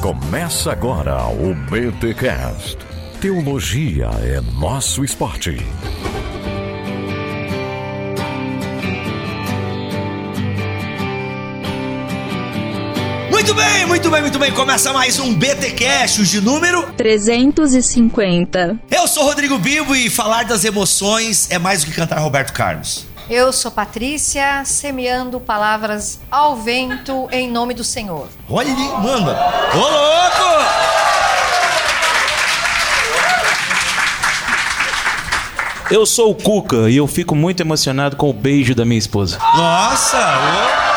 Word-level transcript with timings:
Começa 0.00 0.72
agora 0.72 1.26
o 1.26 1.54
BTCast. 1.54 2.78
Teologia 3.20 4.08
é 4.22 4.40
nosso 4.58 5.04
esporte. 5.04 5.58
Muito 13.30 13.54
bem, 13.54 13.86
muito 13.86 14.10
bem, 14.10 14.20
muito 14.20 14.38
bem. 14.38 14.52
Começa 14.52 14.92
mais 14.92 15.18
um 15.18 15.34
BTcast, 15.34 16.22
de 16.24 16.40
número 16.40 16.92
350. 16.92 18.78
Eu 18.90 19.08
sou 19.08 19.24
Rodrigo 19.24 19.58
Bibo 19.58 19.96
e 19.96 20.08
falar 20.08 20.44
das 20.44 20.64
emoções 20.64 21.50
é 21.50 21.58
mais 21.58 21.82
do 21.82 21.90
que 21.90 21.96
cantar 21.96 22.20
Roberto 22.20 22.52
Carlos. 22.52 23.09
Eu 23.30 23.52
sou 23.52 23.70
Patrícia, 23.70 24.64
semeando 24.64 25.38
palavras 25.38 26.18
ao 26.28 26.56
vento 26.56 27.28
em 27.30 27.48
nome 27.48 27.72
do 27.74 27.84
Senhor. 27.84 28.26
Olha, 28.48 28.74
manda. 28.74 29.38
Ô, 29.72 29.78
louco! 29.78 30.64
Eu 35.92 36.04
sou 36.04 36.32
o 36.32 36.34
Cuca 36.34 36.90
e 36.90 36.96
eu 36.96 37.06
fico 37.06 37.36
muito 37.36 37.60
emocionado 37.60 38.16
com 38.16 38.28
o 38.28 38.32
beijo 38.32 38.74
da 38.74 38.84
minha 38.84 38.98
esposa. 38.98 39.38
Nossa! 39.54 40.18
Ô. 40.18 40.89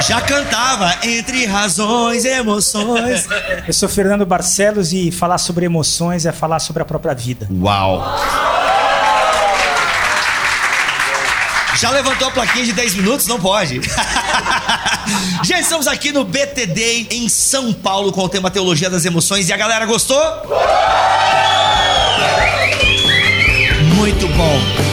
Já 0.00 0.20
cantava 0.20 0.94
entre 1.02 1.44
razões 1.44 2.24
e 2.24 2.28
emoções. 2.28 3.26
Eu 3.66 3.72
sou 3.72 3.88
Fernando 3.88 4.24
Barcelos 4.24 4.92
e 4.92 5.10
falar 5.10 5.38
sobre 5.38 5.66
emoções 5.66 6.24
é 6.24 6.32
falar 6.32 6.60
sobre 6.60 6.82
a 6.82 6.84
própria 6.84 7.14
vida. 7.14 7.48
Uau! 7.50 8.04
Já 11.76 11.90
levantou 11.90 12.28
a 12.28 12.30
plaquinha 12.30 12.64
de 12.64 12.72
10 12.72 12.94
minutos? 12.94 13.26
Não 13.26 13.38
pode. 13.40 13.80
Já 15.44 15.60
estamos 15.60 15.86
aqui 15.86 16.12
no 16.12 16.24
BTD 16.24 17.08
em 17.10 17.28
São 17.28 17.72
Paulo 17.72 18.12
com 18.12 18.22
o 18.22 18.28
tema 18.28 18.50
Teologia 18.50 18.90
das 18.90 19.04
Emoções 19.04 19.48
e 19.48 19.52
a 19.52 19.56
galera 19.56 19.86
gostou? 19.86 20.20
Muito 23.94 24.28
bom. 24.28 24.87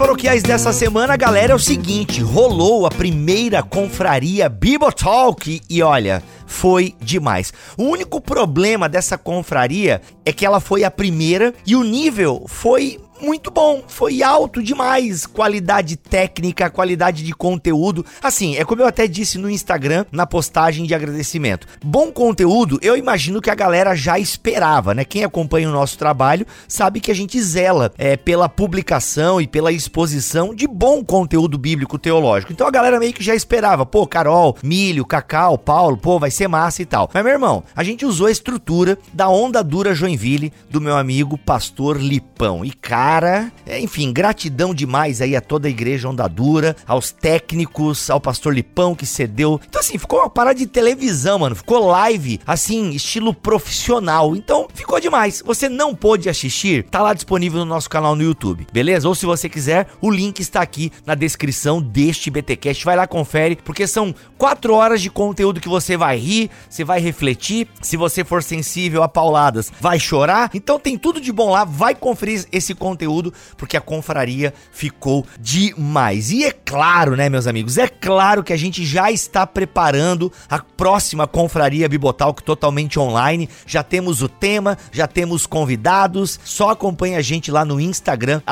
Paroquiais 0.00 0.42
dessa 0.42 0.72
semana, 0.72 1.14
galera, 1.14 1.52
é 1.52 1.54
o 1.54 1.58
seguinte: 1.58 2.22
rolou 2.22 2.86
a 2.86 2.90
primeira 2.90 3.62
confraria 3.62 4.48
Bibotalk 4.48 5.60
e 5.68 5.82
olha, 5.82 6.22
foi 6.46 6.94
demais. 7.02 7.52
O 7.76 7.82
único 7.82 8.18
problema 8.18 8.88
dessa 8.88 9.18
confraria 9.18 10.00
é 10.24 10.32
que 10.32 10.46
ela 10.46 10.58
foi 10.58 10.84
a 10.84 10.90
primeira 10.90 11.52
e 11.66 11.76
o 11.76 11.84
nível 11.84 12.46
foi 12.48 12.98
muito 13.20 13.50
bom, 13.50 13.82
foi 13.86 14.22
alto 14.22 14.62
demais, 14.62 15.26
qualidade 15.26 15.96
técnica, 15.96 16.70
qualidade 16.70 17.22
de 17.22 17.32
conteúdo. 17.32 18.04
Assim, 18.22 18.56
é 18.56 18.64
como 18.64 18.82
eu 18.82 18.86
até 18.86 19.06
disse 19.06 19.38
no 19.38 19.50
Instagram, 19.50 20.04
na 20.10 20.26
postagem 20.26 20.86
de 20.86 20.94
agradecimento. 20.94 21.66
Bom 21.84 22.10
conteúdo, 22.10 22.78
eu 22.82 22.96
imagino 22.96 23.40
que 23.40 23.50
a 23.50 23.54
galera 23.54 23.94
já 23.94 24.18
esperava, 24.18 24.94
né? 24.94 25.04
Quem 25.04 25.24
acompanha 25.24 25.68
o 25.68 25.72
nosso 25.72 25.98
trabalho 25.98 26.46
sabe 26.66 27.00
que 27.00 27.10
a 27.10 27.14
gente 27.14 27.40
zela 27.40 27.92
é, 27.98 28.16
pela 28.16 28.48
publicação 28.48 29.40
e 29.40 29.46
pela 29.46 29.72
exposição 29.72 30.54
de 30.54 30.66
bom 30.66 31.04
conteúdo 31.04 31.58
bíblico 31.58 31.98
teológico. 31.98 32.52
Então 32.52 32.66
a 32.66 32.70
galera 32.70 32.98
meio 32.98 33.12
que 33.12 33.22
já 33.22 33.34
esperava, 33.34 33.84
pô, 33.84 34.06
Carol, 34.06 34.56
Milho, 34.62 35.04
Cacau, 35.04 35.58
Paulo, 35.58 35.96
pô, 35.96 36.18
vai 36.18 36.30
ser 36.30 36.48
massa 36.48 36.82
e 36.82 36.86
tal. 36.86 37.10
Mas 37.12 37.24
meu 37.24 37.32
irmão, 37.32 37.62
a 37.74 37.82
gente 37.82 38.06
usou 38.06 38.26
a 38.26 38.30
estrutura 38.30 38.98
da 39.12 39.28
Onda 39.28 39.62
Dura 39.62 39.94
Joinville 39.94 40.52
do 40.68 40.80
meu 40.80 40.96
amigo 40.96 41.36
Pastor 41.36 41.96
Lipão. 41.98 42.64
E 42.64 42.70
cara, 42.70 43.09
cara. 43.10 43.52
É, 43.66 43.80
enfim, 43.80 44.12
gratidão 44.12 44.72
demais 44.72 45.20
aí 45.20 45.34
a 45.34 45.40
toda 45.40 45.66
a 45.66 45.70
igreja 45.70 46.08
Onda 46.08 46.28
Dura, 46.28 46.76
aos 46.86 47.10
técnicos, 47.10 48.08
ao 48.08 48.20
pastor 48.20 48.54
Lipão 48.54 48.94
que 48.94 49.04
cedeu. 49.04 49.60
Então, 49.68 49.80
assim, 49.80 49.98
ficou 49.98 50.20
uma 50.20 50.30
parada 50.30 50.58
de 50.58 50.66
televisão, 50.66 51.40
mano. 51.40 51.56
Ficou 51.56 51.86
live, 51.88 52.40
assim, 52.46 52.90
estilo 52.90 53.34
profissional. 53.34 54.36
Então, 54.36 54.68
ficou 54.72 55.00
demais. 55.00 55.42
Você 55.44 55.68
não 55.68 55.94
pôde 55.94 56.28
assistir? 56.28 56.84
Tá 56.84 57.02
lá 57.02 57.12
disponível 57.12 57.60
no 57.60 57.64
nosso 57.64 57.90
canal 57.90 58.14
no 58.14 58.22
YouTube, 58.22 58.66
beleza? 58.72 59.08
Ou 59.08 59.14
se 59.14 59.26
você 59.26 59.48
quiser, 59.48 59.88
o 60.00 60.10
link 60.10 60.38
está 60.38 60.60
aqui 60.60 60.92
na 61.04 61.16
descrição 61.16 61.82
deste 61.82 62.30
BTcast. 62.30 62.84
Vai 62.84 62.94
lá, 62.94 63.08
confere, 63.08 63.56
porque 63.56 63.88
são 63.88 64.14
quatro 64.38 64.74
horas 64.74 65.02
de 65.02 65.10
conteúdo 65.10 65.60
que 65.60 65.68
você 65.68 65.96
vai 65.96 66.16
rir, 66.16 66.48
você 66.68 66.84
vai 66.84 67.00
refletir. 67.00 67.66
Se 67.82 67.96
você 67.96 68.24
for 68.24 68.42
sensível 68.42 69.02
a 69.02 69.08
pauladas, 69.08 69.72
vai 69.80 69.98
chorar. 69.98 70.50
Então, 70.54 70.78
tem 70.78 70.96
tudo 70.96 71.20
de 71.20 71.32
bom 71.32 71.50
lá. 71.50 71.64
Vai 71.64 71.94
conferir 71.94 72.46
esse 72.52 72.72
conteúdo 72.74 72.99
conteúdo, 73.00 73.32
porque 73.56 73.76
a 73.76 73.80
confraria 73.80 74.52
ficou 74.70 75.24
demais. 75.38 76.30
E 76.30 76.44
é 76.44 76.52
claro, 76.52 77.16
né, 77.16 77.28
meus 77.28 77.46
amigos, 77.46 77.78
é 77.78 77.88
claro 77.88 78.44
que 78.44 78.52
a 78.52 78.56
gente 78.56 78.84
já 78.84 79.10
está 79.10 79.46
preparando 79.46 80.30
a 80.48 80.58
próxima 80.58 81.26
confraria 81.26 81.88
Bibotalk 81.88 82.42
totalmente 82.42 82.98
online. 82.98 83.48
Já 83.66 83.82
temos 83.82 84.22
o 84.22 84.28
tema, 84.28 84.76
já 84.92 85.06
temos 85.06 85.46
convidados. 85.46 86.38
Só 86.44 86.70
acompanha 86.70 87.18
a 87.18 87.22
gente 87.22 87.50
lá 87.50 87.64
no 87.64 87.80
Instagram, 87.80 88.42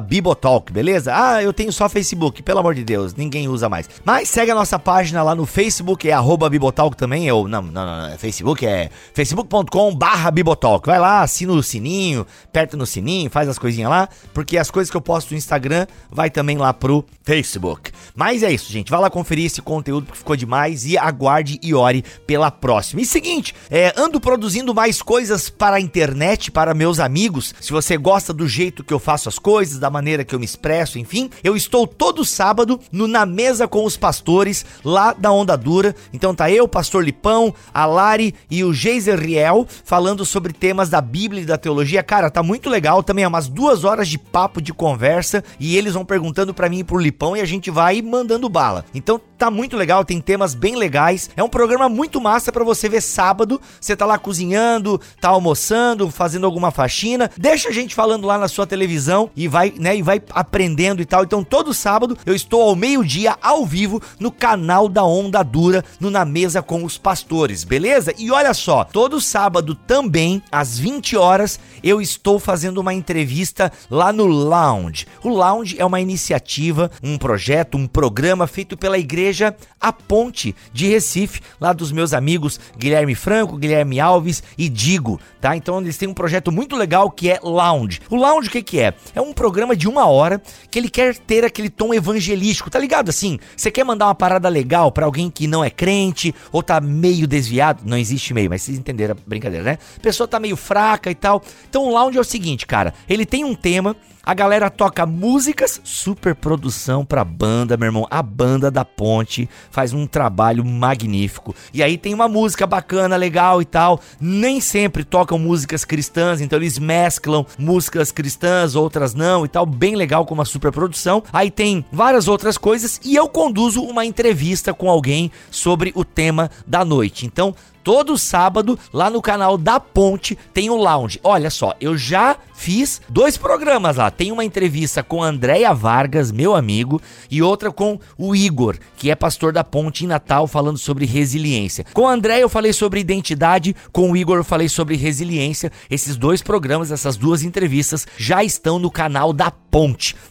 Bibotalk, 0.00 0.72
beleza? 0.72 1.12
Ah, 1.14 1.42
eu 1.42 1.52
tenho 1.52 1.72
só 1.72 1.88
Facebook, 1.88 2.42
pelo 2.42 2.60
amor 2.60 2.74
de 2.74 2.84
Deus, 2.84 3.14
ninguém 3.14 3.48
usa 3.48 3.68
mais. 3.68 3.88
Mas 4.04 4.28
segue 4.28 4.50
a 4.50 4.54
nossa 4.54 4.78
página 4.78 5.22
lá 5.22 5.34
no 5.34 5.46
Facebook, 5.46 6.08
é 6.08 6.12
Bibotalk 6.48 6.96
também. 6.96 7.26
Eu, 7.26 7.48
não, 7.48 7.62
não, 7.62 7.86
não, 7.86 8.06
é 8.06 8.18
Facebook 8.18 8.64
é 8.64 8.90
facebook.com 9.14 9.94
barra 9.94 10.30
Bibotalk. 10.30 10.86
Vai 10.86 10.98
lá, 10.98 11.22
assina 11.22 11.52
o 11.52 11.62
sininho, 11.62 12.26
aperta 12.44 12.76
no 12.76 12.86
sininho, 12.86 13.30
faz 13.30 13.48
as 13.48 13.58
coisinhas 13.58 13.90
lá 13.90 13.95
lá, 13.96 14.08
porque 14.34 14.58
as 14.58 14.70
coisas 14.70 14.90
que 14.90 14.96
eu 14.96 15.00
posto 15.00 15.30
no 15.30 15.38
Instagram 15.38 15.86
vai 16.10 16.30
também 16.30 16.58
lá 16.58 16.72
pro 16.72 17.04
Facebook. 17.22 17.90
Mas 18.14 18.42
é 18.42 18.52
isso, 18.52 18.70
gente. 18.70 18.90
Vai 18.90 19.00
lá 19.00 19.10
conferir 19.10 19.46
esse 19.46 19.62
conteúdo 19.62 20.12
que 20.12 20.18
ficou 20.18 20.36
demais 20.36 20.84
e 20.86 20.96
aguarde 20.98 21.58
e 21.62 21.74
ore 21.74 22.04
pela 22.26 22.50
próxima. 22.50 23.00
E 23.00 23.06
seguinte, 23.06 23.54
é, 23.70 23.92
ando 23.96 24.20
produzindo 24.20 24.74
mais 24.74 25.02
coisas 25.02 25.48
para 25.48 25.76
a 25.76 25.80
internet, 25.80 26.50
para 26.50 26.74
meus 26.74 27.00
amigos. 27.00 27.54
Se 27.60 27.72
você 27.72 27.96
gosta 27.96 28.32
do 28.32 28.46
jeito 28.46 28.84
que 28.84 28.92
eu 28.92 28.98
faço 28.98 29.28
as 29.28 29.38
coisas, 29.38 29.78
da 29.78 29.90
maneira 29.90 30.24
que 30.24 30.34
eu 30.34 30.38
me 30.38 30.44
expresso, 30.44 30.98
enfim, 30.98 31.30
eu 31.42 31.56
estou 31.56 31.86
todo 31.86 32.24
sábado 32.24 32.78
no 32.92 33.08
Na 33.08 33.24
Mesa 33.24 33.66
com 33.66 33.84
os 33.84 33.96
Pastores, 33.96 34.64
lá 34.84 35.12
da 35.12 35.32
Onda 35.32 35.56
Dura. 35.56 35.94
Então 36.12 36.34
tá 36.34 36.50
eu, 36.50 36.68
Pastor 36.68 37.04
Lipão, 37.04 37.54
a 37.72 37.86
Lari 37.86 38.34
e 38.50 38.62
o 38.62 38.72
Geiser 38.72 39.18
Riel 39.18 39.66
falando 39.84 40.24
sobre 40.24 40.52
temas 40.52 40.88
da 40.88 41.00
Bíblia 41.00 41.42
e 41.42 41.46
da 41.46 41.58
teologia. 41.58 42.02
Cara, 42.02 42.30
tá 42.30 42.42
muito 42.42 42.68
legal. 42.68 43.02
Também 43.02 43.24
é 43.24 43.28
umas 43.28 43.48
duas 43.48 43.84
horas 43.86 44.08
de 44.08 44.18
papo, 44.18 44.60
de 44.60 44.72
conversa, 44.72 45.42
e 45.58 45.76
eles 45.76 45.94
vão 45.94 46.04
perguntando 46.04 46.52
para 46.52 46.68
mim 46.68 46.80
e 46.80 46.84
pro 46.84 46.98
Lipão 46.98 47.36
e 47.36 47.40
a 47.40 47.44
gente 47.44 47.70
vai 47.70 48.02
mandando 48.02 48.48
bala. 48.48 48.84
Então 48.94 49.20
tá 49.36 49.50
muito 49.50 49.76
legal, 49.76 50.04
tem 50.04 50.20
temas 50.20 50.54
bem 50.54 50.76
legais. 50.76 51.30
É 51.36 51.42
um 51.42 51.48
programa 51.48 51.88
muito 51.88 52.20
massa 52.20 52.50
para 52.50 52.64
você 52.64 52.88
ver 52.88 53.00
sábado. 53.00 53.60
Você 53.80 53.94
tá 53.94 54.06
lá 54.06 54.18
cozinhando, 54.18 55.00
tá 55.20 55.28
almoçando, 55.28 56.10
fazendo 56.10 56.46
alguma 56.46 56.70
faxina. 56.70 57.30
Deixa 57.36 57.68
a 57.68 57.72
gente 57.72 57.94
falando 57.94 58.26
lá 58.26 58.38
na 58.38 58.48
sua 58.48 58.66
televisão 58.66 59.30
e 59.36 59.46
vai, 59.48 59.72
né, 59.76 59.96
e 59.96 60.02
vai 60.02 60.22
aprendendo 60.30 61.02
e 61.02 61.04
tal. 61.04 61.22
Então 61.22 61.44
todo 61.44 61.74
sábado 61.74 62.16
eu 62.24 62.34
estou 62.34 62.62
ao 62.62 62.76
meio-dia 62.76 63.36
ao 63.40 63.64
vivo 63.64 64.02
no 64.18 64.30
canal 64.30 64.88
da 64.88 65.04
Onda 65.04 65.42
Dura, 65.42 65.84
no 66.00 66.10
Na 66.10 66.24
Mesa 66.24 66.62
com 66.62 66.84
os 66.84 66.98
Pastores, 66.98 67.64
beleza? 67.64 68.12
E 68.18 68.30
olha 68.30 68.54
só, 68.54 68.84
todo 68.84 69.20
sábado 69.20 69.74
também 69.74 70.42
às 70.50 70.78
20 70.78 71.16
horas 71.16 71.60
eu 71.82 72.00
estou 72.00 72.38
fazendo 72.38 72.78
uma 72.78 72.94
entrevista 72.94 73.65
lá 73.90 74.12
no 74.12 74.26
Lounge. 74.26 75.06
O 75.22 75.28
Lounge 75.28 75.76
é 75.78 75.84
uma 75.84 76.00
iniciativa, 76.00 76.90
um 77.02 77.18
projeto, 77.18 77.76
um 77.76 77.86
programa 77.86 78.46
feito 78.46 78.76
pela 78.76 78.98
igreja 78.98 79.54
A 79.80 79.92
Ponte 79.92 80.54
de 80.72 80.88
Recife, 80.88 81.40
lá 81.60 81.72
dos 81.72 81.92
meus 81.92 82.12
amigos 82.12 82.58
Guilherme 82.76 83.14
Franco, 83.14 83.56
Guilherme 83.56 84.00
Alves 84.00 84.42
e 84.56 84.68
Digo, 84.68 85.20
tá? 85.40 85.56
Então 85.56 85.80
eles 85.80 85.96
têm 85.96 86.08
um 86.08 86.14
projeto 86.14 86.52
muito 86.52 86.76
legal 86.76 87.10
que 87.10 87.30
é 87.30 87.38
Lounge. 87.42 88.00
O 88.10 88.16
Lounge 88.16 88.48
o 88.48 88.50
que 88.50 88.62
que 88.62 88.80
é? 88.80 88.94
É 89.14 89.20
um 89.20 89.32
programa 89.32 89.74
de 89.74 89.88
uma 89.88 90.06
hora 90.06 90.40
que 90.70 90.78
ele 90.78 90.88
quer 90.88 91.16
ter 91.16 91.44
aquele 91.44 91.68
tom 91.68 91.92
evangelístico, 91.92 92.70
tá 92.70 92.78
ligado? 92.78 93.08
Assim, 93.08 93.38
você 93.56 93.70
quer 93.70 93.84
mandar 93.84 94.06
uma 94.06 94.14
parada 94.14 94.48
legal 94.48 94.92
para 94.92 95.06
alguém 95.06 95.30
que 95.30 95.46
não 95.46 95.64
é 95.64 95.70
crente 95.70 96.34
ou 96.52 96.62
tá 96.62 96.80
meio 96.80 97.26
desviado, 97.26 97.82
não 97.84 97.96
existe 97.96 98.32
meio, 98.32 98.50
mas 98.50 98.62
vocês 98.62 98.78
entenderam 98.78 99.14
a 99.14 99.28
brincadeira, 99.28 99.64
né? 99.64 99.78
A 99.96 100.00
pessoa 100.00 100.28
tá 100.28 100.38
meio 100.38 100.56
fraca 100.56 101.10
e 101.10 101.14
tal. 101.14 101.42
Então 101.68 101.84
o 101.84 101.92
Lounge 101.92 102.18
é 102.18 102.20
o 102.20 102.24
seguinte, 102.24 102.66
cara, 102.66 102.94
ele 103.08 103.26
tem 103.26 103.44
um 103.44 103.54
tema 103.56 103.96
A 104.24 104.34
galera 104.34 104.68
toca 104.68 105.06
músicas, 105.06 105.80
super 105.84 106.34
produção 106.34 107.04
pra 107.04 107.24
banda, 107.24 107.76
meu 107.76 107.86
irmão. 107.86 108.06
A 108.10 108.20
banda 108.22 108.70
da 108.70 108.84
Ponte 108.84 109.48
faz 109.70 109.92
um 109.92 110.06
trabalho 110.06 110.64
magnífico. 110.64 111.54
E 111.72 111.82
aí 111.82 111.96
tem 111.96 112.12
uma 112.12 112.26
música 112.28 112.66
bacana, 112.66 113.16
legal 113.16 113.62
e 113.62 113.64
tal. 113.64 114.00
Nem 114.20 114.60
sempre 114.60 115.04
tocam 115.04 115.38
músicas 115.38 115.84
cristãs, 115.84 116.40
então 116.40 116.58
eles 116.58 116.78
mesclam 116.78 117.46
músicas 117.56 118.10
cristãs, 118.10 118.74
outras 118.74 119.14
não 119.14 119.44
e 119.44 119.48
tal. 119.48 119.64
Bem 119.64 119.94
legal 119.94 120.26
com 120.26 120.34
uma 120.34 120.44
super 120.44 120.72
produção. 120.72 121.22
Aí 121.32 121.50
tem 121.50 121.84
várias 121.92 122.26
outras 122.26 122.58
coisas 122.58 123.00
e 123.04 123.14
eu 123.14 123.28
conduzo 123.28 123.82
uma 123.82 124.04
entrevista 124.04 124.74
com 124.74 124.90
alguém 124.90 125.30
sobre 125.50 125.92
o 125.94 126.04
tema 126.04 126.50
da 126.66 126.84
noite. 126.84 127.26
Então, 127.26 127.54
todo 127.86 128.18
sábado 128.18 128.76
lá 128.92 129.08
no 129.08 129.22
canal 129.22 129.56
da 129.56 129.78
Ponte 129.78 130.36
tem 130.52 130.68
o 130.68 130.74
lounge. 130.74 131.20
Olha 131.22 131.48
só, 131.50 131.72
eu 131.80 131.96
já 131.96 132.36
fiz 132.52 133.00
dois 133.08 133.36
programas 133.36 133.96
lá. 133.96 134.10
Tem 134.10 134.32
uma 134.32 134.44
entrevista 134.44 135.04
com 135.04 135.22
a 135.22 135.28
Andréia 135.28 135.72
Vargas, 135.72 136.32
meu 136.32 136.56
amigo, 136.56 137.00
e 137.30 137.40
outra 137.40 137.70
com 137.70 138.00
o 138.18 138.34
Igor, 138.34 138.76
que 138.96 139.08
é 139.08 139.14
pastor 139.14 139.52
da 139.52 139.62
Ponte 139.62 140.04
em 140.04 140.08
Natal, 140.08 140.48
falando 140.48 140.78
sobre 140.78 141.06
resiliência. 141.06 141.84
Com 141.92 142.08
a 142.08 142.12
Andréia 142.12 142.40
eu 142.40 142.48
falei 142.48 142.72
sobre 142.72 142.98
identidade, 142.98 143.76
com 143.92 144.10
o 144.10 144.16
Igor 144.16 144.38
eu 144.38 144.44
falei 144.44 144.68
sobre 144.68 144.96
resiliência. 144.96 145.70
Esses 145.88 146.16
dois 146.16 146.42
programas, 146.42 146.90
essas 146.90 147.16
duas 147.16 147.44
entrevistas 147.44 148.04
já 148.16 148.42
estão 148.42 148.80
no 148.80 148.90
canal 148.90 149.32
da 149.32 149.48
Ponte, 149.48 149.65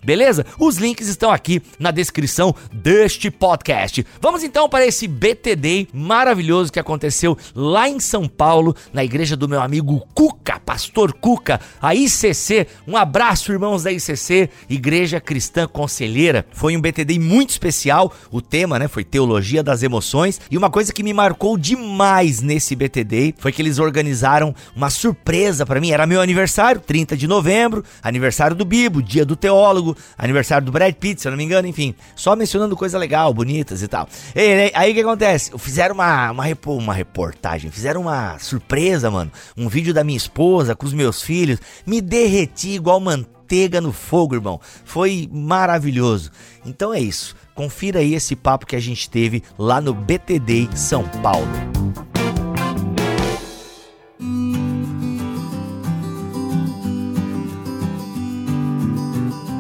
beleza? 0.04 0.44
Os 0.60 0.78
links 0.78 1.08
estão 1.08 1.30
aqui 1.30 1.62
na 1.78 1.92
descrição 1.92 2.56
deste 2.74 3.30
podcast. 3.30 4.04
Vamos 4.20 4.44
então 4.44 4.68
para 4.68 4.88
esse 4.88 5.08
BTD 5.08 5.88
maravilhoso 5.94 6.72
que 6.72 6.80
aconteceu 6.80 7.38
lá 7.54 7.88
em 7.88 8.00
São 8.00 8.28
Paulo, 8.28 8.76
na 8.92 9.04
igreja 9.04 9.36
do 9.36 9.48
meu 9.48 9.62
amigo 9.62 10.04
Cuca, 10.16 10.60
pastor 10.60 11.14
Cuca, 11.14 11.60
a 11.80 11.94
ICC. 11.94 12.66
Um 12.88 12.98
abraço, 12.98 13.52
irmãos 13.52 13.84
da 13.84 13.92
ICC, 13.92 14.50
Igreja 14.68 15.20
Cristã 15.20 15.68
Conselheira. 15.68 16.46
Foi 16.52 16.76
um 16.76 16.82
BTD 16.82 17.20
muito 17.20 17.52
especial. 17.52 18.12
O 18.32 18.42
tema, 18.42 18.80
né, 18.80 18.88
foi 18.88 19.04
Teologia 19.04 19.62
das 19.62 19.84
Emoções. 19.84 20.42
E 20.50 20.58
uma 20.58 20.72
coisa 20.72 20.92
que 20.92 21.04
me 21.04 21.14
marcou 21.14 21.56
demais 21.58 22.42
nesse 22.42 22.76
BTD 22.76 23.36
foi 23.38 23.52
que 23.52 23.62
eles 23.62 23.78
organizaram 23.78 24.56
uma 24.76 24.90
surpresa 24.90 25.66
para 25.66 25.80
mim. 25.80 25.92
Era 25.92 26.08
meu 26.08 26.22
aniversário, 26.22 26.82
30 26.82 27.16
de 27.16 27.28
novembro, 27.28 27.84
aniversário 28.02 28.56
do 28.56 28.66
Bibo, 28.66 29.04
dia 29.04 29.26
do 29.26 29.35
teólogo, 29.36 29.96
aniversário 30.18 30.66
do 30.66 30.72
Brad 30.72 30.94
Pitt, 30.94 31.22
se 31.22 31.28
eu 31.28 31.32
não 31.32 31.38
me 31.38 31.44
engano, 31.44 31.68
enfim. 31.68 31.96
Só 32.16 32.36
mencionando 32.36 32.76
coisa 32.76 32.98
legal, 32.98 33.34
bonitas 33.34 33.82
e 33.82 33.88
tal. 33.88 34.08
E, 34.36 34.72
aí 34.74 34.92
o 34.92 34.94
que 34.94 35.02
acontece? 35.02 35.52
Fizeram 35.58 35.96
uma, 35.96 36.32
uma, 36.32 36.46
uma 36.68 36.94
reportagem, 36.94 37.72
fizeram 37.72 38.02
uma 38.02 38.38
surpresa, 38.40 39.10
mano. 39.12 39.32
Um 39.58 39.68
vídeo 39.68 39.94
da 39.94 40.04
minha 40.04 40.18
esposa 40.18 40.76
com 40.76 40.86
os 40.86 40.94
meus 40.94 41.22
filhos. 41.22 41.60
Me 41.86 42.02
derreti 42.02 42.70
igual 42.70 43.00
manteiga 43.00 43.82
no 43.82 43.92
fogo, 43.92 44.36
irmão. 44.36 44.60
Foi 44.84 45.30
maravilhoso. 45.32 46.32
Então 46.66 46.94
é 46.94 47.00
isso. 47.00 47.36
Confira 47.54 48.00
aí 48.00 48.14
esse 48.14 48.36
papo 48.36 48.66
que 48.66 48.76
a 48.76 48.82
gente 48.82 49.10
teve 49.10 49.44
lá 49.58 49.80
no 49.80 49.94
BTD 49.94 50.70
São 50.76 51.04
Paulo. 51.22 51.48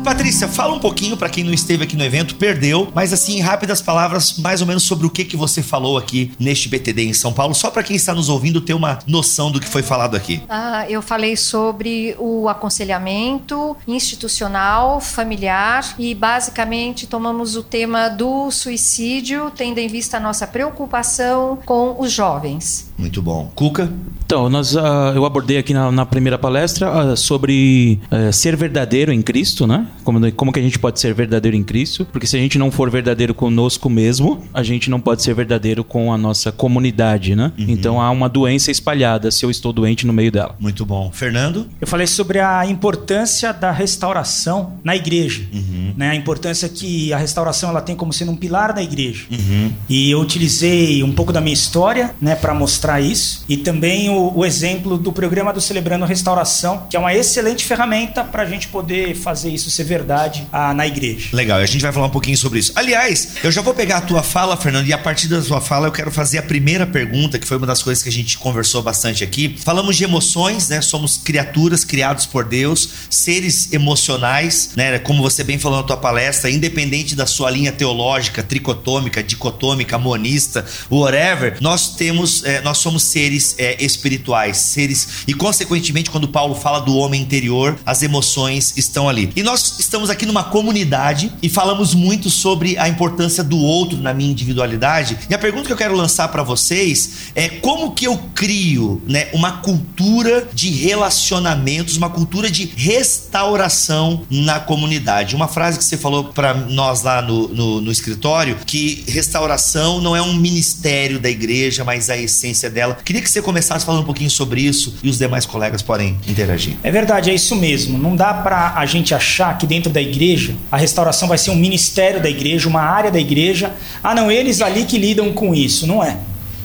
Patrícia, 0.05 0.47
fala 0.47 0.75
um 0.75 0.79
pouquinho 0.79 1.17
para 1.17 1.27
quem 1.27 1.43
não 1.43 1.51
esteve 1.51 1.83
aqui 1.83 1.95
no 1.95 2.03
evento, 2.03 2.35
perdeu, 2.35 2.91
mas 2.93 3.11
assim, 3.11 3.37
em 3.37 3.41
rápidas 3.41 3.81
palavras, 3.81 4.37
mais 4.37 4.61
ou 4.61 4.67
menos 4.67 4.83
sobre 4.83 5.07
o 5.07 5.09
que 5.09 5.25
que 5.25 5.35
você 5.35 5.63
falou 5.63 5.97
aqui 5.97 6.31
neste 6.39 6.69
BTD 6.69 7.05
em 7.05 7.13
São 7.13 7.33
Paulo, 7.33 7.55
só 7.55 7.71
para 7.71 7.81
quem 7.81 7.95
está 7.95 8.13
nos 8.13 8.29
ouvindo 8.29 8.61
ter 8.61 8.75
uma 8.75 8.99
noção 9.07 9.49
do 9.51 9.59
que 9.59 9.67
foi 9.67 9.81
falado 9.81 10.15
aqui. 10.15 10.43
Ah, 10.47 10.85
eu 10.87 11.01
falei 11.01 11.35
sobre 11.35 12.15
o 12.19 12.47
aconselhamento 12.47 13.75
institucional, 13.87 15.01
familiar 15.01 15.95
e 15.97 16.13
basicamente 16.13 17.07
tomamos 17.07 17.55
o 17.55 17.63
tema 17.63 18.07
do 18.07 18.51
suicídio, 18.51 19.51
tendo 19.55 19.79
em 19.79 19.87
vista 19.87 20.17
a 20.17 20.19
nossa 20.19 20.45
preocupação 20.45 21.57
com 21.65 21.95
os 21.99 22.11
jovens. 22.11 22.91
Muito 22.95 23.23
bom. 23.23 23.51
Cuca? 23.55 23.91
Então, 24.25 24.49
nós, 24.49 24.75
uh, 24.75 25.13
eu 25.15 25.23
abordei 25.23 25.57
aqui 25.57 25.73
na, 25.73 25.91
na 25.91 26.05
primeira 26.05 26.37
palestra 26.37 27.13
uh, 27.13 27.17
sobre 27.17 27.99
uh, 28.11 28.33
ser 28.33 28.55
verdadeiro 28.55 29.11
em 29.11 29.21
Cristo, 29.21 29.67
né? 29.67 29.85
Como, 30.05 30.31
como 30.33 30.53
que 30.53 30.59
a 30.59 30.61
gente 30.61 30.77
pode 30.77 30.99
ser 30.99 31.13
verdadeiro 31.15 31.57
em 31.57 31.63
Cristo? 31.63 32.05
Porque 32.05 32.27
se 32.27 32.37
a 32.37 32.39
gente 32.39 32.59
não 32.59 32.69
for 32.69 32.91
verdadeiro 32.91 33.33
conosco 33.33 33.89
mesmo, 33.89 34.45
a 34.53 34.61
gente 34.61 34.87
não 34.87 35.01
pode 35.01 35.23
ser 35.23 35.33
verdadeiro 35.33 35.83
com 35.83 36.13
a 36.13 36.17
nossa 36.17 36.51
comunidade, 36.51 37.35
né? 37.35 37.51
Uhum. 37.57 37.65
Então 37.67 37.99
há 37.99 38.11
uma 38.11 38.29
doença 38.29 38.69
espalhada 38.69 39.31
se 39.31 39.43
eu 39.43 39.49
estou 39.49 39.73
doente 39.73 40.05
no 40.05 40.13
meio 40.13 40.31
dela. 40.31 40.55
Muito 40.59 40.85
bom. 40.85 41.11
Fernando? 41.11 41.67
Eu 41.81 41.87
falei 41.87 42.05
sobre 42.05 42.39
a 42.39 42.65
importância 42.67 43.51
da 43.51 43.71
restauração 43.71 44.73
na 44.83 44.95
igreja. 44.95 45.43
Uhum. 45.51 45.93
Né? 45.97 46.11
A 46.11 46.15
importância 46.15 46.69
que 46.69 47.11
a 47.11 47.17
restauração 47.17 47.71
ela 47.71 47.81
tem 47.81 47.95
como 47.95 48.13
sendo 48.13 48.31
um 48.31 48.35
pilar 48.35 48.73
da 48.73 48.83
igreja. 48.83 49.25
Uhum. 49.31 49.71
E 49.89 50.11
eu 50.11 50.19
utilizei 50.19 51.01
um 51.01 51.11
pouco 51.11 51.33
da 51.33 51.41
minha 51.41 51.53
história 51.53 52.13
né, 52.21 52.35
para 52.35 52.53
mostrar 52.53 53.01
isso. 53.01 53.43
E 53.49 53.57
também 53.57 54.09
o, 54.09 54.37
o 54.37 54.45
exemplo 54.45 54.99
do 54.99 55.11
programa 55.11 55.51
do 55.51 55.59
Celebrando 55.59 56.05
Restauração, 56.05 56.83
que 56.89 56.95
é 56.95 56.99
uma 56.99 57.13
excelente 57.15 57.65
ferramenta 57.65 58.23
para 58.23 58.43
a 58.43 58.45
gente 58.45 58.67
poder 58.67 59.15
fazer 59.15 59.49
isso 59.49 59.71
ser 59.71 59.83
verdade 59.97 60.47
ah, 60.51 60.73
na 60.73 60.85
igreja. 60.85 61.29
Legal, 61.31 61.59
a 61.59 61.65
gente 61.65 61.81
vai 61.81 61.91
falar 61.91 62.07
um 62.07 62.11
pouquinho 62.11 62.37
sobre 62.37 62.59
isso. 62.59 62.71
Aliás, 62.75 63.35
eu 63.43 63.51
já 63.51 63.61
vou 63.61 63.73
pegar 63.73 63.97
a 63.97 64.01
tua 64.01 64.21
fala, 64.21 64.57
Fernando, 64.57 64.87
e 64.87 64.93
a 64.93 64.97
partir 64.97 65.27
da 65.27 65.41
tua 65.41 65.61
fala 65.61 65.87
eu 65.87 65.91
quero 65.91 66.11
fazer 66.11 66.37
a 66.37 66.43
primeira 66.43 66.85
pergunta, 66.85 67.39
que 67.39 67.47
foi 67.47 67.57
uma 67.57 67.67
das 67.67 67.81
coisas 67.81 68.03
que 68.03 68.09
a 68.09 68.11
gente 68.11 68.37
conversou 68.37 68.81
bastante 68.81 69.23
aqui. 69.23 69.55
Falamos 69.63 69.95
de 69.95 70.03
emoções, 70.03 70.67
né? 70.69 70.81
Somos 70.81 71.17
criaturas 71.17 71.85
criados 71.85 72.25
por 72.25 72.43
Deus, 72.43 72.89
seres 73.09 73.71
emocionais, 73.71 74.71
né? 74.75 74.99
Como 74.99 75.21
você 75.21 75.43
bem 75.43 75.57
falou 75.57 75.79
na 75.79 75.83
tua 75.83 75.97
palestra, 75.97 76.49
independente 76.49 77.15
da 77.15 77.25
sua 77.25 77.49
linha 77.49 77.71
teológica, 77.71 78.43
tricotômica, 78.43 79.23
dicotômica, 79.23 79.97
monista, 79.97 80.65
whatever, 80.91 81.57
nós 81.61 81.95
temos, 81.95 82.43
é, 82.43 82.61
nós 82.61 82.79
somos 82.79 83.03
seres 83.03 83.55
é, 83.57 83.83
espirituais, 83.83 84.57
seres 84.57 85.23
e 85.27 85.33
consequentemente 85.33 86.09
quando 86.09 86.27
Paulo 86.27 86.55
fala 86.55 86.79
do 86.79 86.95
homem 86.97 87.21
interior, 87.21 87.77
as 87.85 88.03
emoções 88.03 88.73
estão 88.77 89.07
ali. 89.07 89.31
E 89.35 89.43
nós 89.43 89.84
estamos 89.85 90.09
aqui 90.09 90.25
numa 90.25 90.43
comunidade 90.43 91.31
e 91.41 91.47
falamos 91.47 91.93
muito 91.93 92.29
sobre 92.29 92.77
a 92.77 92.89
importância 92.89 93.43
do 93.43 93.57
outro 93.57 93.97
na 93.97 94.13
minha 94.13 94.31
individualidade. 94.31 95.17
E 95.29 95.33
a 95.33 95.37
pergunta 95.37 95.67
que 95.67 95.73
eu 95.73 95.77
quero 95.77 95.95
lançar 95.95 96.27
para 96.29 96.43
vocês 96.43 97.31
é 97.35 97.47
como 97.47 97.91
que 97.91 98.05
eu 98.05 98.17
crio, 98.33 99.01
né, 99.07 99.27
uma 99.31 99.53
cultura 99.57 100.47
de 100.53 100.69
relacionamentos, 100.71 101.97
uma 101.97 102.09
cultura 102.09 102.49
de 102.49 102.65
restauração 102.75 104.23
na 104.29 104.59
comunidade. 104.59 105.35
Uma 105.35 105.47
frase 105.47 105.77
que 105.77 105.83
você 105.83 105.97
falou 105.97 106.25
para 106.25 106.53
nós 106.53 107.03
lá 107.03 107.21
no, 107.21 107.47
no, 107.49 107.81
no 107.81 107.91
escritório 107.91 108.57
que 108.65 109.03
restauração 109.07 110.01
não 110.01 110.15
é 110.15 110.21
um 110.21 110.33
ministério 110.33 111.19
da 111.19 111.29
igreja, 111.29 111.83
mas 111.83 112.09
a 112.09 112.17
essência 112.17 112.69
dela. 112.69 112.97
Queria 113.05 113.21
que 113.21 113.29
você 113.29 113.41
começasse 113.41 113.85
falando 113.85 114.01
um 114.01 114.05
pouquinho 114.05 114.31
sobre 114.31 114.61
isso 114.61 114.95
e 115.03 115.09
os 115.09 115.17
demais 115.17 115.45
colegas 115.45 115.81
podem 115.81 116.17
interagir. 116.27 116.75
É 116.81 116.91
verdade, 116.91 117.29
é 117.29 117.35
isso 117.35 117.55
mesmo. 117.55 117.97
Não 117.97 118.15
dá 118.15 118.33
para 118.33 118.73
a 118.75 118.85
gente 118.85 119.13
achar 119.13 119.57
que 119.57 119.67
dentro 119.75 119.91
da 119.91 120.01
igreja 120.01 120.55
a 120.71 120.77
restauração 120.77 121.27
vai 121.27 121.37
ser 121.37 121.51
um 121.51 121.55
ministério 121.55 122.21
da 122.21 122.29
igreja, 122.29 122.67
uma 122.69 122.81
área 122.81 123.11
da 123.11 123.19
igreja. 123.19 123.73
Ah, 124.01 124.15
não, 124.15 124.31
eles 124.31 124.61
ali 124.61 124.85
que 124.85 124.97
lidam 124.97 125.33
com 125.33 125.53
isso. 125.53 125.85
Não 125.85 126.03
é. 126.03 126.17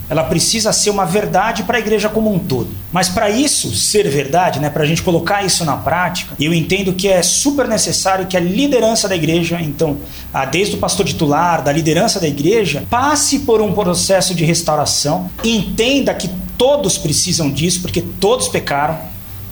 Ela 0.08 0.24
precisa 0.24 0.72
ser 0.72 0.90
uma 0.90 1.04
verdade 1.04 1.62
para 1.62 1.76
a 1.76 1.80
igreja 1.80 2.08
como 2.08 2.32
um 2.32 2.38
todo. 2.38 2.68
Mas 2.90 3.08
para 3.08 3.30
isso 3.30 3.72
ser 3.76 4.08
verdade, 4.08 4.58
né, 4.58 4.68
para 4.68 4.82
a 4.82 4.86
gente 4.86 5.02
colocar 5.02 5.44
isso 5.44 5.64
na 5.64 5.76
prática, 5.76 6.34
eu 6.40 6.52
entendo 6.52 6.92
que 6.92 7.06
é 7.06 7.22
super 7.22 7.68
necessário 7.68 8.26
que 8.26 8.36
a 8.36 8.40
liderança 8.40 9.08
da 9.08 9.14
igreja, 9.14 9.60
então, 9.60 9.98
desde 10.50 10.74
o 10.74 10.78
pastor 10.78 11.06
titular, 11.06 11.62
da 11.62 11.70
liderança 11.70 12.18
da 12.18 12.26
igreja, 12.26 12.82
passe 12.90 13.40
por 13.40 13.60
um 13.60 13.72
processo 13.72 14.34
de 14.34 14.44
restauração, 14.44 15.30
entenda 15.44 16.12
que 16.12 16.28
todos 16.58 16.98
precisam 16.98 17.48
disso, 17.48 17.80
porque 17.80 18.02
todos 18.02 18.48
pecaram, 18.48 18.98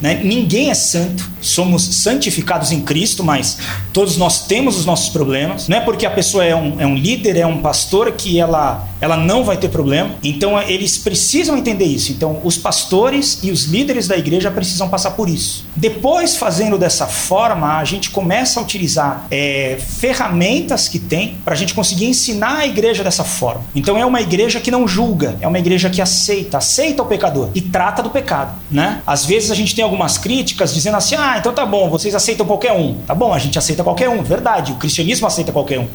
né? 0.01 0.21
Ninguém 0.23 0.71
é 0.71 0.75
santo, 0.75 1.29
somos 1.41 1.83
santificados 1.83 2.71
em 2.71 2.81
Cristo, 2.81 3.25
mas 3.25 3.59
todos 3.93 4.17
nós 4.17 4.47
temos 4.47 4.77
os 4.77 4.85
nossos 4.85 5.09
problemas. 5.09 5.69
Não 5.69 5.77
é 5.77 5.81
porque 5.81 6.07
a 6.07 6.11
pessoa 6.11 6.45
é 6.45 6.55
um, 6.55 6.81
é 6.81 6.87
um 6.87 6.95
líder, 6.95 7.37
é 7.37 7.47
um 7.47 7.61
pastor, 7.61 8.13
que 8.13 8.39
ela, 8.39 8.87
ela 9.01 9.17
não 9.17 9.45
vai 9.45 9.57
ter 9.57 9.69
problema. 9.69 10.11
Então 10.23 10.61
eles 10.61 10.99
precisam 10.99 11.57
entender 11.57 11.85
isso. 11.85 12.13
Então 12.13 12.41
os 12.45 12.57
pastores 12.57 13.41
e 13.43 13.51
os 13.51 13.65
líderes 13.65 14.07
da 14.07 14.17
igreja 14.17 14.51
precisam 14.51 14.89
passar 14.89 15.13
por 15.13 15.29
isso. 15.29 15.65
Depois, 15.75 16.37
fazendo 16.37 16.77
dessa 16.79 17.07
forma, 17.07 17.79
a 17.79 17.85
gente 17.85 18.11
começa 18.11 18.59
a 18.61 18.63
utilizar 18.63 19.27
é, 19.31 19.79
ferramentas 19.81 20.89
que 20.89 20.99
tem 20.99 21.37
para 21.45 21.55
a 21.55 21.57
gente 21.57 21.75
conseguir 21.75 22.07
ensinar 22.07 22.59
a 22.59 22.67
igreja 22.67 23.05
dessa 23.05 23.25
forma. 23.25 23.65
Então 23.75 23.97
é 23.97 24.05
uma 24.05 24.21
igreja 24.21 24.61
que 24.61 24.71
não 24.71 24.87
julga, 24.87 25.37
é 25.41 25.47
uma 25.47 25.59
igreja 25.59 25.89
que 25.89 26.03
aceita, 26.03 26.59
aceita 26.59 27.03
o 27.03 27.07
pecador 27.07 27.51
e 27.55 27.61
trata 27.61 28.03
do 28.03 28.11
pecado. 28.11 28.55
Né? 28.71 29.03
Às 29.07 29.25
vezes 29.25 29.51
a 29.51 29.55
gente 29.55 29.75
tem 29.75 29.85
algumas 29.85 30.19
críticas 30.19 30.75
dizendo 30.75 30.97
assim: 30.97 31.15
ah, 31.15 31.37
então 31.39 31.53
tá 31.53 31.65
bom, 31.65 31.89
vocês 31.89 32.15
aceitam 32.15 32.47
qualquer 32.47 32.73
um. 32.73 32.95
Tá 33.07 33.15
bom, 33.15 33.33
a 33.33 33.39
gente 33.39 33.59
aceita 33.59 33.85
qualquer 33.85 34.09
um, 34.09 34.23
verdade, 34.23 34.73
o 34.73 34.77
cristianismo 34.77 35.27
aceita 35.27 35.53
qualquer 35.53 35.79
um. 35.79 35.89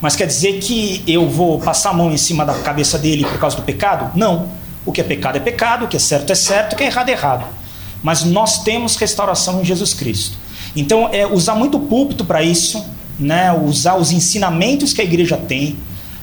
Mas 0.00 0.16
quer 0.16 0.26
dizer 0.26 0.58
que 0.60 1.02
eu 1.06 1.28
vou 1.28 1.60
passar 1.60 1.90
a 1.90 1.92
mão 1.92 2.10
em 2.10 2.16
cima 2.16 2.44
da 2.44 2.54
cabeça 2.54 2.98
dele 2.98 3.24
por 3.24 3.38
causa 3.38 3.56
do 3.56 3.62
pecado? 3.62 4.16
Não. 4.16 4.48
O 4.84 4.92
que 4.92 5.00
é 5.00 5.04
pecado 5.04 5.36
é 5.36 5.40
pecado, 5.40 5.84
o 5.84 5.88
que 5.88 5.96
é 5.96 6.00
certo 6.00 6.30
é 6.32 6.34
certo, 6.34 6.72
o 6.72 6.76
que 6.76 6.82
é 6.82 6.86
errado 6.86 7.10
é 7.10 7.12
errado. 7.12 7.44
Mas 8.02 8.24
nós 8.24 8.62
temos 8.62 8.96
restauração 8.96 9.60
em 9.60 9.64
Jesus 9.64 9.92
Cristo. 9.92 10.38
Então, 10.74 11.10
é 11.12 11.26
usar 11.26 11.54
muito 11.54 11.76
o 11.76 11.80
púlpito 11.80 12.24
para 12.24 12.42
isso, 12.42 12.82
né? 13.18 13.52
usar 13.52 13.96
os 13.96 14.10
ensinamentos 14.10 14.92
que 14.94 15.02
a 15.02 15.04
igreja 15.04 15.36
tem, 15.36 15.76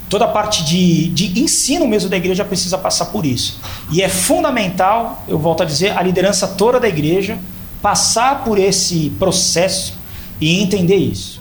toda 0.10 0.26
a 0.26 0.28
parte 0.28 0.64
de, 0.64 1.10
de 1.10 1.40
ensino 1.40 1.88
mesmo 1.88 2.10
da 2.10 2.18
igreja 2.18 2.44
precisa 2.44 2.78
passar 2.78 3.08
por 3.08 3.26
isso. 3.26 3.60
E 3.92 4.02
é 4.02 4.10
fundamental, 4.10 5.24
eu 5.28 5.38
volto 5.38 5.62
a 5.62 5.66
dizer, 5.66 5.96
a 5.98 6.02
liderança 6.02 6.48
toda 6.48 6.80
da 6.80 6.88
igreja 6.88 7.38
passar 7.82 8.44
por 8.44 8.58
esse 8.58 9.12
processo 9.20 9.94
e 10.42 10.62
entender 10.62 10.96
isso. 10.96 11.37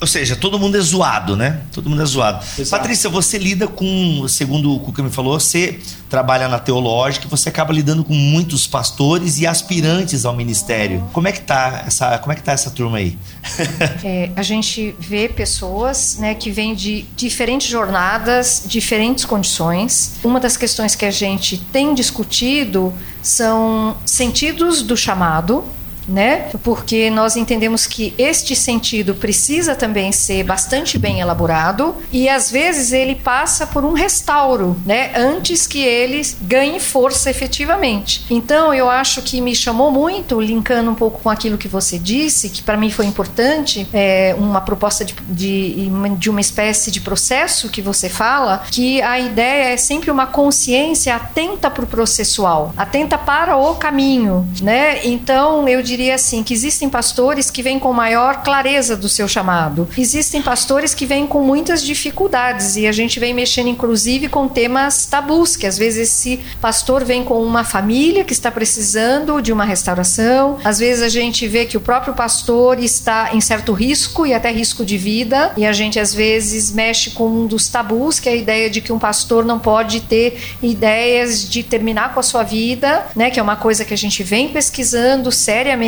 Ou 0.00 0.06
seja, 0.06 0.36
todo 0.36 0.58
mundo 0.58 0.76
é 0.76 0.80
zoado, 0.80 1.36
né? 1.36 1.60
Todo 1.72 1.88
mundo 1.88 2.02
é 2.02 2.06
zoado. 2.06 2.44
Exato. 2.58 2.70
Patrícia, 2.70 3.10
você 3.10 3.38
lida 3.38 3.66
com, 3.66 4.26
segundo 4.28 4.74
o 4.74 4.92
que 4.92 5.02
me 5.02 5.10
falou, 5.10 5.38
você 5.38 5.78
trabalha 6.08 6.48
na 6.48 6.58
teológica 6.58 7.26
e 7.26 7.30
você 7.30 7.48
acaba 7.48 7.72
lidando 7.72 8.04
com 8.04 8.14
muitos 8.14 8.66
pastores 8.66 9.38
e 9.38 9.46
aspirantes 9.46 10.24
ao 10.24 10.34
ministério. 10.34 11.06
Como 11.12 11.28
é 11.28 11.32
que 11.32 11.40
tá 11.40 11.84
essa, 11.86 12.18
como 12.18 12.32
é 12.32 12.36
que 12.36 12.42
tá 12.42 12.52
essa 12.52 12.70
turma 12.70 12.98
aí? 12.98 13.18
É, 14.04 14.30
a 14.36 14.42
gente 14.42 14.94
vê 14.98 15.28
pessoas 15.28 16.18
né, 16.18 16.34
que 16.34 16.50
vêm 16.50 16.74
de 16.74 17.04
diferentes 17.16 17.66
jornadas, 17.68 18.62
diferentes 18.66 19.24
condições. 19.24 20.14
Uma 20.22 20.38
das 20.38 20.56
questões 20.56 20.94
que 20.94 21.04
a 21.04 21.10
gente 21.10 21.58
tem 21.58 21.94
discutido 21.94 22.94
são 23.22 23.96
sentidos 24.04 24.82
do 24.82 24.96
chamado, 24.96 25.64
né? 26.08 26.48
Porque 26.62 27.10
nós 27.10 27.36
entendemos 27.36 27.86
que 27.86 28.14
este 28.16 28.56
sentido 28.56 29.14
precisa 29.14 29.74
também 29.74 30.10
ser 30.10 30.42
bastante 30.42 30.98
bem 30.98 31.20
elaborado 31.20 31.94
e 32.12 32.28
às 32.28 32.50
vezes 32.50 32.92
ele 32.92 33.14
passa 33.14 33.66
por 33.66 33.84
um 33.84 33.92
restauro, 33.92 34.76
né? 34.84 35.12
Antes 35.14 35.66
que 35.66 35.80
ele 35.80 36.22
ganhe 36.42 36.80
força 36.80 37.30
efetivamente. 37.30 38.24
Então 38.30 38.72
eu 38.72 38.88
acho 38.88 39.22
que 39.22 39.40
me 39.40 39.54
chamou 39.54 39.90
muito, 39.90 40.40
linkando 40.40 40.90
um 40.90 40.94
pouco 40.94 41.20
com 41.20 41.30
aquilo 41.30 41.58
que 41.58 41.68
você 41.68 41.98
disse, 41.98 42.48
que 42.48 42.62
para 42.62 42.76
mim 42.76 42.90
foi 42.90 43.06
importante, 43.06 43.86
é 43.92 44.34
uma 44.38 44.60
proposta 44.60 45.04
de, 45.04 45.14
de, 45.28 45.90
de 46.16 46.30
uma 46.30 46.40
espécie 46.40 46.90
de 46.90 47.00
processo 47.00 47.68
que 47.68 47.82
você 47.82 48.08
fala, 48.08 48.64
que 48.70 49.02
a 49.02 49.18
ideia 49.18 49.74
é 49.74 49.76
sempre 49.76 50.10
uma 50.10 50.26
consciência 50.26 51.14
atenta 51.14 51.70
para 51.70 51.84
o 51.84 51.86
processual, 51.86 52.72
atenta 52.76 53.18
para 53.18 53.56
o 53.56 53.74
caminho, 53.74 54.48
né? 54.62 55.06
Então 55.06 55.68
eu 55.68 55.82
diria 55.82 55.97
diria 55.98 56.14
assim 56.14 56.44
que 56.44 56.54
existem 56.54 56.88
pastores 56.88 57.50
que 57.50 57.60
vêm 57.60 57.76
com 57.76 57.92
maior 57.92 58.44
clareza 58.44 58.96
do 58.96 59.08
seu 59.08 59.26
chamado. 59.26 59.88
Existem 59.98 60.40
pastores 60.40 60.94
que 60.94 61.04
vêm 61.04 61.26
com 61.26 61.42
muitas 61.42 61.82
dificuldades 61.82 62.76
e 62.76 62.86
a 62.86 62.92
gente 62.92 63.18
vem 63.18 63.34
mexendo 63.34 63.68
inclusive 63.68 64.28
com 64.28 64.46
temas 64.46 65.06
tabus, 65.06 65.56
que 65.56 65.66
às 65.66 65.76
vezes 65.76 66.08
esse 66.08 66.38
pastor 66.60 67.04
vem 67.04 67.24
com 67.24 67.42
uma 67.42 67.64
família 67.64 68.22
que 68.22 68.32
está 68.32 68.48
precisando 68.48 69.42
de 69.42 69.52
uma 69.52 69.64
restauração. 69.64 70.58
Às 70.62 70.78
vezes 70.78 71.02
a 71.02 71.08
gente 71.08 71.48
vê 71.48 71.64
que 71.64 71.76
o 71.76 71.80
próprio 71.80 72.14
pastor 72.14 72.78
está 72.78 73.30
em 73.34 73.40
certo 73.40 73.72
risco 73.72 74.24
e 74.24 74.32
até 74.32 74.52
risco 74.52 74.84
de 74.84 74.96
vida, 74.96 75.52
e 75.56 75.66
a 75.66 75.72
gente 75.72 75.98
às 75.98 76.14
vezes 76.14 76.70
mexe 76.70 77.10
com 77.10 77.26
um 77.26 77.46
dos 77.46 77.66
tabus, 77.66 78.20
que 78.20 78.28
é 78.28 78.32
a 78.32 78.36
ideia 78.36 78.70
de 78.70 78.80
que 78.80 78.92
um 78.92 79.00
pastor 79.00 79.44
não 79.44 79.58
pode 79.58 80.02
ter 80.02 80.38
ideias 80.62 81.48
de 81.48 81.64
terminar 81.64 82.14
com 82.14 82.20
a 82.20 82.22
sua 82.22 82.44
vida, 82.44 83.04
né, 83.16 83.30
que 83.30 83.40
é 83.40 83.42
uma 83.42 83.56
coisa 83.56 83.84
que 83.84 83.92
a 83.92 83.98
gente 83.98 84.22
vem 84.22 84.48
pesquisando 84.48 85.32
seriamente 85.32 85.87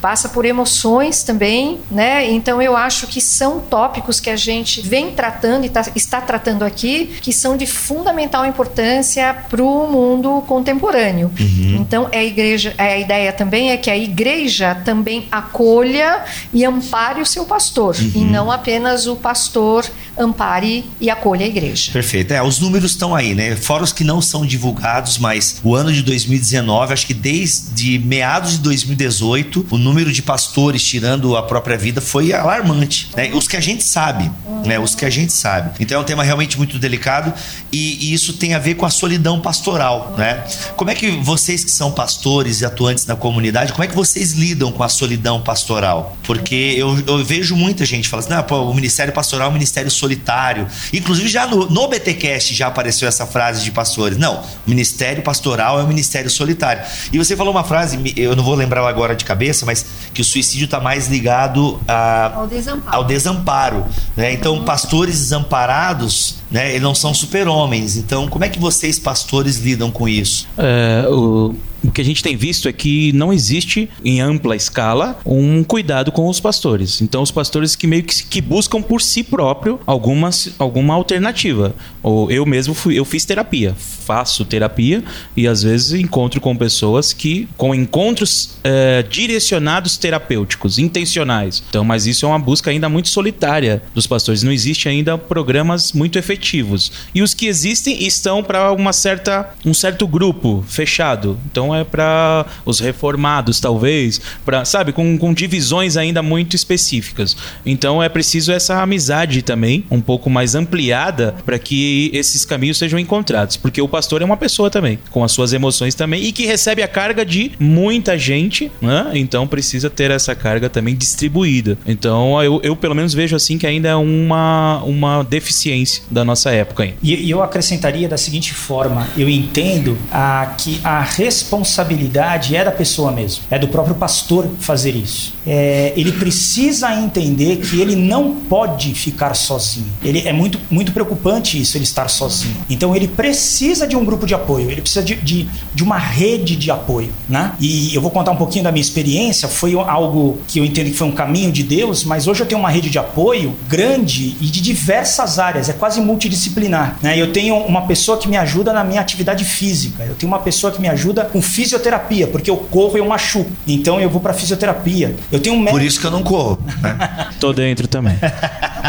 passa 0.00 0.28
por 0.28 0.44
emoções 0.44 1.22
também, 1.22 1.78
né? 1.90 2.30
Então 2.30 2.60
eu 2.60 2.76
acho 2.76 3.06
que 3.06 3.20
são 3.20 3.60
tópicos 3.60 4.20
que 4.20 4.30
a 4.30 4.36
gente 4.36 4.80
vem 4.80 5.12
tratando 5.12 5.64
e 5.64 5.68
tá, 5.68 5.84
está 5.94 6.20
tratando 6.20 6.64
aqui, 6.64 7.06
que 7.20 7.32
são 7.32 7.56
de 7.56 7.66
fundamental 7.66 8.44
importância 8.46 9.34
para 9.48 9.62
o 9.62 9.86
mundo 9.90 10.42
contemporâneo. 10.46 11.30
Uhum. 11.38 11.78
Então 11.80 12.08
é 12.12 12.18
a 12.18 12.24
igreja, 12.24 12.74
é 12.78 12.94
a 12.94 12.98
ideia 12.98 13.32
também 13.32 13.70
é 13.70 13.76
que 13.76 13.90
a 13.90 13.96
igreja 13.96 14.74
também 14.74 15.26
acolha 15.30 16.24
e 16.52 16.64
ampare 16.64 17.20
o 17.20 17.26
seu 17.26 17.44
pastor 17.44 17.96
uhum. 17.96 18.12
e 18.14 18.24
não 18.24 18.50
apenas 18.50 19.06
o 19.06 19.16
pastor 19.16 19.86
ampare 20.18 20.84
e 21.00 21.08
acolha 21.08 21.44
a 21.44 21.48
igreja. 21.48 21.92
Perfeito. 21.92 22.32
É, 22.32 22.42
os 22.42 22.58
números 22.58 22.92
estão 22.92 23.14
aí, 23.14 23.34
né? 23.34 23.56
Fora 23.56 23.82
os 23.82 23.92
que 23.92 24.04
não 24.04 24.20
são 24.20 24.44
divulgados, 24.44 25.18
mas 25.18 25.60
o 25.64 25.74
ano 25.74 25.92
de 25.92 26.02
2019, 26.02 26.92
acho 26.92 27.06
que 27.06 27.14
desde 27.14 27.98
meados 27.98 28.52
de 28.52 28.58
2018 28.58 29.29
2018, 29.30 29.66
o 29.70 29.78
número 29.78 30.12
de 30.12 30.22
pastores 30.22 30.82
tirando 30.82 31.36
a 31.36 31.42
própria 31.42 31.76
vida 31.76 32.00
foi 32.00 32.32
alarmante. 32.32 33.10
Né? 33.16 33.30
Os 33.32 33.46
que 33.46 33.56
a 33.56 33.60
gente 33.60 33.84
sabe, 33.84 34.30
né? 34.64 34.78
Os 34.78 34.94
que 34.94 35.04
a 35.04 35.10
gente 35.10 35.32
sabe. 35.32 35.70
Então 35.80 35.98
é 35.98 36.00
um 36.00 36.04
tema 36.04 36.22
realmente 36.22 36.58
muito 36.58 36.78
delicado 36.78 37.32
e, 37.70 38.06
e 38.06 38.12
isso 38.12 38.34
tem 38.34 38.54
a 38.54 38.58
ver 38.58 38.74
com 38.74 38.84
a 38.84 38.90
solidão 38.90 39.40
pastoral, 39.40 40.14
né? 40.18 40.44
Como 40.76 40.90
é 40.90 40.94
que 40.94 41.10
vocês 41.10 41.64
que 41.64 41.70
são 41.70 41.92
pastores 41.92 42.60
e 42.60 42.64
atuantes 42.64 43.06
na 43.06 43.16
comunidade, 43.16 43.72
como 43.72 43.84
é 43.84 43.86
que 43.86 43.94
vocês 43.94 44.32
lidam 44.32 44.72
com 44.72 44.82
a 44.82 44.88
solidão 44.88 45.40
pastoral? 45.40 46.16
Porque 46.24 46.74
eu, 46.76 46.98
eu 47.06 47.24
vejo 47.24 47.54
muita 47.54 47.84
gente 47.84 48.08
falando 48.08 48.26
assim, 48.26 48.34
não, 48.34 48.42
pô, 48.42 48.62
o 48.62 48.74
ministério 48.74 49.12
pastoral 49.12 49.48
é 49.48 49.50
um 49.50 49.54
ministério 49.54 49.90
solitário. 49.90 50.66
Inclusive 50.92 51.28
já 51.28 51.46
no, 51.46 51.68
no 51.68 51.88
BTcast 51.88 52.54
já 52.54 52.66
apareceu 52.66 53.08
essa 53.08 53.26
frase 53.26 53.62
de 53.62 53.70
pastores. 53.70 54.18
Não, 54.18 54.42
o 54.66 54.70
ministério 54.70 55.22
pastoral 55.22 55.80
é 55.80 55.84
um 55.84 55.88
ministério 55.88 56.30
solitário. 56.30 56.82
E 57.12 57.18
você 57.18 57.36
falou 57.36 57.52
uma 57.52 57.64
frase, 57.64 57.98
eu 58.16 58.34
não 58.34 58.42
vou 58.44 58.54
lembrar 58.54 58.80
agora 58.86 59.09
de 59.14 59.24
cabeça, 59.24 59.64
mas 59.66 59.84
que 60.12 60.20
o 60.20 60.24
suicídio 60.24 60.64
está 60.64 60.80
mais 60.80 61.08
ligado 61.08 61.80
a, 61.86 62.32
ao 62.34 62.46
desamparo. 62.46 62.96
Ao 62.96 63.04
desamparo 63.04 63.84
né? 64.16 64.32
Então, 64.32 64.62
pastores 64.64 65.18
desamparados, 65.18 66.36
né, 66.50 66.70
eles 66.70 66.82
não 66.82 66.94
são 66.94 67.14
super-homens. 67.14 67.96
Então, 67.96 68.28
como 68.28 68.44
é 68.44 68.48
que 68.48 68.58
vocês, 68.58 68.98
pastores, 68.98 69.58
lidam 69.58 69.90
com 69.90 70.08
isso? 70.08 70.46
É, 70.58 71.06
o 71.08 71.54
o 71.82 71.90
que 71.90 72.00
a 72.00 72.04
gente 72.04 72.22
tem 72.22 72.36
visto 72.36 72.68
é 72.68 72.72
que 72.72 73.12
não 73.12 73.32
existe, 73.32 73.88
em 74.04 74.20
ampla 74.20 74.56
escala, 74.56 75.18
um 75.24 75.62
cuidado 75.64 76.12
com 76.12 76.28
os 76.28 76.40
pastores. 76.40 77.00
Então, 77.00 77.22
os 77.22 77.30
pastores 77.30 77.74
que 77.74 77.86
meio 77.86 78.02
que, 78.02 78.22
que 78.24 78.40
buscam 78.40 78.82
por 78.82 79.00
si 79.00 79.22
próprio 79.22 79.80
alguma, 79.86 80.30
alguma 80.58 80.94
alternativa. 80.94 81.74
Ou 82.02 82.30
eu 82.30 82.46
mesmo 82.46 82.74
fui, 82.74 82.98
eu 82.98 83.04
fiz 83.04 83.24
terapia, 83.24 83.74
faço 83.76 84.44
terapia 84.44 85.02
e 85.36 85.46
às 85.46 85.62
vezes 85.62 85.92
encontro 85.92 86.40
com 86.40 86.56
pessoas 86.56 87.12
que 87.12 87.48
com 87.56 87.74
encontros 87.74 88.56
é, 88.64 89.02
direcionados 89.02 89.96
terapêuticos, 89.96 90.78
intencionais. 90.78 91.62
Então, 91.68 91.84
mas 91.84 92.06
isso 92.06 92.24
é 92.24 92.28
uma 92.28 92.38
busca 92.38 92.70
ainda 92.70 92.88
muito 92.88 93.08
solitária 93.08 93.82
dos 93.94 94.06
pastores. 94.06 94.42
Não 94.42 94.52
existe 94.52 94.88
ainda 94.88 95.18
programas 95.18 95.92
muito 95.92 96.18
efetivos. 96.18 96.90
E 97.14 97.22
os 97.22 97.34
que 97.34 97.46
existem 97.46 98.02
estão 98.06 98.42
para 98.42 98.72
uma 98.72 98.92
certa 98.92 99.50
um 99.64 99.74
certo 99.74 100.06
grupo 100.06 100.64
fechado. 100.66 101.38
Então 101.50 101.69
é 101.74 101.84
para 101.84 102.46
os 102.64 102.80
reformados, 102.80 103.60
talvez, 103.60 104.20
para 104.44 104.64
sabe, 104.64 104.92
com, 104.92 105.18
com 105.18 105.32
divisões 105.32 105.96
ainda 105.96 106.22
muito 106.22 106.56
específicas. 106.56 107.36
Então 107.64 108.02
é 108.02 108.08
preciso 108.08 108.52
essa 108.52 108.82
amizade 108.82 109.42
também, 109.42 109.84
um 109.90 110.00
pouco 110.00 110.30
mais 110.30 110.54
ampliada, 110.54 111.34
para 111.44 111.58
que 111.58 112.10
esses 112.12 112.44
caminhos 112.44 112.78
sejam 112.78 112.98
encontrados. 112.98 113.56
Porque 113.56 113.80
o 113.80 113.88
pastor 113.88 114.22
é 114.22 114.24
uma 114.24 114.36
pessoa 114.36 114.70
também, 114.70 114.98
com 115.10 115.24
as 115.24 115.32
suas 115.32 115.52
emoções 115.52 115.94
também, 115.94 116.24
e 116.24 116.32
que 116.32 116.46
recebe 116.46 116.82
a 116.82 116.88
carga 116.88 117.24
de 117.24 117.52
muita 117.58 118.18
gente, 118.18 118.70
né? 118.80 119.10
Então 119.14 119.46
precisa 119.46 119.90
ter 119.90 120.10
essa 120.10 120.34
carga 120.34 120.68
também 120.68 120.94
distribuída. 120.94 121.78
Então 121.86 122.42
eu, 122.42 122.60
eu 122.62 122.76
pelo 122.76 122.94
menos 122.94 123.14
vejo 123.14 123.36
assim 123.36 123.58
que 123.58 123.66
ainda 123.66 123.88
é 123.88 123.96
uma, 123.96 124.82
uma 124.84 125.22
deficiência 125.22 126.02
da 126.10 126.24
nossa 126.24 126.50
época. 126.50 126.88
E, 127.02 127.14
e 127.14 127.30
eu 127.30 127.42
acrescentaria 127.42 128.08
da 128.08 128.16
seguinte 128.16 128.52
forma: 128.54 129.08
eu 129.16 129.28
entendo 129.28 129.96
a, 130.10 130.54
que 130.58 130.80
a 130.82 131.02
responsabilidade 131.02 131.59
responsabilidade 131.60 132.56
é 132.56 132.64
da 132.64 132.72
pessoa 132.72 133.12
mesmo, 133.12 133.44
é 133.50 133.58
do 133.58 133.68
próprio 133.68 133.94
pastor 133.94 134.48
fazer 134.58 134.94
isso. 134.94 135.34
É, 135.46 135.92
ele 135.96 136.12
precisa 136.12 136.94
entender 136.94 137.56
que 137.56 137.80
ele 137.80 137.94
não 137.94 138.34
pode 138.34 138.94
ficar 138.94 139.34
sozinho. 139.34 139.86
Ele 140.02 140.26
é 140.26 140.32
muito, 140.32 140.58
muito 140.70 140.92
preocupante 140.92 141.60
isso, 141.60 141.76
ele 141.76 141.84
estar 141.84 142.08
sozinho. 142.08 142.56
Então 142.68 142.94
ele 142.96 143.08
precisa 143.08 143.86
de 143.86 143.96
um 143.96 144.04
grupo 144.04 144.26
de 144.26 144.34
apoio, 144.34 144.70
ele 144.70 144.80
precisa 144.80 145.04
de, 145.04 145.14
de, 145.16 145.48
de 145.74 145.82
uma 145.82 145.98
rede 145.98 146.56
de 146.56 146.70
apoio, 146.70 147.12
né? 147.28 147.52
E 147.60 147.94
eu 147.94 148.00
vou 148.00 148.10
contar 148.10 148.32
um 148.32 148.36
pouquinho 148.36 148.64
da 148.64 148.72
minha 148.72 148.82
experiência. 148.82 149.48
Foi 149.48 149.74
algo 149.74 150.38
que 150.46 150.58
eu 150.58 150.64
entendo 150.64 150.90
que 150.90 150.96
foi 150.96 151.06
um 151.06 151.12
caminho 151.12 151.52
de 151.52 151.62
Deus, 151.62 152.04
mas 152.04 152.26
hoje 152.26 152.40
eu 152.40 152.46
tenho 152.46 152.60
uma 152.60 152.70
rede 152.70 152.90
de 152.90 152.98
apoio 152.98 153.54
grande 153.68 154.36
e 154.40 154.46
de 154.46 154.60
diversas 154.60 155.38
áreas. 155.38 155.68
É 155.68 155.72
quase 155.72 156.00
multidisciplinar. 156.00 156.98
Né? 157.02 157.18
Eu 157.18 157.32
tenho 157.32 157.56
uma 157.56 157.82
pessoa 157.82 158.18
que 158.18 158.28
me 158.28 158.36
ajuda 158.36 158.72
na 158.72 158.84
minha 158.84 159.00
atividade 159.00 159.44
física. 159.44 160.04
Eu 160.04 160.14
tenho 160.14 160.30
uma 160.30 160.40
pessoa 160.40 160.72
que 160.72 160.80
me 160.80 160.88
ajuda 160.88 161.24
com 161.24 161.40
fisioterapia, 161.50 162.26
porque 162.26 162.50
eu 162.50 162.56
corro 162.56 162.96
e 162.96 163.00
eu 163.00 163.06
machuco. 163.06 163.50
Então 163.66 164.00
eu 164.00 164.08
vou 164.08 164.20
para 164.20 164.32
fisioterapia. 164.32 165.14
Eu 165.30 165.40
tenho 165.40 165.56
um 165.56 165.58
médico... 165.58 165.78
Por 165.78 165.82
isso 165.82 166.00
que 166.00 166.06
eu 166.06 166.10
não 166.10 166.22
corro. 166.22 166.58
Né? 166.80 167.28
Tô 167.38 167.52
dentro 167.52 167.86
também. 167.88 168.16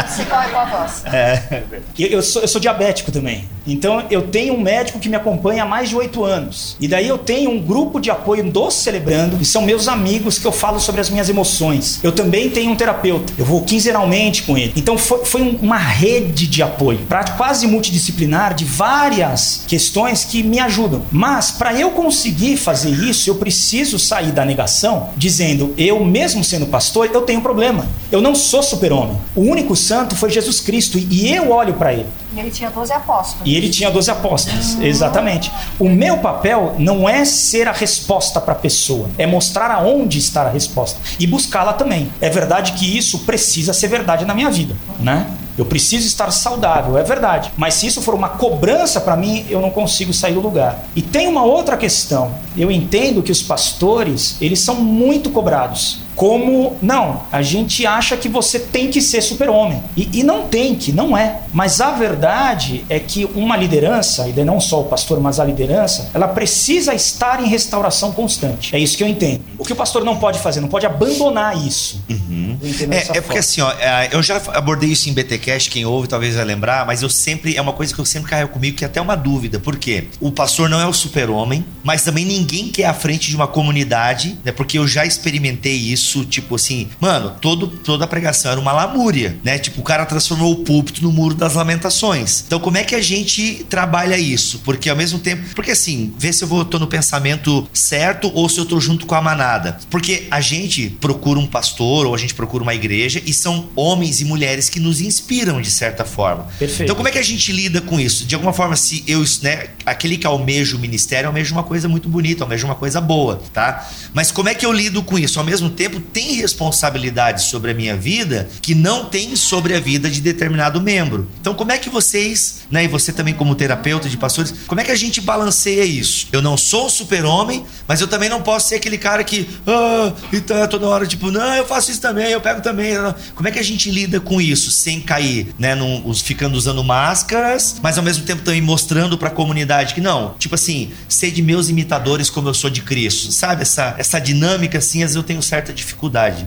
Você 0.06 0.24
corre 0.24 0.48
com 0.50 0.58
a 0.58 0.64
voz. 0.64 1.02
É. 1.12 1.62
Eu, 1.98 2.08
eu, 2.08 2.22
sou, 2.22 2.42
eu 2.42 2.48
sou 2.48 2.60
diabético 2.60 3.12
também. 3.12 3.46
Então 3.66 4.04
eu 4.10 4.22
tenho 4.22 4.54
um 4.54 4.60
médico 4.60 4.98
que 4.98 5.08
me 5.08 5.16
acompanha 5.16 5.62
há 5.62 5.66
mais 5.66 5.88
de 5.88 5.96
oito 5.96 6.24
anos. 6.24 6.76
E 6.80 6.88
daí 6.88 7.06
eu 7.06 7.18
tenho 7.18 7.50
um 7.50 7.60
grupo 7.60 8.00
de 8.00 8.10
apoio 8.10 8.42
dos 8.50 8.74
Celebrando, 8.74 9.36
que 9.36 9.44
são 9.44 9.62
meus 9.62 9.88
amigos 9.88 10.38
que 10.38 10.46
eu 10.46 10.52
falo 10.52 10.80
sobre 10.80 11.00
as 11.00 11.10
minhas 11.10 11.28
emoções. 11.28 12.00
Eu 12.02 12.12
também 12.12 12.50
tenho 12.50 12.72
um 12.72 12.76
terapeuta. 12.76 13.32
Eu 13.36 13.44
vou 13.44 13.62
quinzenalmente 13.62 14.42
com 14.42 14.56
ele. 14.56 14.72
Então 14.74 14.96
foi, 14.96 15.24
foi 15.24 15.58
uma 15.60 15.76
rede 15.78 16.46
de 16.46 16.62
apoio, 16.62 17.00
quase 17.36 17.66
multidisciplinar, 17.66 18.54
de 18.54 18.64
várias 18.64 19.64
questões 19.66 20.24
que 20.24 20.42
me 20.42 20.58
ajudam. 20.58 21.02
Mas 21.10 21.50
para 21.50 21.74
eu 21.74 21.90
conseguir 21.90 22.51
conseguir 22.52 22.56
fazer 22.56 22.90
isso, 22.90 23.30
eu 23.30 23.34
preciso 23.36 23.98
sair 23.98 24.32
da 24.32 24.44
negação 24.44 25.10
dizendo, 25.16 25.74
eu 25.76 26.04
mesmo 26.04 26.44
sendo 26.44 26.66
pastor, 26.66 27.10
eu 27.12 27.22
tenho 27.22 27.40
um 27.40 27.42
problema. 27.42 27.86
Eu 28.10 28.20
não 28.20 28.34
sou 28.34 28.62
super-homem. 28.62 29.16
O 29.34 29.42
único 29.42 29.74
santo 29.74 30.14
foi 30.14 30.30
Jesus 30.30 30.60
Cristo 30.60 30.98
e 30.98 31.32
eu 31.32 31.50
olho 31.50 31.74
para 31.74 31.92
ele. 31.92 32.06
E 32.34 32.40
ele 32.40 32.50
tinha 32.50 32.70
12 32.70 32.92
apóstolos. 32.92 33.42
E 33.44 33.54
ele 33.54 33.68
tinha 33.68 33.90
12 33.90 34.10
apóstolos, 34.10 34.80
exatamente. 34.80 35.50
O 35.78 35.88
meu 35.88 36.18
papel 36.18 36.74
não 36.78 37.08
é 37.08 37.24
ser 37.24 37.68
a 37.68 37.72
resposta 37.72 38.40
para 38.40 38.52
a 38.52 38.56
pessoa, 38.56 39.08
é 39.18 39.26
mostrar 39.26 39.70
aonde 39.70 40.18
está 40.18 40.42
a 40.42 40.50
resposta 40.50 40.98
e 41.18 41.26
buscá-la 41.26 41.74
também. 41.74 42.10
É 42.20 42.30
verdade 42.30 42.72
que 42.72 42.96
isso 42.96 43.20
precisa 43.20 43.72
ser 43.72 43.88
verdade 43.88 44.24
na 44.24 44.34
minha 44.34 44.50
vida, 44.50 44.74
né? 44.98 45.26
Eu 45.56 45.64
preciso 45.64 46.06
estar 46.06 46.30
saudável, 46.30 46.96
é 46.96 47.02
verdade. 47.02 47.52
Mas 47.56 47.74
se 47.74 47.86
isso 47.86 48.00
for 48.00 48.14
uma 48.14 48.30
cobrança 48.30 49.00
para 49.00 49.16
mim, 49.16 49.44
eu 49.48 49.60
não 49.60 49.70
consigo 49.70 50.12
sair 50.12 50.34
do 50.34 50.40
lugar. 50.40 50.84
E 50.96 51.02
tem 51.02 51.28
uma 51.28 51.44
outra 51.44 51.76
questão. 51.76 52.34
Eu 52.56 52.70
entendo 52.70 53.22
que 53.22 53.32
os 53.32 53.42
pastores, 53.42 54.36
eles 54.40 54.60
são 54.60 54.76
muito 54.76 55.30
cobrados 55.30 56.00
como 56.14 56.76
não, 56.82 57.22
a 57.32 57.42
gente 57.42 57.86
acha 57.86 58.16
que 58.16 58.28
você 58.28 58.58
tem 58.58 58.90
que 58.90 59.00
ser 59.00 59.22
super-homem. 59.22 59.82
E, 59.96 60.20
e, 60.20 60.22
não 60.22 60.46
tem 60.48 60.74
que, 60.74 60.92
não 60.92 61.16
é. 61.16 61.40
Mas 61.52 61.80
a 61.80 61.90
verdade 61.92 62.84
é 62.88 62.98
que 62.98 63.24
uma 63.34 63.56
liderança, 63.56 64.28
e 64.28 64.44
não 64.44 64.60
só 64.60 64.80
o 64.80 64.84
pastor, 64.84 65.20
mas 65.20 65.40
a 65.40 65.44
liderança, 65.44 66.10
ela 66.12 66.28
precisa 66.28 66.94
estar 66.94 67.42
em 67.42 67.46
restauração 67.46 68.12
constante. 68.12 68.74
É 68.74 68.78
isso 68.78 68.96
que 68.96 69.02
eu 69.02 69.08
entendo. 69.08 69.42
O 69.58 69.64
que 69.64 69.72
o 69.72 69.76
pastor 69.76 70.04
não 70.04 70.16
pode 70.16 70.38
fazer? 70.38 70.60
Não 70.60 70.68
pode 70.68 70.86
abandonar 70.86 71.56
isso. 71.56 72.02
Uhum. 72.08 72.58
É, 72.90 73.18
é 73.18 73.20
porque 73.20 73.38
assim, 73.38 73.60
ó, 73.60 73.70
é, 73.72 74.10
eu 74.12 74.22
já 74.22 74.40
abordei 74.54 74.90
isso 74.90 75.08
em 75.08 75.12
BTcast, 75.12 75.70
quem 75.70 75.84
ouve 75.84 76.08
talvez 76.08 76.34
vai 76.34 76.44
lembrar, 76.44 76.86
mas 76.86 77.02
eu 77.02 77.08
sempre, 77.08 77.56
é 77.56 77.62
uma 77.62 77.72
coisa 77.72 77.94
que 77.94 78.00
eu 78.00 78.04
sempre 78.04 78.28
carrego 78.28 78.50
comigo, 78.50 78.76
que 78.76 78.84
é 78.84 78.86
até 78.86 79.00
uma 79.00 79.16
dúvida. 79.16 79.58
Por 79.58 79.76
quê? 79.76 80.08
O 80.20 80.30
pastor 80.30 80.68
não 80.68 80.80
é 80.80 80.86
o 80.86 80.92
super-homem, 80.92 81.64
mas 81.82 82.02
também 82.02 82.24
ninguém 82.24 82.68
quer 82.68 82.86
à 82.86 82.94
frente 82.94 83.30
de 83.30 83.36
uma 83.36 83.46
comunidade, 83.46 84.38
né? 84.44 84.52
Porque 84.52 84.78
eu 84.78 84.86
já 84.86 85.06
experimentei 85.06 85.76
isso 85.76 86.01
isso, 86.02 86.24
tipo 86.24 86.56
assim, 86.56 86.88
mano, 87.00 87.36
todo, 87.40 87.68
toda 87.68 88.04
a 88.04 88.08
pregação 88.08 88.50
era 88.50 88.60
uma 88.60 88.72
lamúria, 88.72 89.38
né? 89.44 89.58
Tipo, 89.58 89.80
o 89.80 89.84
cara 89.84 90.04
transformou 90.04 90.52
o 90.52 90.56
púlpito 90.56 91.02
no 91.02 91.12
muro 91.12 91.34
das 91.34 91.54
lamentações. 91.54 92.44
Então, 92.46 92.58
como 92.58 92.76
é 92.76 92.82
que 92.82 92.94
a 92.94 93.00
gente 93.00 93.64
trabalha 93.68 94.18
isso? 94.18 94.60
Porque 94.64 94.90
ao 94.90 94.96
mesmo 94.96 95.18
tempo, 95.18 95.42
porque 95.54 95.70
assim, 95.70 96.12
vê 96.18 96.32
se 96.32 96.42
eu 96.42 96.48
vou, 96.48 96.64
tô 96.64 96.78
no 96.78 96.86
pensamento 96.86 97.66
certo 97.72 98.30
ou 98.34 98.48
se 98.48 98.58
eu 98.58 98.66
tô 98.66 98.80
junto 98.80 99.06
com 99.06 99.14
a 99.14 99.22
manada. 99.22 99.78
Porque 99.88 100.26
a 100.30 100.40
gente 100.40 100.90
procura 101.00 101.38
um 101.38 101.46
pastor 101.46 102.06
ou 102.06 102.14
a 102.14 102.18
gente 102.18 102.34
procura 102.34 102.62
uma 102.62 102.74
igreja 102.74 103.22
e 103.24 103.32
são 103.32 103.68
homens 103.76 104.20
e 104.20 104.24
mulheres 104.24 104.68
que 104.68 104.80
nos 104.80 105.00
inspiram 105.00 105.60
de 105.60 105.70
certa 105.70 106.04
forma. 106.04 106.44
Perfeito. 106.58 106.82
Então, 106.82 106.96
como 106.96 107.08
é 107.08 107.12
que 107.12 107.18
a 107.18 107.22
gente 107.22 107.52
lida 107.52 107.80
com 107.80 108.00
isso? 108.00 108.26
De 108.26 108.34
alguma 108.34 108.52
forma, 108.52 108.74
se 108.76 109.04
eu, 109.06 109.22
né, 109.42 109.68
aquele 109.86 110.16
que 110.16 110.26
almeja 110.26 110.76
o 110.76 110.78
ministério 110.78 111.28
almeja 111.28 111.52
uma 111.52 111.62
coisa 111.62 111.88
muito 111.88 112.08
bonita, 112.08 112.44
almeja 112.44 112.66
uma 112.66 112.74
coisa 112.74 113.00
boa, 113.00 113.40
tá? 113.52 113.88
Mas 114.12 114.32
como 114.32 114.48
é 114.48 114.54
que 114.54 114.66
eu 114.66 114.72
lido 114.72 115.02
com 115.02 115.18
isso? 115.18 115.38
Ao 115.38 115.44
mesmo 115.44 115.70
tempo, 115.70 115.91
tempo 115.92 116.06
tem 116.12 116.32
responsabilidade 116.32 117.44
sobre 117.44 117.70
a 117.70 117.74
minha 117.74 117.96
vida 117.96 118.48
que 118.60 118.74
não 118.74 119.04
tem 119.04 119.36
sobre 119.36 119.74
a 119.74 119.80
vida 119.80 120.10
de 120.10 120.20
determinado 120.20 120.80
membro. 120.80 121.28
Então, 121.40 121.54
como 121.54 121.72
é 121.72 121.78
que 121.78 121.90
vocês, 121.90 122.62
né, 122.70 122.84
e 122.84 122.88
você 122.88 123.12
também 123.12 123.34
como 123.34 123.54
terapeuta 123.54 124.08
de 124.08 124.16
pastores, 124.16 124.54
como 124.66 124.80
é 124.80 124.84
que 124.84 124.90
a 124.90 124.96
gente 124.96 125.20
balanceia 125.20 125.84
isso? 125.84 126.28
Eu 126.32 126.40
não 126.40 126.56
sou 126.56 126.88
super-homem, 126.88 127.64
mas 127.86 128.00
eu 128.00 128.08
também 128.08 128.28
não 128.28 128.42
posso 128.42 128.68
ser 128.68 128.76
aquele 128.76 128.98
cara 128.98 129.22
que, 129.24 129.48
ah, 129.66 130.12
e 130.32 130.40
tá 130.40 130.66
toda 130.66 130.86
hora 130.86 131.06
tipo, 131.06 131.30
não, 131.30 131.54
eu 131.54 131.66
faço 131.66 131.90
isso 131.90 132.00
também, 132.00 132.30
eu 132.30 132.40
pego 132.40 132.60
também. 132.60 132.94
Como 133.34 133.48
é 133.48 133.50
que 133.50 133.58
a 133.58 133.64
gente 133.64 133.90
lida 133.90 134.20
com 134.20 134.40
isso 134.40 134.70
sem 134.70 135.00
cair, 135.00 135.54
né, 135.58 135.74
num, 135.74 136.12
ficando 136.14 136.56
usando 136.56 136.82
máscaras, 136.82 137.76
mas 137.82 137.98
ao 137.98 138.04
mesmo 138.04 138.24
tempo 138.24 138.42
também 138.42 138.60
mostrando 138.60 139.18
para 139.18 139.28
a 139.28 139.30
comunidade 139.30 139.94
que 139.94 140.00
não, 140.00 140.34
tipo 140.38 140.54
assim, 140.54 140.90
ser 141.08 141.30
de 141.30 141.42
meus 141.42 141.68
imitadores 141.68 142.30
como 142.30 142.48
eu 142.48 142.54
sou 142.54 142.70
de 142.70 142.82
Cristo, 142.82 143.32
sabe? 143.32 143.62
Essa, 143.62 143.94
essa 143.98 144.18
dinâmica 144.18 144.78
assim, 144.78 144.98
às 145.02 145.10
vezes 145.10 145.16
eu 145.16 145.22
tenho 145.22 145.42
certa 145.42 145.72
dificuldade. 145.72 145.81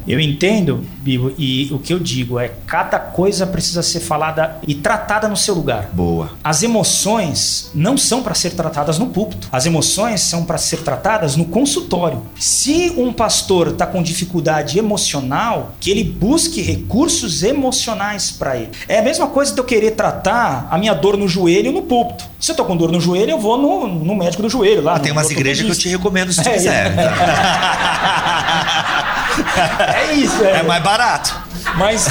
Eu 0.08 0.20
entendo, 0.20 0.84
Bibo, 1.02 1.34
e 1.38 1.70
o 1.72 1.80
que 1.80 1.94
eu 1.94 2.00
digo 2.00 2.40
é 2.40 2.52
cada 2.68 2.98
coisa 3.00 3.46
precisa 3.46 3.82
ser 3.84 4.00
falada 4.00 4.58
e 4.68 4.74
tratada 4.76 5.28
no 5.28 5.36
seu 5.38 5.54
lugar. 5.56 5.90
Boa. 5.94 6.32
As 6.44 6.64
emoções 6.64 7.70
não 7.74 7.98
são 7.98 8.22
para 8.24 8.34
ser 8.34 8.52
tratadas 8.52 8.98
no 9.00 9.08
púlpito. 9.08 9.48
As 9.52 9.66
emoções 9.66 10.22
são 10.22 10.44
para 10.46 10.58
ser 10.58 10.78
tratadas 10.78 11.36
no 11.36 11.46
consultório. 11.46 12.24
Se 12.40 12.94
um 12.98 13.12
pastor 13.14 13.68
está 13.70 13.86
com 13.86 14.02
dificuldade 14.02 14.78
emocional, 14.80 15.76
que 15.80 15.92
ele 15.92 16.04
busque 16.04 16.62
recursos 16.62 17.44
emocionais 17.44 18.32
para 18.32 18.56
ele. 18.58 18.70
É 18.88 19.00
a 19.00 19.04
mesma 19.04 19.28
coisa 19.28 19.54
de 19.54 19.60
eu 19.60 19.64
querer 19.66 19.92
tratar 19.92 20.68
a 20.72 20.78
minha 20.78 20.94
dor 20.94 21.18
no 21.18 21.28
joelho 21.28 21.72
no 21.72 21.82
púlpito. 21.84 22.24
Se 22.40 22.52
eu 22.52 22.56
tô 22.56 22.64
com 22.66 22.78
dor 22.78 22.92
no 22.92 23.02
joelho, 23.02 23.32
eu 23.32 23.40
vou 23.40 23.58
no, 23.58 23.88
no 23.88 24.16
médico 24.16 24.42
do 24.44 24.50
joelho 24.50 24.82
lá. 24.84 24.96
Ah, 24.96 25.00
tem 25.00 25.12
umas 25.12 25.30
igrejas 25.32 25.66
que 25.66 25.72
eu 25.72 25.76
te 25.76 25.90
recomendo 25.90 26.32
se 26.32 26.42
tu 26.44 26.50
É, 26.50 26.54
quiser. 26.54 26.88
é. 26.88 26.96
tá? 29.44 29.96
É 29.98 30.14
isso, 30.14 30.44
é. 30.44 30.60
É 30.60 30.64
mais 30.64 30.84
barato. 30.84 31.36
Mas 31.78 32.08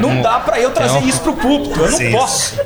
não 0.00 0.22
dá 0.22 0.40
para 0.40 0.60
eu 0.60 0.70
trazer 0.70 1.02
isso 1.04 1.20
pro 1.20 1.34
púlpito. 1.34 1.80
Eu 1.80 1.90
não 1.90 1.98
Sim. 1.98 2.12
posso. 2.12 2.60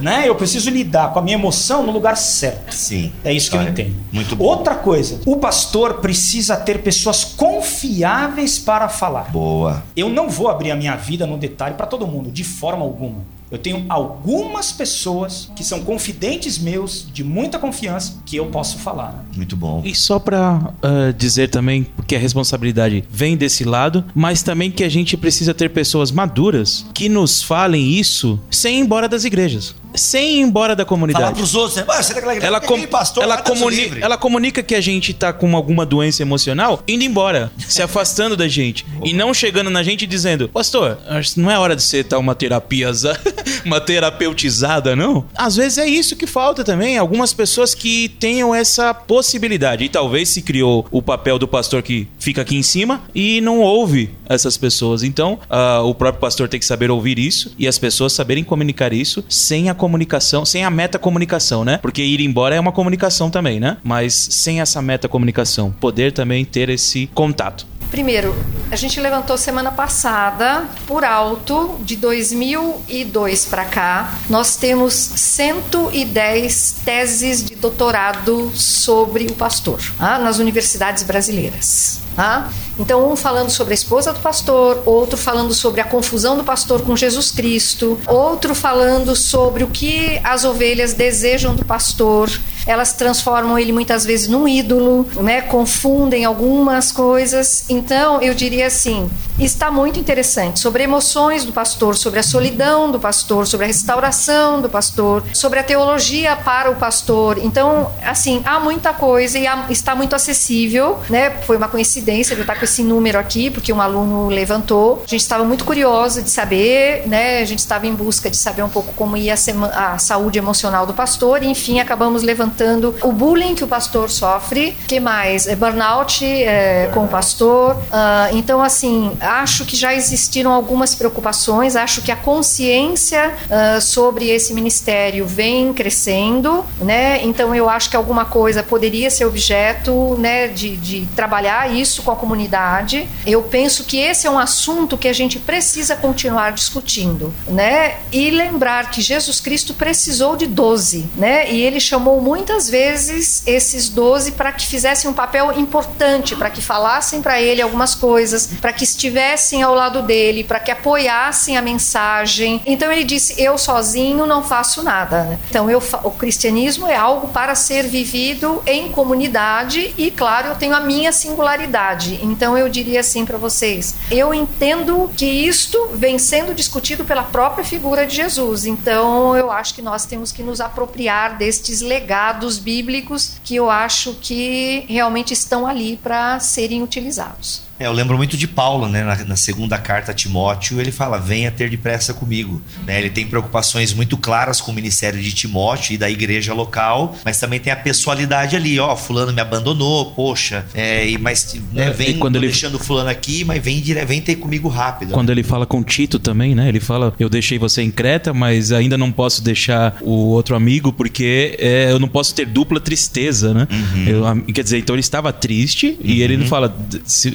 Né? 0.00 0.24
Eu 0.26 0.34
preciso 0.34 0.70
lidar 0.70 1.12
com 1.12 1.20
a 1.20 1.22
minha 1.22 1.36
emoção 1.36 1.84
no 1.84 1.92
lugar 1.92 2.16
certo. 2.16 2.74
Sim. 2.74 3.12
É 3.24 3.32
isso 3.32 3.48
que 3.48 3.56
eu 3.56 3.60
Olha, 3.60 3.70
entendo. 3.70 3.94
muito 4.12 4.34
bom. 4.34 4.44
Outra 4.44 4.74
coisa, 4.74 5.20
o 5.24 5.36
pastor 5.36 5.94
precisa 5.94 6.56
ter 6.56 6.82
pessoas 6.82 7.24
confiáveis 7.24 8.58
para 8.58 8.88
falar. 8.88 9.30
Boa. 9.30 9.82
Eu 9.96 10.08
não 10.08 10.28
vou 10.28 10.48
abrir 10.48 10.72
a 10.72 10.76
minha 10.76 10.96
vida 10.96 11.26
no 11.26 11.38
detalhe 11.38 11.74
para 11.76 11.86
todo 11.86 12.06
mundo, 12.06 12.30
de 12.30 12.42
forma 12.42 12.84
alguma. 12.84 13.22
Eu 13.54 13.58
tenho 13.58 13.86
algumas 13.88 14.72
pessoas 14.72 15.48
que 15.54 15.62
são 15.62 15.84
confidentes 15.84 16.58
meus, 16.58 17.06
de 17.12 17.22
muita 17.22 17.56
confiança, 17.56 18.20
que 18.26 18.34
eu 18.34 18.46
posso 18.46 18.78
falar. 18.78 19.24
Muito 19.36 19.56
bom. 19.56 19.80
E 19.84 19.94
só 19.94 20.18
pra 20.18 20.72
ah, 20.82 21.14
dizer 21.16 21.50
também 21.50 21.86
que 22.08 22.16
a 22.16 22.18
responsabilidade 22.18 23.04
vem 23.08 23.36
desse 23.36 23.62
lado, 23.62 24.04
mas 24.12 24.42
também 24.42 24.72
que 24.72 24.82
a 24.82 24.88
gente 24.88 25.16
precisa 25.16 25.54
ter 25.54 25.70
pessoas 25.70 26.10
maduras 26.10 26.84
que 26.92 27.08
nos 27.08 27.44
falem 27.44 27.92
isso 27.92 28.40
sem 28.50 28.78
ir 28.78 28.80
embora 28.80 29.08
das 29.08 29.24
igrejas. 29.24 29.72
Sem 29.94 30.36
ir 30.36 30.40
embora 30.40 30.74
da 30.74 30.84
Falar 30.84 30.88
comunidade. 30.88 31.34
pros 31.34 31.54
outros, 31.54 31.76
né? 31.76 31.84
Ah, 31.88 32.02
você 32.02 32.14
tá 32.14 32.20
com 32.22 32.30
Ela, 32.30 32.60
com- 32.60 32.86
pastor, 32.86 33.22
ela, 33.22 33.38
comuni- 33.38 33.76
livre. 33.76 34.02
ela 34.02 34.16
comunica 34.16 34.62
que 34.62 34.74
a 34.74 34.80
gente 34.80 35.12
tá 35.14 35.32
com 35.32 35.54
alguma 35.56 35.86
doença 35.86 36.22
emocional, 36.22 36.82
indo 36.86 37.04
embora, 37.04 37.50
se 37.68 37.80
afastando 37.82 38.36
da 38.36 38.48
gente. 38.48 38.84
E 39.04 39.12
não 39.12 39.32
chegando 39.32 39.70
na 39.70 39.82
gente 39.82 40.06
dizendo, 40.06 40.48
pastor, 40.48 40.98
que 41.22 41.40
não 41.40 41.50
é 41.50 41.58
hora 41.58 41.76
de 41.76 41.82
você 41.82 41.98
estar 41.98 42.18
uma 42.18 42.34
terapia, 42.34 42.90
uma 43.64 43.80
terapeutizada, 43.80 44.94
não? 44.96 45.24
Às 45.36 45.56
vezes 45.56 45.78
é 45.78 45.86
isso 45.86 46.16
que 46.16 46.26
falta 46.26 46.64
também. 46.64 46.98
Algumas 46.98 47.32
pessoas 47.32 47.74
que 47.74 48.08
tenham 48.08 48.54
essa 48.54 48.92
possibilidade. 48.94 49.84
E 49.84 49.88
talvez 49.88 50.28
se 50.28 50.42
criou 50.42 50.86
o 50.90 51.00
papel 51.02 51.38
do 51.38 51.46
pastor 51.48 51.82
que 51.82 52.08
fica 52.18 52.42
aqui 52.42 52.56
em 52.56 52.62
cima 52.62 53.02
e 53.14 53.40
não 53.40 53.60
ouve 53.60 54.10
essas 54.28 54.56
pessoas. 54.56 55.02
Então, 55.02 55.38
ah, 55.48 55.82
o 55.82 55.94
próprio 55.94 56.20
pastor 56.20 56.48
tem 56.48 56.58
que 56.60 56.66
saber 56.66 56.90
ouvir 56.90 57.18
isso 57.18 57.54
e 57.58 57.66
as 57.68 57.78
pessoas 57.78 58.12
saberem 58.12 58.42
comunicar 58.44 58.92
isso 58.92 59.24
sem 59.28 59.68
a 59.68 59.74
comunicação, 59.84 60.46
sem 60.46 60.64
a 60.64 60.70
metacomunicação, 60.70 61.62
né? 61.62 61.76
Porque 61.76 62.02
ir 62.02 62.20
embora 62.22 62.54
é 62.54 62.60
uma 62.60 62.72
comunicação 62.72 63.28
também, 63.28 63.60
né? 63.60 63.76
Mas 63.84 64.14
sem 64.14 64.62
essa 64.62 64.80
metacomunicação, 64.80 65.72
poder 65.78 66.10
também 66.10 66.42
ter 66.42 66.70
esse 66.70 67.06
contato. 67.08 67.66
Primeiro, 67.90 68.34
a 68.70 68.76
gente 68.76 68.98
levantou 68.98 69.36
semana 69.36 69.70
passada, 69.70 70.64
por 70.86 71.04
alto, 71.04 71.76
de 71.82 71.96
2002 71.96 73.44
para 73.44 73.66
cá, 73.66 74.18
nós 74.28 74.56
temos 74.56 74.94
110 74.94 76.76
teses 76.82 77.44
de 77.44 77.54
doutorado 77.54 78.50
sobre 78.54 79.26
o 79.26 79.34
pastor 79.34 79.80
tá? 79.98 80.18
nas 80.18 80.38
universidades 80.38 81.02
brasileiras. 81.02 82.00
Tá? 82.14 82.50
Então, 82.78 83.10
um 83.12 83.16
falando 83.16 83.50
sobre 83.50 83.72
a 83.72 83.74
esposa 83.74 84.12
do 84.12 84.20
pastor, 84.20 84.82
outro 84.84 85.16
falando 85.16 85.54
sobre 85.54 85.80
a 85.80 85.84
confusão 85.84 86.36
do 86.36 86.44
pastor 86.44 86.82
com 86.82 86.96
Jesus 86.96 87.30
Cristo, 87.30 88.00
outro 88.06 88.54
falando 88.54 89.14
sobre 89.14 89.62
o 89.64 89.68
que 89.68 90.20
as 90.24 90.44
ovelhas 90.44 90.92
desejam 90.92 91.54
do 91.54 91.64
pastor. 91.64 92.30
Elas 92.66 92.92
transformam 92.92 93.58
ele 93.58 93.72
muitas 93.72 94.04
vezes 94.04 94.28
num 94.28 94.48
ídolo, 94.48 95.06
né? 95.22 95.42
confundem 95.42 96.24
algumas 96.24 96.90
coisas. 96.90 97.64
Então, 97.68 98.20
eu 98.22 98.34
diria 98.34 98.66
assim: 98.66 99.10
está 99.38 99.70
muito 99.70 99.98
interessante 100.00 100.60
sobre 100.60 100.82
emoções 100.82 101.44
do 101.44 101.52
pastor, 101.52 101.96
sobre 101.96 102.20
a 102.20 102.22
solidão 102.22 102.90
do 102.90 102.98
pastor, 102.98 103.46
sobre 103.46 103.64
a 103.64 103.66
restauração 103.66 104.62
do 104.62 104.68
pastor, 104.70 105.22
sobre 105.34 105.58
a 105.58 105.62
teologia 105.62 106.36
para 106.36 106.70
o 106.70 106.76
pastor. 106.76 107.38
Então, 107.38 107.90
assim, 108.02 108.42
há 108.44 108.58
muita 108.58 108.92
coisa 108.94 109.38
e 109.38 109.46
há- 109.46 109.66
está 109.68 109.94
muito 109.94 110.14
acessível, 110.16 110.98
né? 111.10 111.30
Foi 111.46 111.56
uma 111.56 111.68
coincidência 111.68 112.34
de 112.34 112.40
eu 112.40 112.44
estar 112.44 112.56
com 112.56 112.64
esse 112.64 112.82
número 112.82 113.18
aqui, 113.18 113.50
porque 113.50 113.72
um 113.72 113.80
aluno 113.80 114.28
levantou. 114.28 115.02
A 115.04 115.10
gente 115.10 115.20
estava 115.20 115.44
muito 115.44 115.64
curioso 115.64 116.22
de 116.22 116.30
saber, 116.30 117.06
né? 117.06 117.40
A 117.40 117.44
gente 117.44 117.58
estava 117.58 117.86
em 117.86 117.94
busca 117.94 118.30
de 118.30 118.36
saber 118.36 118.62
um 118.62 118.68
pouco 118.68 118.92
como 118.94 119.16
ia 119.16 119.34
a, 119.72 119.92
a 119.94 119.98
saúde 119.98 120.38
emocional 120.38 120.86
do 120.86 120.94
pastor, 120.94 121.42
e 121.42 121.46
enfim, 121.46 121.78
acabamos 121.80 122.22
levantando 122.22 122.53
comentando 122.54 122.94
o 123.02 123.12
bullying 123.12 123.54
que 123.54 123.64
o 123.64 123.66
pastor 123.66 124.08
sofre, 124.08 124.76
que 124.86 125.00
mais? 125.00 125.46
É 125.46 125.56
burnout 125.56 126.24
é, 126.24 126.88
com 126.94 127.04
o 127.04 127.08
pastor. 127.08 127.82
Ah, 127.90 128.28
então, 128.32 128.62
assim, 128.62 129.12
acho 129.20 129.64
que 129.64 129.76
já 129.76 129.92
existiram 129.92 130.52
algumas 130.52 130.94
preocupações, 130.94 131.74
acho 131.74 132.00
que 132.00 132.12
a 132.12 132.16
consciência 132.16 133.34
ah, 133.50 133.80
sobre 133.80 134.28
esse 134.28 134.54
ministério 134.54 135.26
vem 135.26 135.72
crescendo, 135.72 136.64
né? 136.80 137.20
Então, 137.24 137.54
eu 137.54 137.68
acho 137.68 137.90
que 137.90 137.96
alguma 137.96 138.24
coisa 138.24 138.62
poderia 138.62 139.10
ser 139.10 139.24
objeto, 139.24 140.16
né, 140.18 140.46
de, 140.46 140.76
de 140.76 141.06
trabalhar 141.16 141.74
isso 141.74 142.02
com 142.02 142.12
a 142.12 142.16
comunidade. 142.16 143.08
Eu 143.26 143.42
penso 143.42 143.84
que 143.84 143.98
esse 143.98 144.26
é 144.26 144.30
um 144.30 144.38
assunto 144.38 144.96
que 144.96 145.08
a 145.08 145.12
gente 145.12 145.38
precisa 145.38 145.96
continuar 145.96 146.52
discutindo, 146.52 147.34
né? 147.48 147.96
E 148.12 148.30
lembrar 148.30 148.90
que 148.90 149.00
Jesus 149.00 149.40
Cristo 149.40 149.74
precisou 149.74 150.36
de 150.36 150.46
12, 150.46 151.06
né? 151.16 151.50
E 151.50 151.60
ele 151.60 151.80
chamou 151.80 152.20
muitas 152.44 152.68
vezes 152.68 153.42
esses 153.46 153.88
12 153.88 154.32
para 154.32 154.52
que 154.52 154.66
fizessem 154.66 155.10
um 155.10 155.14
papel 155.14 155.58
importante, 155.58 156.36
para 156.36 156.50
que 156.50 156.60
falassem 156.60 157.22
para 157.22 157.40
ele 157.40 157.62
algumas 157.62 157.94
coisas, 157.94 158.46
para 158.60 158.70
que 158.70 158.84
estivessem 158.84 159.62
ao 159.62 159.74
lado 159.74 160.02
dele, 160.02 160.44
para 160.44 160.60
que 160.60 160.70
apoiassem 160.70 161.56
a 161.56 161.62
mensagem. 161.62 162.60
Então 162.66 162.92
ele 162.92 163.02
disse: 163.02 163.40
"Eu 163.40 163.56
sozinho 163.56 164.26
não 164.26 164.42
faço 164.42 164.82
nada". 164.82 165.40
Então 165.48 165.70
eu, 165.70 165.82
o 166.02 166.10
cristianismo 166.10 166.86
é 166.86 166.94
algo 166.94 167.28
para 167.28 167.54
ser 167.54 167.84
vivido 167.84 168.62
em 168.66 168.90
comunidade 168.90 169.94
e 169.96 170.10
claro, 170.10 170.48
eu 170.48 170.54
tenho 170.54 170.76
a 170.76 170.80
minha 170.80 171.12
singularidade. 171.12 172.20
Então 172.22 172.58
eu 172.58 172.68
diria 172.68 173.00
assim 173.00 173.24
para 173.24 173.38
vocês: 173.38 173.94
eu 174.10 174.34
entendo 174.34 175.10
que 175.16 175.24
isto 175.24 175.88
vem 175.94 176.18
sendo 176.18 176.52
discutido 176.52 177.06
pela 177.06 177.22
própria 177.22 177.64
figura 177.64 178.06
de 178.06 178.16
Jesus. 178.16 178.66
Então 178.66 179.34
eu 179.34 179.50
acho 179.50 179.74
que 179.74 179.80
nós 179.80 180.04
temos 180.04 180.30
que 180.30 180.42
nos 180.42 180.60
apropriar 180.60 181.38
destes 181.38 181.80
legados 181.80 182.33
bíblicos 182.58 183.40
que 183.42 183.56
eu 183.56 183.70
acho 183.70 184.14
que 184.20 184.84
realmente 184.88 185.32
estão 185.32 185.66
ali 185.66 185.96
para 185.96 186.38
serem 186.40 186.82
utilizados. 186.82 187.62
É, 187.78 187.86
eu 187.86 187.92
lembro 187.92 188.16
muito 188.16 188.36
de 188.36 188.46
Paulo, 188.46 188.88
né? 188.88 189.02
Na, 189.02 189.24
na, 189.24 189.36
segunda 189.36 189.76
carta 189.78 190.12
a 190.12 190.14
Timóteo, 190.14 190.80
ele 190.80 190.92
fala: 190.92 191.18
venha 191.18 191.50
ter 191.50 191.68
depressa 191.68 192.14
comigo. 192.14 192.62
Né? 192.86 193.00
Ele 193.00 193.10
tem 193.10 193.26
preocupações 193.26 193.92
muito 193.92 194.16
claras 194.16 194.60
com 194.60 194.70
o 194.70 194.74
ministério 194.74 195.20
de 195.20 195.32
Timóteo 195.32 195.94
e 195.94 195.98
da 195.98 196.08
igreja 196.08 196.54
local, 196.54 197.16
mas 197.24 197.38
também 197.40 197.58
tem 197.58 197.72
a 197.72 197.76
pessoalidade 197.76 198.54
ali, 198.54 198.78
ó, 198.78 198.94
fulano 198.94 199.32
me 199.32 199.40
abandonou, 199.40 200.12
poxa, 200.12 200.64
é, 200.72 201.08
e, 201.08 201.18
mas 201.18 201.56
né, 201.72 201.90
vem 201.90 202.18
quando 202.18 202.36
ele... 202.36 202.46
deixando 202.46 202.78
fulano 202.78 203.10
aqui, 203.10 203.44
mas 203.44 203.62
vem, 203.62 203.82
vem 203.82 204.20
ter 204.20 204.36
comigo 204.36 204.68
rápido. 204.68 205.12
Quando 205.12 205.30
ele 205.30 205.42
fala 205.42 205.66
com 205.66 205.82
Tito 205.82 206.18
também, 206.18 206.54
né? 206.54 206.68
Ele 206.68 206.80
fala: 206.80 207.12
eu 207.18 207.28
deixei 207.28 207.58
você 207.58 207.82
em 207.82 207.90
Creta, 207.90 208.32
mas 208.32 208.70
ainda 208.70 208.96
não 208.96 209.10
posso 209.10 209.42
deixar 209.42 209.96
o 210.00 210.28
outro 210.28 210.54
amigo 210.54 210.92
porque 210.92 211.56
é, 211.58 211.90
eu 211.90 211.98
não 211.98 212.08
posso 212.08 212.34
ter 212.34 212.46
dupla 212.46 212.78
tristeza, 212.78 213.52
né? 213.52 213.66
Uhum. 213.70 214.04
Eu, 214.06 214.52
quer 214.52 214.62
dizer, 214.62 214.78
então 214.78 214.94
ele 214.94 215.00
estava 215.00 215.32
triste 215.32 215.88
uhum. 215.88 215.96
e 216.04 216.22
ele 216.22 216.36
não 216.36 216.46
fala 216.46 216.74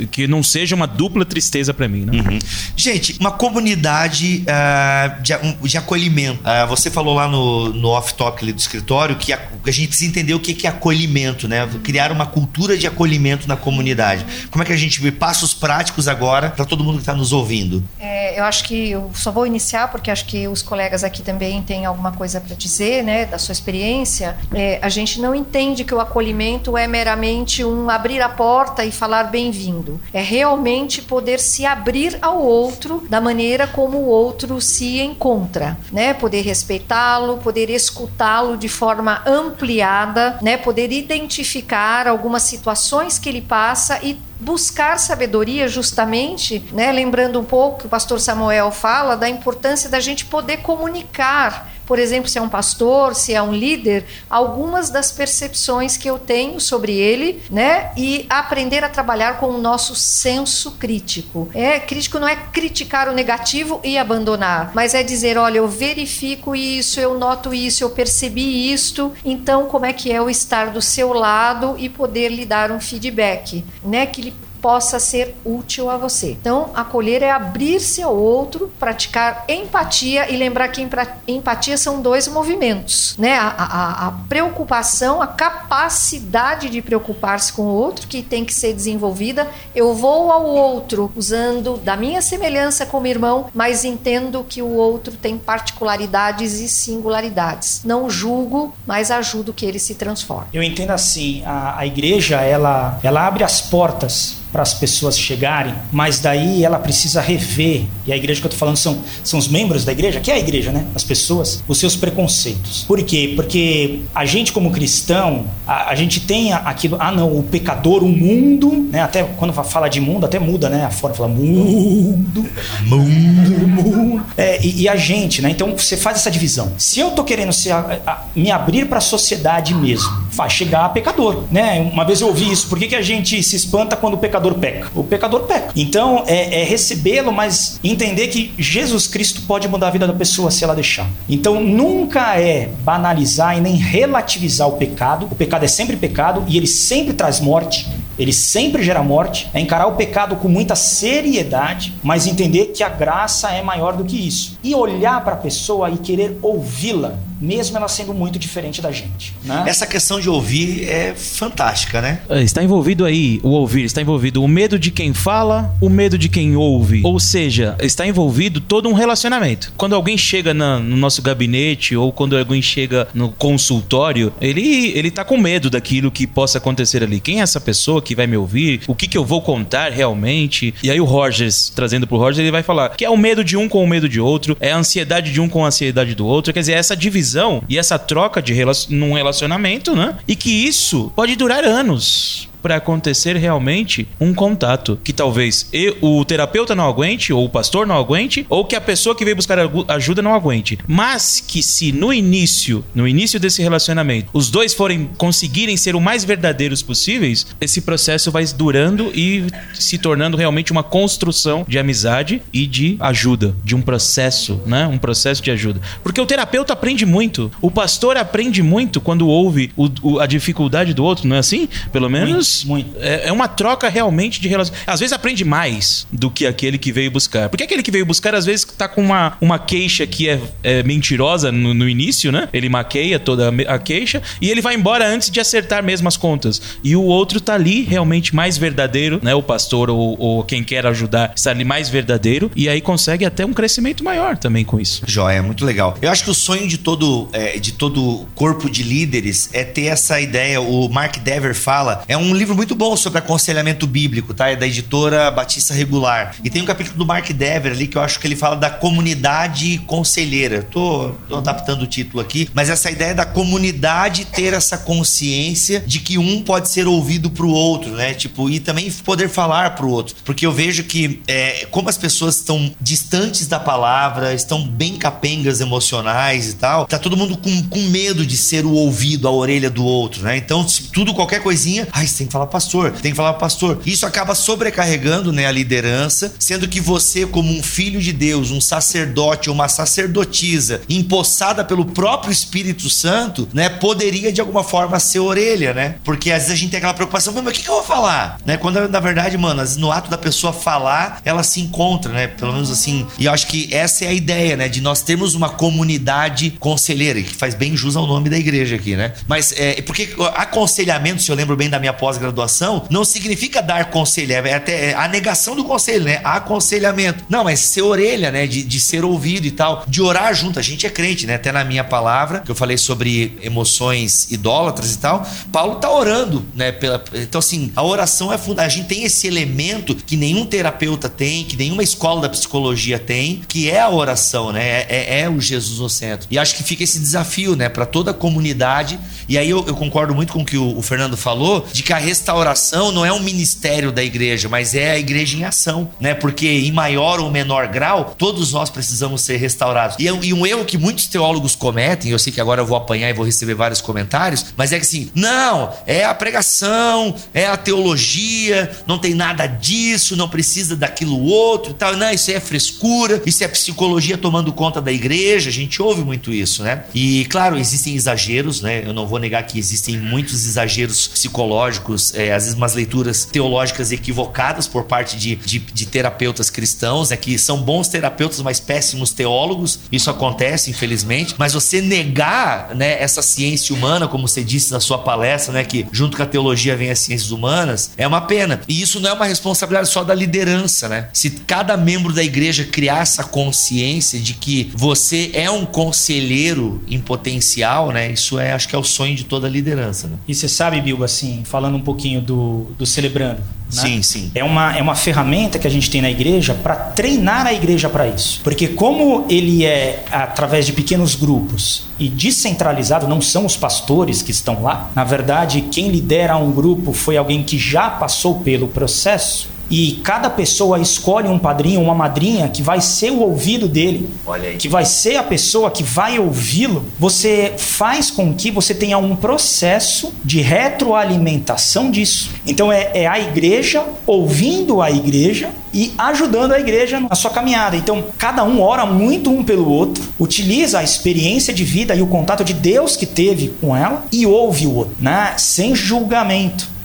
que 0.09 0.28
não 0.29 0.43
seja 0.43 0.75
uma 0.75 0.87
dupla 0.87 1.25
tristeza 1.25 1.73
para 1.73 1.87
mim, 1.87 2.05
né? 2.05 2.19
Uhum. 2.19 2.39
Gente, 2.75 3.17
uma 3.19 3.31
comunidade 3.31 4.43
uh, 4.43 5.21
de, 5.21 5.35
um, 5.35 5.67
de, 5.67 5.77
acolhimento. 5.77 6.41
Uh, 6.41 6.67
você 6.67 6.89
falou 6.89 7.15
lá 7.15 7.27
no, 7.27 7.73
no 7.73 7.89
off-top 7.89 8.51
do 8.51 8.59
escritório 8.59 9.15
que 9.15 9.33
a, 9.33 9.39
a, 9.65 9.71
gente 9.71 9.89
precisa 9.89 10.09
entender 10.09 10.33
o 10.33 10.39
que, 10.39 10.53
que 10.53 10.67
é 10.67 10.69
acolhimento, 10.69 11.47
né? 11.47 11.67
Criar 11.83 12.11
uma 12.11 12.25
cultura 12.25 12.77
de 12.77 12.87
acolhimento 12.87 13.47
na 13.47 13.57
comunidade. 13.57 14.25
Como 14.49 14.63
é 14.63 14.65
que 14.65 14.73
a 14.73 14.77
gente 14.77 15.01
vê 15.01 15.11
passos 15.11 15.53
práticos 15.53 16.07
agora 16.07 16.49
para 16.49 16.65
todo 16.65 16.83
mundo 16.83 16.95
que 16.95 17.01
está 17.01 17.13
nos 17.13 17.33
ouvindo? 17.33 17.83
É, 17.99 18.39
eu 18.39 18.43
acho 18.43 18.63
que 18.63 18.91
eu 18.91 19.11
só 19.13 19.31
vou 19.31 19.45
iniciar 19.45 19.89
porque 19.89 20.11
acho 20.11 20.25
que 20.25 20.47
os 20.47 20.61
colegas 20.61 21.03
aqui 21.03 21.21
também 21.21 21.61
têm 21.61 21.85
alguma 21.85 22.11
coisa 22.11 22.39
para 22.39 22.55
dizer, 22.55 23.03
né, 23.03 23.25
da 23.25 23.37
sua 23.37 23.53
experiência. 23.53 24.37
É, 24.53 24.79
a 24.81 24.89
gente 24.89 25.19
não 25.19 25.33
entende 25.33 25.83
que 25.83 25.93
o 25.93 25.99
acolhimento 25.99 26.77
é 26.77 26.87
meramente 26.87 27.63
um 27.63 27.89
abrir 27.89 28.21
a 28.21 28.29
porta 28.29 28.85
e 28.85 28.91
falar 28.91 29.23
bem-vindo. 29.25 29.99
É 30.13 30.18
realmente 30.21 31.01
poder 31.01 31.39
se 31.39 31.65
abrir 31.65 32.17
ao 32.21 32.41
outro 32.41 33.05
da 33.09 33.19
maneira 33.21 33.67
como 33.67 33.97
o 33.97 34.07
outro 34.07 34.59
se 34.61 34.99
encontra, 34.99 35.77
né? 35.91 36.13
Poder 36.13 36.41
respeitá-lo, 36.41 37.37
poder 37.37 37.69
escutá-lo 37.69 38.57
de 38.57 38.69
forma 38.69 39.21
ampliada, 39.25 40.37
né? 40.41 40.57
Poder 40.57 40.91
identificar 40.91 42.07
algumas 42.07 42.43
situações 42.43 43.19
que 43.19 43.29
ele 43.29 43.41
passa 43.41 43.99
e 44.03 44.17
buscar 44.39 44.97
sabedoria 44.97 45.67
justamente, 45.67 46.63
né, 46.71 46.91
lembrando 46.91 47.39
um 47.39 47.43
pouco 47.43 47.79
que 47.79 47.85
o 47.85 47.89
pastor 47.89 48.19
Samuel 48.19 48.71
fala 48.71 49.15
da 49.15 49.27
importância 49.27 49.89
da 49.89 49.99
gente 49.99 50.25
poder 50.25 50.57
comunicar, 50.57 51.69
por 51.89 51.97
exemplo, 51.97 52.29
se 52.29 52.37
é 52.37 52.41
um 52.41 52.47
pastor, 52.47 53.15
se 53.15 53.33
é 53.33 53.41
um 53.41 53.51
líder, 53.51 54.05
algumas 54.29 54.91
das 54.91 55.11
percepções 55.11 55.97
que 55.97 56.07
eu 56.07 56.19
tenho 56.19 56.59
sobre 56.59 56.93
ele, 56.93 57.41
né, 57.49 57.91
e 57.97 58.27
aprender 58.29 58.83
a 58.83 58.89
trabalhar 58.89 59.39
com 59.39 59.47
o 59.47 59.57
nosso 59.57 59.95
senso 59.95 60.73
crítico. 60.73 61.49
É, 61.51 61.79
crítico 61.79 62.19
não 62.19 62.27
é 62.27 62.35
criticar 62.35 63.09
o 63.09 63.11
negativo 63.11 63.81
e 63.83 63.97
abandonar, 63.97 64.71
mas 64.75 64.93
é 64.93 65.01
dizer, 65.01 65.35
olha, 65.35 65.57
eu 65.57 65.67
verifico 65.67 66.55
isso, 66.55 66.99
eu 66.99 67.17
noto 67.17 67.55
isso, 67.55 67.83
eu 67.83 67.89
percebi 67.89 68.71
isto, 68.71 69.11
então 69.25 69.65
como 69.65 69.87
é 69.87 69.91
que 69.91 70.11
é 70.11 70.21
o 70.21 70.29
estar 70.29 70.69
do 70.69 70.83
seu 70.83 71.11
lado 71.11 71.75
e 71.79 71.89
poder 71.89 72.29
lhe 72.29 72.45
dar 72.45 72.71
um 72.71 72.79
feedback, 72.79 73.65
né, 73.83 74.05
que 74.05 74.28
possa 74.61 74.99
ser 74.99 75.35
útil 75.43 75.89
a 75.89 75.97
você. 75.97 76.31
Então, 76.31 76.69
acolher 76.73 77.21
é 77.21 77.31
abrir-se 77.31 78.01
ao 78.01 78.15
outro, 78.15 78.71
praticar 78.79 79.45
empatia 79.47 80.31
e 80.31 80.37
lembrar 80.37 80.69
que 80.69 80.85
empatia 81.27 81.77
são 81.77 82.01
dois 82.01 82.27
movimentos, 82.27 83.15
né? 83.17 83.37
A, 83.37 83.47
a, 83.47 84.07
a 84.07 84.11
preocupação, 84.27 85.21
a 85.21 85.27
capacidade 85.27 86.69
de 86.69 86.81
preocupar-se 86.81 87.53
com 87.53 87.63
o 87.63 87.73
outro 87.73 88.07
que 88.07 88.21
tem 88.21 88.45
que 88.45 88.53
ser 88.53 88.73
desenvolvida. 88.73 89.47
Eu 89.75 89.93
vou 89.93 90.31
ao 90.31 90.45
outro 90.45 91.11
usando 91.15 91.77
da 91.77 91.95
minha 91.95 92.21
semelhança 92.21 92.85
como 92.85 93.07
irmão, 93.07 93.47
mas 93.53 93.85
entendo 93.85 94.45
que 94.47 94.61
o 94.61 94.73
outro 94.73 95.13
tem 95.15 95.37
particularidades 95.37 96.59
e 96.59 96.67
singularidades. 96.67 97.81
Não 97.83 98.09
julgo, 98.09 98.73
mas 98.85 99.11
ajudo 99.11 99.53
que 99.53 99.65
ele 99.65 99.79
se 99.79 99.95
transforme. 99.95 100.47
Eu 100.53 100.63
entendo 100.63 100.91
assim, 100.91 101.43
a, 101.45 101.79
a 101.79 101.85
igreja 101.85 102.41
ela, 102.41 102.99
ela 103.03 103.25
abre 103.25 103.43
as 103.43 103.61
portas 103.61 104.39
para 104.51 104.61
as 104.61 104.73
pessoas 104.73 105.17
chegarem, 105.17 105.73
mas 105.91 106.19
daí 106.19 106.63
ela 106.63 106.79
precisa 106.79 107.21
rever, 107.21 107.83
e 108.05 108.11
a 108.11 108.17
igreja 108.17 108.41
que 108.41 108.47
eu 108.47 108.49
estou 108.49 108.59
falando 108.59 108.77
são, 108.77 108.99
são 109.23 109.39
os 109.39 109.47
membros 109.47 109.85
da 109.85 109.91
igreja, 109.91 110.19
que 110.19 110.31
é 110.31 110.35
a 110.35 110.39
igreja, 110.39 110.71
né? 110.71 110.85
As 110.95 111.03
pessoas, 111.03 111.63
os 111.67 111.77
seus 111.77 111.95
preconceitos. 111.95 112.83
Por 112.87 113.01
quê? 113.03 113.33
Porque 113.35 114.01
a 114.13 114.25
gente, 114.25 114.51
como 114.51 114.71
cristão, 114.71 115.45
a, 115.67 115.91
a 115.91 115.95
gente 115.95 116.19
tem 116.19 116.53
aquilo, 116.53 116.97
ah, 116.99 117.11
não, 117.11 117.37
o 117.37 117.43
pecador, 117.43 118.03
o 118.03 118.09
mundo, 118.09 118.87
né? 118.91 119.01
Até 119.01 119.23
quando 119.23 119.53
fala 119.53 119.87
de 119.87 119.99
mundo, 119.99 120.25
até 120.25 120.39
muda, 120.39 120.69
né? 120.69 120.85
A 120.85 120.89
forma 120.89 121.15
fala 121.15 121.29
mundo, 121.29 122.45
mundo, 122.85 123.67
mundo. 123.67 124.19
É, 124.37 124.63
e, 124.65 124.83
e, 124.83 124.89
a 124.89 124.95
gente, 124.95 125.41
né? 125.41 125.49
Então 125.49 125.75
você 125.75 125.97
faz 125.97 126.17
essa 126.17 126.31
divisão. 126.31 126.71
Se 126.77 126.99
eu 126.99 127.11
tô 127.11 127.23
querendo 127.23 127.51
ser, 127.51 127.71
a, 127.71 127.99
a, 128.05 128.23
me 128.35 128.51
abrir 128.51 128.87
para 128.87 128.99
a 128.99 129.01
sociedade 129.01 129.73
mesmo, 129.73 130.09
vai 130.39 130.49
chegar 130.49 130.85
a 130.85 130.89
pecador, 130.89 131.43
né? 131.51 131.89
Uma 131.93 132.03
vez 132.03 132.21
eu 132.21 132.27
ouvi 132.27 132.51
isso, 132.51 132.67
por 132.67 132.79
que, 132.79 132.87
que 132.87 132.95
a 132.95 133.01
gente 133.01 133.41
se 133.43 133.55
espanta 133.55 133.95
quando 133.95 134.15
o 134.15 134.17
pecador 134.17 134.39
pecador 134.39 134.55
peca. 134.55 134.89
O 134.95 135.03
pecador 135.03 135.41
peca. 135.41 135.71
Então, 135.75 136.23
é, 136.25 136.61
é 136.61 136.63
recebê-lo, 136.63 137.31
mas 137.31 137.79
entender 137.83 138.27
que 138.27 138.53
Jesus 138.57 139.07
Cristo 139.07 139.41
pode 139.41 139.67
mudar 139.67 139.87
a 139.87 139.91
vida 139.91 140.07
da 140.07 140.13
pessoa 140.13 140.49
se 140.49 140.63
ela 140.63 140.73
deixar. 140.73 141.07
Então, 141.27 141.61
nunca 141.61 142.39
é 142.39 142.69
banalizar 142.83 143.57
e 143.57 143.61
nem 143.61 143.75
relativizar 143.75 144.67
o 144.67 144.73
pecado. 144.73 145.27
O 145.31 145.35
pecado 145.35 145.65
é 145.65 145.67
sempre 145.67 145.97
pecado 145.97 146.43
e 146.47 146.57
ele 146.57 146.67
sempre 146.67 147.13
traz 147.13 147.39
morte 147.39 147.87
ele 148.19 148.33
sempre 148.33 148.83
gera 148.83 149.01
morte, 149.01 149.49
é 149.53 149.61
encarar 149.61 149.87
o 149.87 149.95
pecado 149.95 150.35
com 150.35 150.49
muita 150.49 150.75
seriedade, 150.75 151.93
mas 152.03 152.27
entender 152.27 152.65
que 152.65 152.83
a 152.83 152.89
graça 152.89 153.49
é 153.49 153.61
maior 153.61 153.95
do 153.95 154.03
que 154.03 154.27
isso. 154.27 154.59
E 154.61 154.75
olhar 154.75 155.23
para 155.23 155.35
a 155.35 155.37
pessoa 155.37 155.89
e 155.89 155.97
querer 155.97 156.37
ouvi-la, 156.41 157.17
mesmo 157.39 157.77
ela 157.77 157.87
sendo 157.87 158.13
muito 158.13 158.37
diferente 158.37 158.81
da 158.81 158.91
gente. 158.91 159.35
Né? 159.43 159.63
Essa 159.67 159.87
questão 159.87 160.19
de 160.19 160.29
ouvir 160.29 160.87
é 160.89 161.13
fantástica, 161.15 162.01
né? 162.01 162.21
É, 162.29 162.41
está 162.41 162.63
envolvido 162.63 163.05
aí 163.05 163.39
o 163.43 163.49
ouvir, 163.49 163.83
está 163.83 164.01
envolvido 164.01 164.43
o 164.43 164.47
medo 164.47 164.77
de 164.77 164.91
quem 164.91 165.13
fala, 165.13 165.75
o 165.79 165.89
medo 165.89 166.17
de 166.17 166.29
quem 166.29 166.55
ouve. 166.55 167.01
Ou 167.03 167.19
seja, 167.19 167.75
está 167.79 168.05
envolvido 168.05 168.59
todo 168.59 168.89
um 168.89 168.93
relacionamento. 168.93 169.73
Quando 169.77 169.95
alguém 169.95 170.17
chega 170.17 170.53
na, 170.53 170.79
no 170.79 170.97
nosso 170.97 171.21
gabinete 171.21 171.95
ou 171.95 172.11
quando 172.11 172.37
alguém 172.37 172.61
chega 172.61 173.07
no 173.13 173.29
consultório, 173.31 174.33
ele, 174.41 174.91
ele 174.95 175.11
tá 175.11 175.23
com 175.23 175.37
medo 175.37 175.69
daquilo 175.69 176.11
que 176.11 176.27
possa 176.27 176.57
acontecer 176.57 177.03
ali. 177.03 177.19
Quem 177.19 177.39
é 177.39 177.43
essa 177.43 177.61
pessoa 177.61 178.01
que 178.01 178.15
vai 178.15 178.27
me 178.27 178.37
ouvir? 178.37 178.81
O 178.87 178.95
que, 178.95 179.07
que 179.07 179.17
eu 179.17 179.25
vou 179.25 179.41
contar 179.41 179.91
realmente? 179.91 180.73
E 180.83 180.91
aí 180.91 180.99
o 180.99 181.05
Rogers, 181.05 181.71
trazendo 181.73 182.07
pro 182.07 182.17
Rogers, 182.17 182.39
ele 182.39 182.51
vai 182.51 182.63
falar 182.63 182.89
que 182.89 183.05
é 183.05 183.09
o 183.09 183.17
medo 183.17 183.43
de 183.43 183.55
um 183.55 183.69
com 183.69 183.83
o 183.83 183.87
medo 183.87 184.09
de 184.09 184.19
outro, 184.19 184.57
é 184.59 184.71
a 184.71 184.77
ansiedade 184.77 185.31
de 185.31 185.39
um 185.39 185.47
com 185.47 185.63
a 185.63 185.67
ansiedade 185.67 186.15
do 186.15 186.25
outro. 186.25 186.53
Quer 186.53 186.59
dizer, 186.59 186.73
essa 186.73 186.95
divisão 186.95 187.28
e 187.67 187.77
essa 187.77 187.97
troca 187.97 188.41
de 188.41 188.53
relacion... 188.53 188.95
num 188.95 189.13
relacionamento, 189.13 189.95
né? 189.95 190.17
E 190.27 190.35
que 190.35 190.49
isso 190.49 191.11
pode 191.15 191.35
durar 191.35 191.63
anos 191.63 192.48
para 192.61 192.75
acontecer 192.75 193.35
realmente 193.35 194.07
um 194.19 194.33
contato 194.33 194.99
que 195.03 195.13
talvez 195.13 195.67
e- 195.73 195.95
o 196.01 196.23
terapeuta 196.25 196.75
não 196.75 196.87
aguente, 196.87 197.31
ou 197.33 197.45
o 197.45 197.49
pastor 197.49 197.85
não 197.87 197.97
aguente, 197.97 198.45
ou 198.49 198.65
que 198.65 198.75
a 198.75 198.81
pessoa 198.81 199.15
que 199.15 199.23
veio 199.23 199.35
buscar 199.35 199.57
ajuda 199.87 200.21
não 200.21 200.33
aguente. 200.33 200.77
Mas 200.87 201.43
que 201.45 201.61
se 201.63 201.91
no 201.91 202.11
início, 202.13 202.83
no 202.93 203.07
início 203.07 203.39
desse 203.39 203.61
relacionamento, 203.61 204.29
os 204.33 204.49
dois 204.49 204.73
forem 204.73 205.09
conseguirem 205.17 205.77
ser 205.77 205.95
o 205.95 206.01
mais 206.01 206.23
verdadeiros 206.23 206.81
possíveis, 206.81 207.45
esse 207.59 207.81
processo 207.81 208.31
vai 208.31 208.45
durando 208.45 209.11
e 209.15 209.45
se 209.73 209.97
tornando 209.97 210.37
realmente 210.37 210.71
uma 210.71 210.83
construção 210.83 211.65
de 211.67 211.77
amizade 211.79 212.41
e 212.53 212.65
de 212.65 212.95
ajuda, 212.99 213.55
de 213.63 213.75
um 213.75 213.81
processo, 213.81 214.61
né? 214.65 214.87
Um 214.87 214.97
processo 214.97 215.41
de 215.41 215.51
ajuda. 215.51 215.79
Porque 216.03 216.19
o 216.21 216.25
terapeuta 216.25 216.73
aprende 216.73 217.05
muito, 217.05 217.51
o 217.61 217.69
pastor 217.71 218.17
aprende 218.17 218.61
muito 218.63 218.99
quando 219.01 219.27
ouve 219.27 219.71
o- 219.77 219.89
o- 220.01 220.19
a 220.19 220.25
dificuldade 220.25 220.93
do 220.93 221.03
outro, 221.03 221.27
não 221.27 221.35
é 221.35 221.39
assim? 221.39 221.67
Pelo 221.91 222.09
menos 222.09 222.48
muito. 222.65 222.95
É, 222.99 223.27
é 223.27 223.31
uma 223.31 223.47
troca 223.47 223.89
realmente 223.89 224.39
de 224.41 224.47
relação. 224.47 224.73
Às 224.85 224.99
vezes 224.99 225.13
aprende 225.13 225.43
mais 225.43 226.07
do 226.11 226.29
que 226.29 226.45
aquele 226.45 226.77
que 226.77 226.91
veio 226.91 227.11
buscar. 227.11 227.49
Porque 227.49 227.63
aquele 227.63 227.83
que 227.83 227.91
veio 227.91 228.05
buscar, 228.05 228.35
às 228.35 228.45
vezes, 228.45 228.65
tá 228.65 228.87
com 228.87 229.01
uma, 229.01 229.37
uma 229.41 229.59
queixa 229.59 230.05
que 230.05 230.29
é, 230.29 230.39
é 230.63 230.83
mentirosa 230.83 231.51
no, 231.51 231.73
no 231.73 231.87
início, 231.87 232.31
né? 232.31 232.47
Ele 232.53 232.69
maqueia 232.69 233.19
toda 233.19 233.49
a 233.67 233.79
queixa 233.79 234.21
e 234.41 234.49
ele 234.49 234.61
vai 234.61 234.75
embora 234.75 235.07
antes 235.07 235.29
de 235.29 235.39
acertar 235.39 235.83
mesmo 235.83 236.07
as 236.07 236.17
contas. 236.17 236.61
E 236.83 236.95
o 236.95 237.03
outro 237.03 237.39
tá 237.39 237.53
ali 237.53 237.83
realmente 237.83 238.35
mais 238.35 238.57
verdadeiro, 238.57 239.19
né? 239.21 239.33
O 239.33 239.43
pastor 239.43 239.89
ou, 239.89 240.19
ou 240.19 240.43
quem 240.43 240.63
quer 240.63 240.85
ajudar 240.85 241.33
está 241.35 241.51
ali 241.51 241.63
mais 241.63 241.89
verdadeiro 241.89 242.51
e 242.55 242.69
aí 242.69 242.81
consegue 242.81 243.25
até 243.25 243.45
um 243.45 243.53
crescimento 243.53 244.03
maior 244.03 244.37
também 244.37 244.63
com 244.65 244.79
isso. 244.79 245.03
Joia, 245.05 245.41
muito 245.41 245.65
legal. 245.65 245.97
Eu 246.01 246.09
acho 246.11 246.23
que 246.23 246.29
o 246.29 246.33
sonho 246.33 246.67
de 246.67 246.77
todo, 246.77 247.29
é, 247.33 247.57
de 247.57 247.73
todo 247.73 248.27
corpo 248.35 248.69
de 248.69 248.83
líderes 248.83 249.49
é 249.53 249.63
ter 249.63 249.85
essa 249.85 250.19
ideia. 250.19 250.61
O 250.61 250.89
Mark 250.89 251.17
Dever 251.17 251.55
fala, 251.55 252.03
é 252.07 252.17
um 252.17 252.33
livro 252.39 252.55
muito 252.55 252.73
bom 252.73 252.95
sobre 252.95 253.19
aconselhamento 253.19 253.85
bíblico, 253.85 254.33
tá? 254.33 254.49
É 254.49 254.55
da 254.55 254.65
editora 254.65 255.29
Batista 255.29 255.73
Regular. 255.73 256.35
E 256.43 256.49
tem 256.49 256.61
um 256.61 256.65
capítulo 256.65 256.97
do 256.97 257.05
Mark 257.05 257.29
Dever 257.29 257.73
ali 257.73 257.85
que 257.85 257.97
eu 257.97 258.01
acho 258.01 258.19
que 258.19 258.25
ele 258.25 258.35
fala 258.35 258.55
da 258.55 258.69
comunidade 258.69 259.77
conselheira. 259.85 260.63
Tô, 260.63 261.11
tô 261.27 261.35
adaptando 261.37 261.81
o 261.81 261.87
título 261.87 262.21
aqui, 262.21 262.49
mas 262.53 262.69
essa 262.69 262.89
ideia 262.89 263.13
da 263.13 263.25
comunidade 263.25 264.25
ter 264.25 264.53
essa 264.53 264.77
consciência 264.77 265.83
de 265.85 265.99
que 265.99 266.17
um 266.17 266.41
pode 266.41 266.69
ser 266.69 266.87
ouvido 266.87 267.29
pro 267.29 267.49
outro, 267.49 267.91
né? 267.91 268.13
Tipo, 268.13 268.49
e 268.49 268.59
também 268.59 268.89
poder 269.03 269.27
falar 269.27 269.75
pro 269.75 269.89
outro. 269.89 270.15
Porque 270.23 270.45
eu 270.45 270.51
vejo 270.51 270.83
que 270.85 271.21
é, 271.27 271.67
como 271.69 271.89
as 271.89 271.97
pessoas 271.97 272.37
estão 272.37 272.71
distantes 272.79 273.47
da 273.47 273.59
palavra, 273.59 274.33
estão 274.33 274.65
bem 274.65 274.95
capengas 274.95 275.59
emocionais 275.59 276.49
e 276.49 276.55
tal, 276.55 276.85
tá 276.85 276.97
todo 276.97 277.17
mundo 277.17 277.37
com, 277.37 277.63
com 277.63 277.81
medo 277.81 278.25
de 278.25 278.37
ser 278.37 278.65
o 278.65 278.71
ouvido, 278.71 279.27
a 279.27 279.31
orelha 279.31 279.69
do 279.69 279.83
outro, 279.83 280.23
né? 280.23 280.37
Então, 280.37 280.65
se 280.67 280.83
tudo, 280.83 281.13
qualquer 281.13 281.41
coisinha, 281.41 281.87
ai, 281.91 282.07
você 282.07 282.19
tem 282.19 282.28
que 282.29 282.33
falar 282.33 282.47
pastor, 282.47 282.91
tem 282.91 283.11
que 283.11 283.17
falar 283.17 283.33
pastor. 283.33 283.81
Isso 283.85 284.05
acaba 284.05 284.33
sobrecarregando, 284.33 285.31
né, 285.31 285.45
a 285.45 285.51
liderança, 285.51 286.33
sendo 286.39 286.67
que 286.67 286.79
você, 286.79 287.25
como 287.25 287.51
um 287.51 287.61
filho 287.61 287.99
de 287.99 288.13
Deus, 288.13 288.51
um 288.51 288.61
sacerdote 288.61 289.49
ou 289.49 289.55
uma 289.55 289.67
sacerdotisa, 289.67 290.81
empossada 290.89 291.63
pelo 291.63 291.85
próprio 291.85 292.31
Espírito 292.31 292.89
Santo, 292.89 293.47
né, 293.53 293.67
poderia 293.69 294.31
de 294.31 294.39
alguma 294.39 294.63
forma 294.63 294.99
ser 294.99 295.19
orelha, 295.19 295.73
né? 295.73 295.95
Porque 296.03 296.31
às 296.31 296.43
vezes 296.43 296.53
a 296.53 296.55
gente 296.55 296.71
tem 296.71 296.77
aquela 296.77 296.93
preocupação, 296.93 297.33
mas 297.33 297.45
o 297.45 297.51
que, 297.51 297.63
que 297.63 297.69
eu 297.69 297.75
vou 297.75 297.83
falar? 297.83 298.39
Né? 298.45 298.57
Quando 298.57 298.87
na 298.87 298.99
verdade, 298.99 299.37
mano, 299.37 299.63
no 299.77 299.91
ato 299.91 300.09
da 300.09 300.17
pessoa 300.17 300.53
falar, 300.53 301.21
ela 301.25 301.43
se 301.43 301.59
encontra, 301.59 302.11
né? 302.11 302.27
Pelo 302.27 302.53
menos 302.53 302.71
assim. 302.71 303.05
E 303.17 303.25
eu 303.25 303.31
acho 303.31 303.47
que 303.47 303.73
essa 303.73 304.05
é 304.05 304.07
a 304.09 304.13
ideia, 304.13 304.55
né? 304.55 304.69
De 304.69 304.81
nós 304.81 305.01
termos 305.01 305.35
uma 305.35 305.49
comunidade 305.49 306.51
conselheira, 306.59 307.21
que 307.21 307.35
faz 307.35 307.55
bem 307.55 307.75
jus 307.75 307.95
ao 307.95 308.05
nome 308.05 308.29
da 308.29 308.37
igreja 308.37 308.75
aqui, 308.75 308.95
né? 308.95 309.13
Mas 309.27 309.53
é 309.57 309.81
porque 309.81 310.09
aconselhamento, 310.35 311.21
se 311.21 311.31
eu 311.31 311.35
lembro 311.35 311.55
bem 311.55 311.69
da 311.69 311.79
minha 311.79 311.93
pós-graduação, 312.19 312.85
não 312.89 313.05
significa 313.05 313.61
dar 313.61 313.89
conselho, 313.89 314.33
é 314.33 314.53
até 314.53 314.93
a 314.93 315.07
negação 315.07 315.55
do 315.55 315.63
conselho, 315.63 316.03
né? 316.03 316.19
Aconselhamento. 316.23 317.23
Não, 317.29 317.43
mas 317.43 317.59
ser 317.61 317.81
orelha, 317.81 318.31
né? 318.31 318.45
De, 318.45 318.63
de 318.63 318.79
ser 318.79 319.03
ouvido 319.05 319.47
e 319.47 319.51
tal, 319.51 319.83
de 319.87 320.01
orar 320.01 320.33
junto. 320.35 320.59
A 320.59 320.61
gente 320.61 320.85
é 320.85 320.89
crente, 320.89 321.25
né? 321.25 321.35
Até 321.35 321.51
na 321.51 321.63
minha 321.63 321.83
palavra, 321.83 322.41
que 322.41 322.51
eu 322.51 322.55
falei 322.55 322.77
sobre 322.77 323.37
emoções 323.41 324.31
idólatras 324.31 324.93
e 324.93 324.97
tal, 324.99 325.27
Paulo 325.51 325.75
tá 325.75 325.89
orando, 325.91 326.45
né? 326.53 326.71
Pela, 326.71 327.03
então, 327.13 327.39
assim, 327.39 327.71
a 327.75 327.83
oração 327.83 328.31
é 328.33 328.37
fundamental. 328.37 328.65
A 328.65 328.69
gente 328.69 328.87
tem 328.87 329.03
esse 329.03 329.25
elemento 329.25 329.95
que 329.95 330.17
nenhum 330.17 330.45
terapeuta 330.45 331.07
tem, 331.07 331.45
que 331.45 331.55
nenhuma 331.55 331.83
escola 331.83 332.21
da 332.21 332.29
psicologia 332.29 332.99
tem, 332.99 333.41
que 333.47 333.69
é 333.69 333.79
a 333.79 333.89
oração, 333.89 334.51
né? 334.51 334.81
É, 334.81 334.87
é- 334.89 335.19
é 335.21 335.29
o 335.29 335.39
Jesus 335.39 335.79
no 335.79 335.89
centro. 335.89 336.27
E 336.29 336.37
acho 336.37 336.55
que 336.55 336.63
fica 336.63 336.83
esse 336.83 336.99
desafio, 336.99 337.55
né? 337.55 337.69
Para 337.69 337.85
toda 337.85 338.11
a 338.11 338.13
comunidade. 338.13 338.99
E 339.27 339.37
aí 339.37 339.49
eu, 339.49 339.63
eu 339.67 339.75
concordo 339.75 340.13
muito 340.13 340.33
com 340.33 340.41
o 340.41 340.45
que 340.45 340.57
o, 340.57 340.77
o 340.77 340.81
Fernando 340.81 341.15
falou, 341.15 341.65
de 341.71 341.83
que 341.83 341.93
a 341.93 341.97
restauração 342.09 342.91
não 342.91 343.05
é 343.05 343.13
um 343.13 343.19
ministério 343.19 343.91
da 343.91 344.03
igreja, 344.03 344.49
mas 344.49 344.73
é 344.73 344.91
a 344.91 344.99
igreja 344.99 345.37
em 345.37 345.43
ação, 345.43 345.89
né? 345.99 346.15
Porque 346.15 346.47
em 346.47 346.71
maior 346.71 347.19
ou 347.19 347.29
menor 347.29 347.67
grau, 347.67 348.15
todos 348.17 348.51
nós 348.51 348.69
precisamos 348.69 349.21
ser 349.21 349.37
restaurados. 349.37 349.95
E, 349.99 350.07
é 350.07 350.11
e 350.23 350.33
um 350.33 350.45
erro 350.45 350.65
que 350.65 350.77
muitos 350.77 351.05
teólogos 351.05 351.55
cometem, 351.55 352.11
eu 352.11 352.19
sei 352.19 352.33
que 352.33 352.41
agora 352.41 352.61
eu 352.61 352.65
vou 352.65 352.75
apanhar 352.75 353.09
e 353.09 353.13
vou 353.13 353.25
receber 353.25 353.53
vários 353.53 353.79
comentários, 353.79 354.45
mas 354.57 354.71
é 354.71 354.79
que 354.79 354.85
assim, 354.85 355.11
não, 355.13 355.71
é 355.85 356.03
a 356.03 356.13
pregação, 356.13 357.15
é 357.33 357.45
a 357.45 357.55
teologia, 357.55 358.71
não 358.87 358.97
tem 358.97 359.13
nada 359.13 359.45
disso, 359.45 360.15
não 360.15 360.27
precisa 360.27 360.75
daquilo 360.75 361.21
outro 361.23 361.71
e 361.71 361.75
tal. 361.75 361.95
Não, 361.95 362.11
isso 362.11 362.31
é 362.31 362.39
frescura, 362.39 363.21
isso 363.25 363.43
é 363.43 363.47
psicologia 363.47 364.17
tomando 364.17 364.51
conta 364.51 364.81
da 364.81 364.91
igreja, 364.91 365.49
a 365.49 365.53
gente 365.53 365.81
ouve 365.81 366.01
muito 366.01 366.33
isso, 366.33 366.63
né? 366.63 366.83
E 366.93 367.25
claro, 367.25 367.57
existem 367.57 367.95
exageros, 367.95 368.61
né? 368.61 368.83
Eu 368.85 368.93
não 368.93 369.05
vou 369.05 369.19
negar 369.19 369.43
que 369.43 369.59
existem 369.59 369.97
muitos 369.97 370.47
exageros 370.47 371.07
psicológicos, 371.07 371.98
é, 372.13 372.33
às 372.33 372.43
vezes 372.43 372.57
umas 372.57 372.73
leituras 372.73 373.25
teológicas 373.25 373.91
equivocadas 373.91 374.67
por 374.67 374.85
parte 374.85 375.17
de, 375.17 375.35
de, 375.35 375.59
de 375.59 375.85
terapeutas 375.85 376.49
cristãos, 376.49 377.09
né? 377.09 377.17
Que 377.17 377.37
são 377.37 377.61
bons 377.61 377.87
terapeutas, 377.87 378.41
mas 378.41 378.59
péssimos 378.59 379.11
teólogos. 379.11 379.79
Isso 379.91 380.09
acontece, 380.09 380.69
infelizmente. 380.69 381.35
Mas 381.37 381.53
você 381.53 381.81
negar, 381.81 382.75
né, 382.75 383.01
essa 383.01 383.21
ciência 383.21 383.73
humana, 383.73 384.07
como 384.07 384.27
você 384.27 384.43
disse 384.43 384.71
na 384.71 384.79
sua 384.79 384.99
palestra, 384.99 385.53
né? 385.53 385.63
Que 385.63 385.85
junto 385.91 386.17
com 386.17 386.23
a 386.23 386.25
teologia 386.25 386.75
vem 386.75 386.89
as 386.89 386.99
ciências 386.99 387.31
humanas, 387.31 387.91
é 387.97 388.07
uma 388.07 388.21
pena. 388.21 388.61
E 388.67 388.81
isso 388.81 388.99
não 388.99 389.09
é 389.09 389.13
uma 389.13 389.25
responsabilidade 389.25 389.89
só 389.89 390.03
da 390.03 390.13
liderança, 390.13 390.87
né? 390.87 391.09
Se 391.13 391.29
cada 391.29 391.75
membro 391.77 392.13
da 392.13 392.23
igreja 392.23 392.63
criar 392.63 393.01
essa 393.01 393.23
consciência 393.23 394.19
de 394.19 394.33
que 394.33 394.71
você 394.75 395.31
é 395.33 395.49
um 395.49 395.65
conselheiro 395.65 396.83
em 396.87 396.99
potencial, 396.99 397.91
né? 397.91 398.11
Isso 398.11 398.39
é, 398.39 398.51
acho 398.51 398.67
que 398.67 398.75
é 398.75 398.79
o 398.79 398.83
sonho 398.83 399.15
de 399.15 399.23
toda 399.23 399.47
liderança, 399.47 400.07
né? 400.07 400.17
E 400.27 400.35
você 400.35 400.47
sabe, 400.47 400.81
Bilbo, 400.81 401.03
assim, 401.03 401.43
falando 401.43 401.75
um 401.75 401.81
pouquinho 401.89 402.21
do, 402.21 402.67
do 402.77 402.85
Celebrando. 402.85 403.39
né? 403.39 403.43
Sim, 403.69 404.01
sim. 404.01 404.31
É 404.35 404.43
uma, 404.43 404.77
é 404.77 404.81
uma 404.81 404.95
ferramenta 404.95 405.57
que 405.57 405.65
a 405.65 405.69
gente 405.69 405.89
tem 405.89 406.01
na 406.01 406.09
igreja 406.09 406.53
para 406.53 406.75
treinar 406.75 407.47
a 407.47 407.53
igreja 407.53 407.89
para 407.89 408.07
isso. 408.07 408.41
Porque 408.43 408.67
como 408.67 409.25
ele 409.29 409.65
é 409.65 410.03
através 410.11 410.65
de 410.65 410.73
pequenos 410.73 411.15
grupos 411.15 411.83
e 411.97 412.07
descentralizado, 412.07 413.07
não 413.07 413.21
são 413.21 413.45
os 413.45 413.57
pastores 413.57 414.21
que 414.21 414.31
estão 414.31 414.61
lá. 414.61 414.91
Na 414.95 415.03
verdade, 415.03 415.61
quem 415.71 415.89
lidera 415.89 416.37
um 416.37 416.51
grupo 416.51 416.93
foi 416.93 417.17
alguém 417.17 417.43
que 417.43 417.57
já 417.57 417.89
passou 417.89 418.39
pelo 418.39 418.67
processo. 418.67 419.49
E 419.69 419.99
cada 420.03 420.29
pessoa 420.29 420.79
escolhe 420.79 421.27
um 421.27 421.37
padrinho, 421.37 421.81
uma 421.81 421.93
madrinha 421.93 422.49
que 422.49 422.61
vai 422.61 422.81
ser 422.81 423.11
o 423.11 423.19
ouvido 423.19 423.67
dele, 423.67 424.09
Olha 424.25 424.49
aí. 424.49 424.57
que 424.57 424.67
vai 424.67 424.85
ser 424.85 425.17
a 425.17 425.23
pessoa 425.23 425.69
que 425.69 425.83
vai 425.83 426.17
ouvi-lo. 426.17 426.85
Você 426.97 427.53
faz 427.57 428.09
com 428.09 428.33
que 428.33 428.49
você 428.49 428.73
tenha 428.73 428.97
um 428.97 429.15
processo 429.15 430.13
de 430.23 430.41
retroalimentação 430.41 431.91
disso. 431.91 432.29
Então 432.45 432.71
é, 432.71 432.91
é 432.93 433.07
a 433.07 433.19
igreja 433.19 433.83
ouvindo 434.05 434.81
a 434.81 434.89
igreja 434.89 435.49
e 435.73 435.93
ajudando 435.97 436.53
a 436.53 436.59
igreja 436.59 436.99
na 436.99 437.15
sua 437.15 437.31
caminhada. 437.31 437.75
Então, 437.75 438.03
cada 438.17 438.43
um 438.43 438.61
ora 438.61 438.85
muito 438.85 439.29
um 439.29 439.43
pelo 439.43 439.69
outro, 439.69 440.03
utiliza 440.19 440.79
a 440.79 440.83
experiência 440.83 441.53
de 441.53 441.63
vida 441.63 441.95
e 441.95 442.01
o 442.01 442.07
contato 442.07 442.43
de 442.43 442.53
Deus 442.53 442.95
que 442.95 443.05
teve 443.05 443.49
com 443.61 443.75
ela 443.75 444.05
e 444.11 444.25
ouve 444.25 444.65
o 444.65 444.75
outro, 444.75 444.95
né? 444.99 445.33
sem 445.37 445.75
julgamento. 445.75 446.78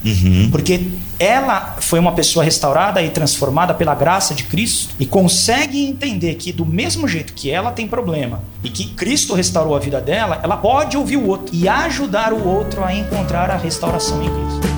Porque 0.51 0.88
ela 1.19 1.77
foi 1.81 1.99
uma 1.99 2.12
pessoa 2.12 2.45
restaurada 2.45 3.01
e 3.03 3.11
transformada 3.11 3.73
pela 3.73 3.95
graça 3.95 4.35
de 4.35 4.45
Cristo 4.45 4.95
e 4.99 5.07
consegue 5.07 5.85
entender 5.85 6.35
que, 6.35 6.53
do 6.53 6.67
mesmo 6.67 7.09
jeito 7.09 7.33
que 7.33 7.51
ela 7.51 7.73
tem 7.73 7.87
problema 7.87 8.43
e 8.62 8.69
que 8.69 8.87
Cristo 8.95 9.35
restaurou 9.35 9.75
a 9.75 9.79
vida 9.79 10.01
dela, 10.01 10.40
ela 10.43 10.57
pode 10.57 10.97
ouvir 10.97 11.17
o 11.17 11.27
outro 11.27 11.55
e 11.55 11.69
ajudar 11.69 12.33
o 12.33 12.47
outro 12.47 12.85
a 12.85 12.95
encontrar 12.95 13.51
a 13.51 13.57
restauração 13.57 14.23
em 14.23 14.29
Cristo. 14.29 14.74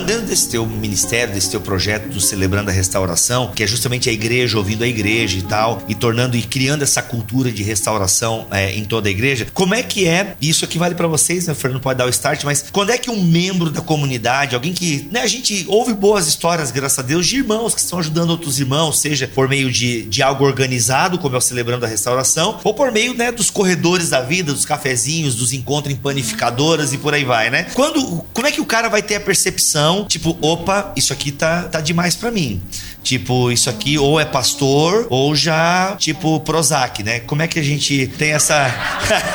Dentro 0.00 0.26
desse 0.26 0.48
teu 0.48 0.66
ministério, 0.66 1.34
desse 1.34 1.50
teu 1.50 1.60
projeto 1.60 2.08
do 2.08 2.20
Celebrando 2.20 2.70
a 2.70 2.72
Restauração, 2.72 3.52
que 3.54 3.62
é 3.62 3.66
justamente 3.66 4.08
a 4.08 4.12
igreja 4.12 4.56
ouvindo 4.56 4.84
a 4.84 4.88
igreja 4.88 5.38
e 5.38 5.42
tal, 5.42 5.82
e 5.86 5.94
tornando 5.94 6.36
e 6.36 6.42
criando 6.42 6.82
essa 6.82 7.02
cultura 7.02 7.52
de 7.52 7.62
restauração 7.62 8.46
é, 8.50 8.72
em 8.72 8.84
toda 8.84 9.08
a 9.08 9.10
igreja, 9.10 9.46
como 9.52 9.74
é 9.74 9.82
que 9.82 10.08
é, 10.08 10.34
isso 10.40 10.64
aqui 10.64 10.78
vale 10.78 10.94
para 10.94 11.06
vocês, 11.06 11.46
né? 11.46 11.52
O 11.52 11.56
Fernando 11.56 11.82
pode 11.82 11.98
dar 11.98 12.06
o 12.06 12.08
start, 12.08 12.42
mas 12.44 12.64
quando 12.72 12.90
é 12.90 12.96
que 12.96 13.10
um 13.10 13.22
membro 13.22 13.70
da 13.70 13.80
comunidade, 13.80 14.54
alguém 14.54 14.72
que, 14.72 15.08
né, 15.10 15.20
a 15.20 15.26
gente 15.26 15.64
ouve 15.68 15.92
boas 15.92 16.26
histórias, 16.26 16.70
graças 16.70 16.98
a 16.98 17.02
Deus, 17.02 17.26
de 17.26 17.36
irmãos 17.36 17.74
que 17.74 17.80
estão 17.80 17.98
ajudando 17.98 18.30
outros 18.30 18.58
irmãos, 18.58 18.98
seja 18.98 19.28
por 19.28 19.48
meio 19.48 19.70
de, 19.70 20.04
de 20.04 20.22
algo 20.22 20.44
organizado, 20.44 21.18
como 21.18 21.34
é 21.34 21.38
o 21.38 21.40
Celebrando 21.40 21.84
a 21.84 21.88
Restauração, 21.88 22.60
ou 22.64 22.72
por 22.72 22.90
meio, 22.90 23.14
né, 23.14 23.30
dos 23.30 23.50
corredores 23.50 24.08
da 24.08 24.22
vida, 24.22 24.52
dos 24.52 24.64
cafezinhos, 24.64 25.34
dos 25.34 25.52
encontros 25.52 25.94
em 25.94 25.96
panificadoras 25.96 26.92
e 26.92 26.98
por 26.98 27.12
aí 27.12 27.24
vai, 27.24 27.50
né? 27.50 27.64
Quando, 27.74 28.24
como 28.32 28.46
é 28.46 28.50
que 28.50 28.60
o 28.60 28.64
cara 28.64 28.88
vai 28.88 29.02
ter 29.02 29.16
a 29.16 29.20
percepção, 29.20 29.81
tipo, 30.08 30.36
opa, 30.40 30.92
isso 30.96 31.12
aqui 31.12 31.32
tá, 31.32 31.64
tá 31.64 31.80
demais 31.80 32.14
para 32.14 32.30
mim? 32.30 32.60
Tipo, 33.02 33.50
isso 33.50 33.68
aqui 33.68 33.98
ou 33.98 34.20
é 34.20 34.24
pastor 34.24 35.06
ou 35.10 35.34
já, 35.34 35.96
tipo, 35.96 36.38
Prozac, 36.40 37.02
né? 37.02 37.20
Como 37.20 37.42
é 37.42 37.48
que 37.48 37.58
a 37.58 37.62
gente 37.62 38.06
tem 38.06 38.32
essa. 38.32 38.70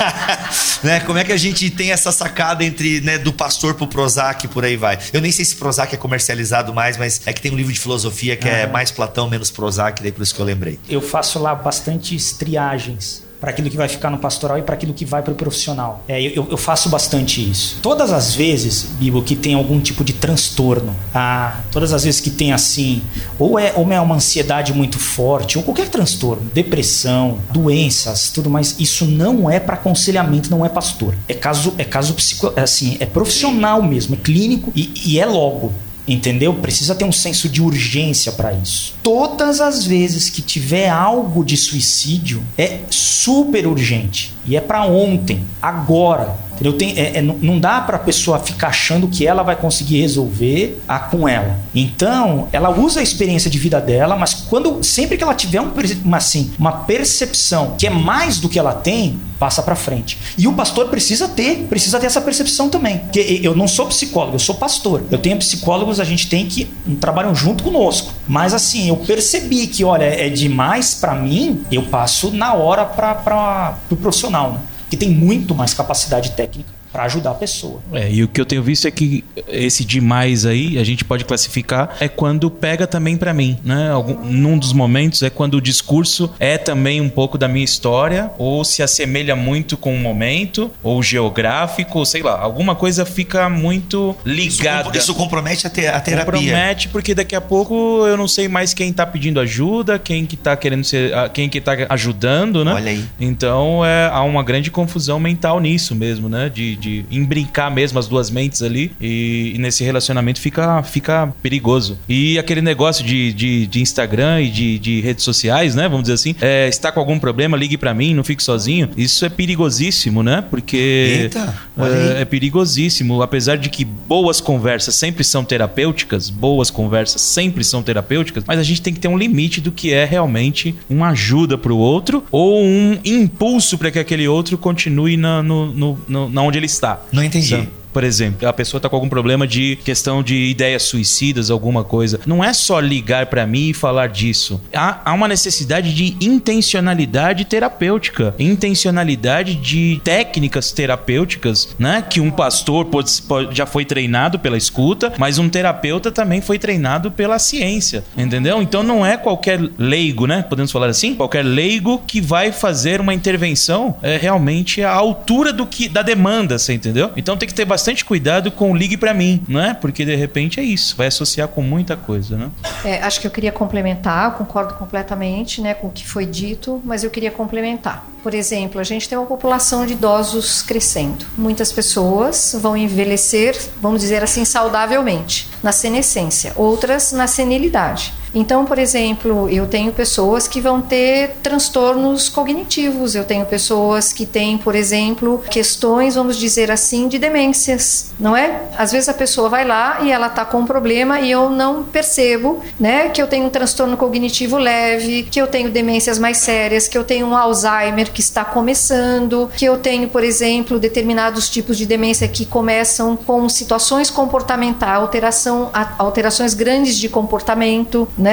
né? 0.84 1.02
Como 1.02 1.20
é 1.20 1.24
que 1.24 1.32
a 1.32 1.38
gente 1.38 1.70
tem 1.70 1.92
essa 1.92 2.12
sacada 2.12 2.64
entre, 2.64 3.02
né, 3.02 3.18
do 3.18 3.34
pastor 3.34 3.74
pro 3.76 3.88
Prozac 3.88 4.48
por 4.48 4.64
aí 4.64 4.78
vai? 4.78 4.98
Eu 5.12 5.20
nem 5.20 5.32
sei 5.32 5.44
se 5.44 5.56
Prozac 5.56 5.94
é 5.94 5.98
comercializado 5.98 6.74
mais, 6.74 6.98
mas 6.98 7.22
é 7.26 7.34
que 7.34 7.42
tem 7.42 7.52
um 7.52 7.56
livro 7.56 7.74
de 7.74 7.80
filosofia 7.80 8.38
que 8.38 8.48
é 8.48 8.66
mais 8.68 8.90
Platão, 8.90 9.30
menos 9.30 9.52
Prozac, 9.52 10.02
daí 10.02 10.12
por 10.12 10.24
isso 10.24 10.34
que 10.34 10.42
eu 10.42 10.46
lembrei. 10.46 10.80
Eu 10.90 11.02
faço 11.02 11.38
lá 11.40 11.54
bastantes 11.54 12.32
triagens 12.32 13.27
para 13.40 13.52
aquilo 13.52 13.70
que 13.70 13.78
vai 13.78 13.88
ficar 13.88 14.10
no 14.10 14.18
pastoral 14.18 14.58
e 14.58 14.62
para 14.62 14.76
aquilo 14.76 14.94
que 14.94 15.06
vai 15.06 15.22
para 15.22 15.32
o 15.32 15.36
profissional. 15.36 16.04
É, 16.08 16.22
eu, 16.22 16.48
eu, 16.50 16.58
faço 16.58 16.90
bastante 16.90 17.48
isso. 17.50 17.80
Todas 17.82 18.12
as 18.12 18.34
vezes, 18.34 18.84
Bibo, 19.00 19.22
que 19.22 19.36
tem 19.36 19.54
algum 19.54 19.80
tipo 19.80 20.04
de 20.04 20.14
transtorno, 20.14 20.96
ah, 21.14 21.62
todas 21.72 21.94
as 21.94 22.04
vezes 22.04 22.20
que 22.20 22.30
tem 22.30 22.52
assim, 22.52 23.02
ou 23.38 23.60
é, 23.60 23.74
ou 23.76 23.92
é 23.92 24.02
uma 24.02 24.16
ansiedade 24.16 24.74
muito 24.74 24.98
forte, 24.98 25.58
ou 25.58 25.64
qualquer 25.64 25.90
transtorno, 25.90 26.50
depressão, 26.54 27.40
doenças, 27.52 28.32
tudo 28.32 28.50
mais, 28.50 28.76
isso 28.80 29.06
não 29.06 29.50
é 29.50 29.60
para 29.60 29.76
aconselhamento, 29.76 30.50
não 30.50 30.66
é 30.66 30.70
pastor. 30.70 31.16
É 31.28 31.34
caso, 31.34 31.74
é 31.78 31.84
caso 31.84 32.14
psico, 32.14 32.52
assim, 32.56 32.98
é 33.00 33.06
profissional 33.06 33.82
mesmo, 33.84 34.16
é 34.16 34.18
clínico 34.18 34.72
e, 34.76 34.92
e 35.06 35.20
é 35.20 35.26
logo. 35.26 35.74
Entendeu? 36.08 36.54
Precisa 36.54 36.96
ter 36.96 37.04
um 37.04 37.12
senso 37.12 37.50
de 37.50 37.62
urgência 37.62 38.32
para 38.32 38.54
isso. 38.54 38.96
Todas 39.04 39.60
as 39.60 39.86
vezes 39.86 40.30
que 40.30 40.42
tiver 40.42 40.88
algo 40.90 41.44
de 41.44 41.58
suicídio, 41.58 42.42
é 42.58 42.80
super 42.90 43.68
urgente. 43.68 44.34
E 44.46 44.56
é 44.56 44.62
para 44.62 44.86
ontem, 44.86 45.44
agora. 45.62 46.47
Eu 46.62 46.74
tenho, 46.74 46.98
é, 46.98 47.18
é, 47.18 47.22
não 47.22 47.60
dá 47.60 47.82
para 47.82 47.98
a 47.98 48.00
pessoa 48.00 48.40
ficar 48.40 48.68
achando 48.68 49.08
que 49.08 49.26
ela 49.26 49.44
vai 49.44 49.56
conseguir 49.56 50.02
resolver 50.02 50.82
a 50.88 51.00
com 51.00 51.28
ela. 51.28 51.60
Então, 51.74 52.48
ela 52.52 52.70
usa 52.70 53.00
a 53.00 53.04
experiência 53.04 53.50
de 53.50 53.58
vida 53.58 53.80
dela, 53.80 54.16
mas 54.16 54.34
quando 54.34 54.84
sempre 54.84 55.18
que 55.18 55.24
ela 55.24 55.34
tiver 55.34 55.62
um, 55.62 55.72
uma, 56.04 56.18
assim, 56.18 56.52
uma 56.58 56.72
percepção 56.72 57.76
que 57.78 57.88
é 57.88 57.90
mais 57.90 58.40
do 58.40 58.50
que 58.50 58.60
ela 58.60 58.74
tem, 58.74 59.20
passa 59.40 59.62
para 59.62 59.76
frente. 59.76 60.18
E 60.38 60.48
o 60.48 60.54
pastor 60.54 60.90
precisa 60.90 61.28
ter, 61.28 61.66
precisa 61.70 62.00
ter 62.00 62.08
essa 62.08 62.22
percepção 62.22 62.70
também. 62.70 63.02
Que 63.12 63.40
eu 63.44 63.56
não 63.56 63.68
sou 63.68 63.86
psicólogo, 63.88 64.36
eu 64.36 64.40
sou 64.40 64.56
pastor. 64.56 65.04
Eu 65.12 65.18
tenho 65.18 65.38
psicólogos, 65.38 66.00
a 66.00 66.04
gente 66.04 66.28
tem 66.28 66.46
que 66.46 66.66
trabalham 67.00 67.34
junto 67.36 67.64
conosco. 67.64 68.14
Mas 68.28 68.54
assim, 68.54 68.90
eu 68.90 68.98
percebi 68.98 69.68
que, 69.68 69.84
olha, 69.84 70.06
é 70.06 70.30
demais 70.30 70.96
para 70.96 71.14
mim, 71.14 71.62
eu 71.72 71.84
passo 71.84 72.32
na 72.32 72.54
hora 72.54 72.86
para 72.86 73.78
o 73.86 73.88
pro 73.88 73.98
profissional, 73.98 74.54
né? 74.54 74.60
Que 74.90 74.98
tem 74.98 75.10
muito 75.10 75.54
mais 75.54 75.74
capacidade 75.74 76.32
técnica 76.32 76.77
para 76.98 77.06
ajudar 77.06 77.30
a 77.30 77.36
pessoa. 77.36 77.80
É, 77.94 78.12
e 78.12 78.24
o 78.24 78.28
que 78.28 78.42
eu 78.42 78.46
tenho 78.46 78.64
visto 78.64 78.88
é 78.88 78.92
que 78.92 79.24
esse 79.48 79.86
demais 79.86 80.48
aí, 80.48 80.80
a 80.80 80.84
gente 80.84 81.06
pode 81.06 81.26
classificar, 81.26 81.96
é 82.00 82.08
quando 82.08 82.50
pega 82.50 82.88
também 82.88 83.16
para 83.16 83.36
mim, 83.36 83.56
né? 83.64 83.92
Algum, 83.92 84.16
num 84.26 84.58
dos 84.58 84.74
momentos 84.74 85.22
é 85.22 85.30
quando 85.30 85.58
o 85.58 85.62
discurso 85.62 86.34
é 86.40 86.58
também 86.58 87.00
um 87.00 87.08
pouco 87.08 87.38
da 87.38 87.48
minha 87.48 87.64
história, 87.64 88.32
ou 88.40 88.66
se 88.66 88.82
assemelha 88.82 89.36
muito 89.36 89.78
com 89.78 89.94
o 89.94 90.00
momento, 90.00 90.72
ou 90.82 91.04
geográfico, 91.04 92.00
ou 92.00 92.06
sei 92.06 92.24
lá, 92.24 92.40
alguma 92.42 92.74
coisa 92.74 93.06
fica 93.06 93.48
muito 93.48 94.16
ligada. 94.26 94.90
Isso, 94.90 94.98
isso 94.98 95.14
compromete 95.14 95.68
a, 95.68 95.70
te, 95.70 95.86
a 95.86 96.00
terapia. 96.00 96.26
Compromete 96.26 96.88
porque 96.88 97.14
daqui 97.14 97.36
a 97.36 97.42
pouco 97.42 98.08
eu 98.08 98.18
não 98.18 98.28
sei 98.28 98.48
mais 98.48 98.74
quem 98.74 98.92
tá 98.92 99.06
pedindo 99.06 99.40
ajuda, 99.40 100.00
quem 100.00 100.26
que 100.26 100.36
tá 100.36 100.58
querendo 100.58 100.84
ser, 100.84 101.12
quem 101.32 101.48
que 101.48 101.62
tá 101.62 101.74
ajudando, 101.90 102.66
né? 102.66 102.74
Olha 102.74 102.90
aí. 102.90 103.06
Então 103.20 103.86
é, 103.86 104.10
há 104.12 104.24
uma 104.24 104.42
grande 104.42 104.72
confusão 104.72 105.20
mental 105.20 105.60
nisso 105.60 105.94
mesmo, 105.94 106.28
né? 106.28 106.50
de, 106.50 106.76
de 106.76 106.87
de 106.88 107.06
embrincar 107.12 107.74
mesmo 107.74 108.00
as 108.00 108.08
duas 108.08 108.30
mentes 108.30 108.62
ali. 108.62 108.92
E, 109.02 109.54
e, 109.56 109.58
nesse 109.58 109.84
relacionamento 109.84 110.40
fica, 110.40 110.82
fica 110.84 111.34
perigoso. 111.42 111.98
E 112.08 112.40
aquele 112.40 112.62
negócio 112.62 113.06
de, 113.06 113.34
de, 113.34 113.68
de 113.68 113.82
Instagram 113.82 114.42
e 114.42 114.50
de, 114.50 114.80
de, 114.80 115.02
redes 115.02 115.24
sociais, 115.24 115.76
né? 115.76 115.84
Vamos 115.84 116.04
dizer 116.04 116.14
assim. 116.14 116.36
É, 116.40 116.68
está 116.68 116.92
com 116.92 117.00
algum 117.00 117.20
problema, 117.20 117.58
ligue 117.58 117.78
para 117.78 117.94
mim, 117.94 118.14
não 118.14 118.24
fique 118.24 118.42
sozinho. 118.42 118.90
Isso 118.96 119.26
é 119.26 119.30
perigosíssimo, 119.30 120.24
né? 120.24 120.44
Porque 120.50 121.22
Eita, 121.24 121.54
é, 121.78 122.22
é 122.22 122.26
perigosíssimo. 122.26 123.22
Apesar 123.22 123.58
de 123.58 123.70
que 123.70 123.84
boas 123.84 124.40
conversas 124.40 124.96
sempre 124.96 125.24
são 125.24 125.44
terapêuticas, 125.44 126.30
boas 126.30 126.70
conversas 126.70 127.22
sempre 127.22 127.64
são 127.64 127.84
terapêuticas, 127.84 128.44
mas 128.46 128.60
a 128.60 128.64
gente 128.64 128.82
tem 128.82 128.94
que 128.94 129.00
ter 129.00 129.08
um 129.08 129.18
limite 129.18 129.60
do 129.60 129.72
que 129.72 129.94
é 129.94 130.06
realmente 130.06 130.76
uma 130.90 131.10
ajuda 131.10 131.58
para 131.58 131.74
o 131.74 131.78
outro 131.78 132.24
ou 132.32 132.62
um 132.62 132.98
impulso 133.04 133.78
para 133.78 133.92
que 133.92 134.00
aquele 134.00 134.28
outro 134.28 134.58
continue 134.58 135.18
na, 135.18 135.44
no, 135.44 135.68
no, 135.74 136.00
no, 136.08 136.30
na 136.30 136.42
onde 136.42 136.58
ele 136.58 136.66
está. 136.78 137.00
Não 137.12 137.24
entendi. 137.24 137.54
Então, 137.54 137.68
por 137.98 138.04
exemplo, 138.04 138.48
a 138.48 138.54
pessoa 138.54 138.78
está 138.78 138.88
com 138.88 138.96
algum 138.96 139.10
problema 139.10 139.48
de 139.48 139.76
questão 139.78 140.22
de 140.22 140.36
ideias 140.36 140.84
suicidas, 140.84 141.50
alguma 141.50 141.84
coisa. 141.84 142.20
Não 142.28 142.44
é 142.44 142.54
só 142.54 142.80
ligar 142.80 143.26
para 143.26 143.48
mim 143.48 143.70
e 143.70 143.74
falar 143.74 144.10
disso. 144.10 144.62
Há, 144.72 145.02
há, 145.04 145.14
uma 145.16 145.28
necessidade 145.28 145.92
de 145.96 146.16
intencionalidade 146.24 147.44
terapêutica, 147.46 148.36
intencionalidade 148.38 149.56
de 149.56 150.00
técnicas 150.04 150.72
terapêuticas, 150.72 151.76
né? 151.80 152.04
Que 152.08 152.22
um 152.22 152.30
pastor 152.30 152.86
pode, 152.86 153.20
pode, 153.24 153.58
já 153.58 153.66
foi 153.66 153.84
treinado 153.84 154.38
pela 154.38 154.58
escuta, 154.58 155.14
mas 155.18 155.40
um 155.40 155.50
terapeuta 155.50 156.12
também 156.12 156.40
foi 156.40 156.60
treinado 156.60 157.10
pela 157.10 157.40
ciência, 157.40 158.04
entendeu? 158.16 158.62
Então 158.62 158.84
não 158.84 159.04
é 159.04 159.18
qualquer 159.18 159.60
leigo, 159.76 160.28
né? 160.28 160.46
Podemos 160.48 160.72
falar 160.72 160.90
assim, 160.90 161.16
qualquer 161.16 161.44
leigo 161.44 162.04
que 162.06 162.22
vai 162.22 162.52
fazer 162.52 163.02
uma 163.02 163.16
intervenção 163.16 163.98
é 164.04 164.18
realmente 164.18 164.84
à 164.84 164.94
altura 164.94 165.52
do 165.52 165.66
que 165.66 165.90
da 165.90 166.04
demanda, 166.04 166.60
você 166.60 166.74
entendeu? 166.74 167.10
Então 167.18 167.36
tem 167.36 167.50
que 167.50 167.56
ter 167.56 167.66
bastante 167.66 167.87
bastante 167.88 168.04
cuidado 168.04 168.52
com 168.52 168.74
o 168.74 168.76
ligue 168.76 168.98
para 168.98 169.14
mim, 169.14 169.42
né? 169.48 169.74
Porque 169.80 170.04
de 170.04 170.14
repente 170.14 170.60
é 170.60 170.64
isso, 170.64 170.98
vai 170.98 171.08
associar 171.08 171.48
com 171.48 171.62
muita 171.62 171.96
coisa, 171.96 172.36
né? 172.36 172.50
É, 172.84 173.02
acho 173.02 173.22
que 173.22 173.28
eu 173.28 173.32
queria 173.32 173.52
complementar, 173.52 174.36
concordo 174.38 174.74
completamente, 174.74 175.62
né, 175.62 175.74
com 175.74 175.88
o 175.88 175.92
que 175.92 176.06
foi 176.06 176.26
dito, 176.26 176.82
mas 176.84 177.06
eu 177.06 177.10
queria 177.10 177.32
complementar. 177.32 178.06
Por 178.22 178.34
exemplo, 178.34 178.82
a 178.82 178.84
gente 178.84 179.08
tem 179.08 179.18
uma 179.18 179.26
população 179.26 179.86
de 179.86 179.94
idosos 179.94 180.62
crescendo. 180.62 181.26
Muitas 181.38 181.72
pessoas 181.72 182.58
vão 182.60 182.76
envelhecer, 182.76 183.58
vamos 183.82 184.02
dizer 184.02 184.22
assim, 184.22 184.44
saudavelmente, 184.44 185.50
na 185.64 185.72
senescência, 185.72 186.52
outras 186.58 187.14
na 187.14 187.26
senilidade. 187.26 188.14
Então, 188.38 188.66
por 188.66 188.78
exemplo, 188.78 189.50
eu 189.50 189.66
tenho 189.66 189.92
pessoas 189.92 190.48
que 190.48 190.62
vão 190.62 190.80
ter 190.80 191.38
transtornos 191.42 192.30
cognitivos, 192.30 193.16
eu 193.16 193.24
tenho 193.24 193.44
pessoas 193.48 194.14
que 194.14 194.28
têm, 194.28 194.60
por 194.60 194.76
exemplo, 194.76 195.44
questões, 195.50 196.14
vamos 196.14 196.38
dizer 196.38 196.70
assim, 196.70 197.08
de 197.08 197.18
demências, 197.18 198.12
não 198.20 198.38
é? 198.38 198.62
Às 198.78 198.92
vezes 198.92 199.10
a 199.10 199.14
pessoa 199.14 199.50
vai 199.50 199.66
lá 199.66 200.02
e 200.04 200.12
ela 200.12 200.28
está 200.28 200.46
com 200.46 200.60
um 200.60 200.66
problema 200.68 201.20
e 201.20 201.32
eu 201.32 201.50
não 201.50 201.84
percebo, 201.84 202.62
né, 202.80 203.10
que 203.10 203.20
eu 203.20 203.26
tenho 203.26 203.48
um 203.48 203.50
transtorno 203.50 203.98
cognitivo 203.98 204.58
leve, 204.58 205.24
que 205.24 205.42
eu 205.42 205.48
tenho 205.48 205.72
demências 205.72 206.20
mais 206.20 206.38
sérias, 206.38 206.88
que 206.88 206.98
eu 206.98 207.04
tenho 207.04 207.26
um 207.26 207.36
Alzheimer 207.36 208.12
que 208.12 208.22
está 208.22 208.46
começando, 208.46 209.50
que 209.58 209.66
eu 209.66 209.80
tenho, 209.80 210.10
por 210.10 210.24
exemplo, 210.24 210.78
determinados 210.78 211.50
tipos 211.50 211.76
de 211.76 211.88
demência 211.88 212.28
que 212.28 212.46
começam 212.46 213.18
com 213.18 213.50
situações 213.50 214.12
comportamentais, 214.12 214.98
alteração, 214.98 215.72
alterações 215.98 216.54
grandes 216.54 216.98
de 216.98 217.10
comportamento, 217.10 218.08
né? 218.16 218.27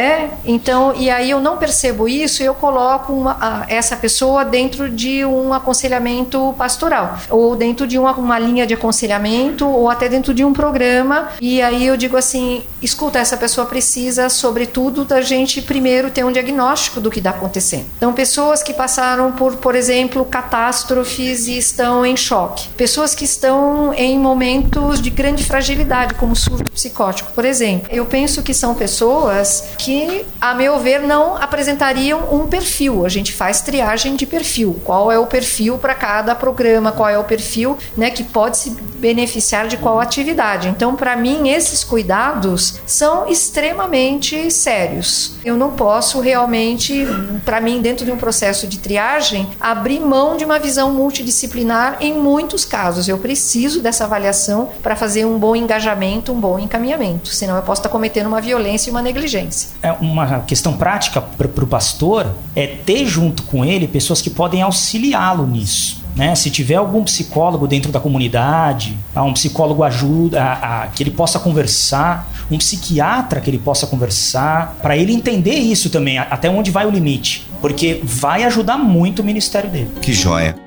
Então, 0.45 0.95
e 0.97 1.11
aí 1.11 1.31
eu 1.31 1.41
não 1.41 1.57
percebo 1.57 2.09
isso 2.09 2.43
eu 2.43 2.55
coloco 2.55 3.13
uma, 3.13 3.65
essa 3.69 3.97
pessoa 3.97 4.45
dentro 4.45 4.89
de 4.89 5.25
um 5.25 5.53
aconselhamento 5.53 6.55
pastoral, 6.57 7.19
ou 7.31 7.57
dentro 7.57 7.87
de 7.87 7.99
uma, 7.99 8.13
uma 8.13 8.39
linha 8.39 8.67
de 8.67 8.75
aconselhamento, 8.75 9.67
ou 9.67 9.89
até 9.91 10.09
dentro 10.09 10.33
de 10.35 10.45
um 10.45 10.53
programa, 10.53 11.29
e 11.41 11.61
aí 11.63 11.87
eu 11.87 11.97
digo 11.97 12.17
assim: 12.17 12.63
escuta, 12.83 13.19
essa 13.19 13.37
pessoa 13.37 13.67
precisa, 13.67 14.29
sobretudo, 14.29 15.05
da 15.05 15.21
gente 15.21 15.63
primeiro 15.63 16.11
ter 16.11 16.25
um 16.25 16.33
diagnóstico 16.33 17.01
do 17.01 17.11
que 17.11 17.19
está 17.19 17.31
acontecendo. 17.31 17.87
Então, 17.97 18.13
pessoas 18.13 18.63
que 18.63 18.73
passaram 18.73 19.33
por, 19.33 19.57
por 19.57 19.75
exemplo, 19.75 20.25
catástrofes 20.25 21.47
e 21.47 21.59
estão 21.59 22.05
em 22.05 22.17
choque, 22.17 22.69
pessoas 22.71 23.15
que 23.15 23.25
estão 23.25 23.93
em 23.95 24.19
momentos 24.19 25.01
de 25.01 25.11
grande 25.11 25.45
fragilidade, 25.45 26.15
como 26.15 26.35
surto 26.37 26.71
psicótico, 26.71 27.33
por 27.33 27.45
exemplo. 27.45 27.89
Eu 27.91 28.05
penso 28.07 28.43
que 28.43 28.55
são 28.55 28.75
pessoas 28.75 29.65
que, 29.79 30.25
a 30.41 30.55
meu 30.55 30.79
ver, 30.79 31.01
não 31.01 31.37
apresentariam 31.37 32.35
um 32.35 32.47
perfil. 32.47 33.05
A 33.05 33.09
gente 33.09 33.33
faz 33.33 33.61
triagem 33.61 34.17
de 34.17 34.27
perfil. 34.27 34.81
Qual 34.85 35.11
é 35.11 35.19
o 35.19 35.27
perfil 35.27 35.79
para 35.79 35.95
cada 35.95 36.35
programa? 36.35 36.93
Qual 36.93 37.09
é 37.09 37.19
o 37.19 37.25
perfil 37.25 37.79
né, 37.97 38.11
que 38.11 38.25
pode 38.25 38.57
se 38.57 38.71
beneficiar 38.71 39.69
de 39.69 39.77
qual 39.77 40.01
atividade? 40.01 40.69
Então, 40.69 40.97
para 40.97 41.17
mim, 41.17 41.49
esses 41.49 41.85
cuidados 41.85 42.81
são 42.87 43.29
extremamente 43.29 44.51
sérios. 44.51 45.37
Eu 45.45 45.57
não 45.57 45.73
posso 45.73 46.21
realmente, 46.21 47.07
para 47.45 47.61
mim, 47.61 47.81
dentro 47.81 48.05
de 48.05 48.13
um 48.13 48.17
processo 48.17 48.67
de 48.67 48.79
triagem, 48.79 49.49
abrir 49.61 50.01
mão 50.01 50.37
de 50.37 50.45
uma 50.45 50.59
visão 50.59 50.93
multidisciplinar 50.93 51.99
em 52.01 52.15
muitos 52.15 52.65
casos. 52.65 53.09
Eu 53.09 53.19
preciso 53.19 53.81
dessa 53.81 54.05
avaliação 54.05 54.71
para 54.83 54.97
fazer 54.97 55.25
um 55.25 55.39
bom 55.39 55.55
engajamento, 55.55 56.33
um 56.33 56.41
bom 56.41 56.59
encaminhamento. 56.59 57.29
Senão 57.29 57.57
eu 57.57 57.63
posso 57.63 57.81
estar 57.81 57.89
cometendo 57.89 58.27
uma 58.27 58.41
violência 58.41 58.89
e 58.89 58.93
uma 58.93 59.03
negligência. 59.03 59.64
É 59.83 59.93
uma 59.93 60.41
questão 60.41 60.77
prática 60.77 61.21
para 61.21 61.65
o 61.65 61.67
pastor 61.67 62.33
é 62.57 62.67
ter 62.67 63.07
junto 63.07 63.43
com 63.45 63.65
ele 63.65 63.87
pessoas 63.87 64.21
que 64.23 64.31
podem 64.31 64.63
auxiliá-lo 64.63 65.47
nisso. 65.47 66.03
Né? 66.17 66.35
Se 66.35 66.51
tiver 66.51 66.77
algum 66.77 67.03
psicólogo 67.03 67.67
dentro 67.67 67.91
da 67.91 67.99
comunidade, 67.99 68.97
um 69.17 69.33
psicólogo 69.33 69.83
ajuda 69.83 70.43
a, 70.43 70.83
a, 70.83 70.87
que 70.87 71.03
ele 71.03 71.11
possa 71.11 71.39
conversar, 71.39 72.31
um 72.51 72.59
psiquiatra 72.59 73.41
que 73.41 73.51
ele 73.51 73.59
possa 73.59 73.87
conversar, 73.87 74.77
para 74.81 74.97
ele 74.97 75.13
entender 75.13 75.55
isso 75.55 75.91
também, 75.91 76.19
até 76.19 76.49
onde 76.49 76.71
vai 76.71 76.87
o 76.87 76.91
limite, 76.91 77.47
porque 77.61 78.01
vai 78.05 78.45
ajudar 78.45 78.79
muito 78.79 79.23
o 79.23 79.25
ministério 79.25 79.69
dele. 79.69 79.91
Que 80.01 80.13
joia. 80.13 80.64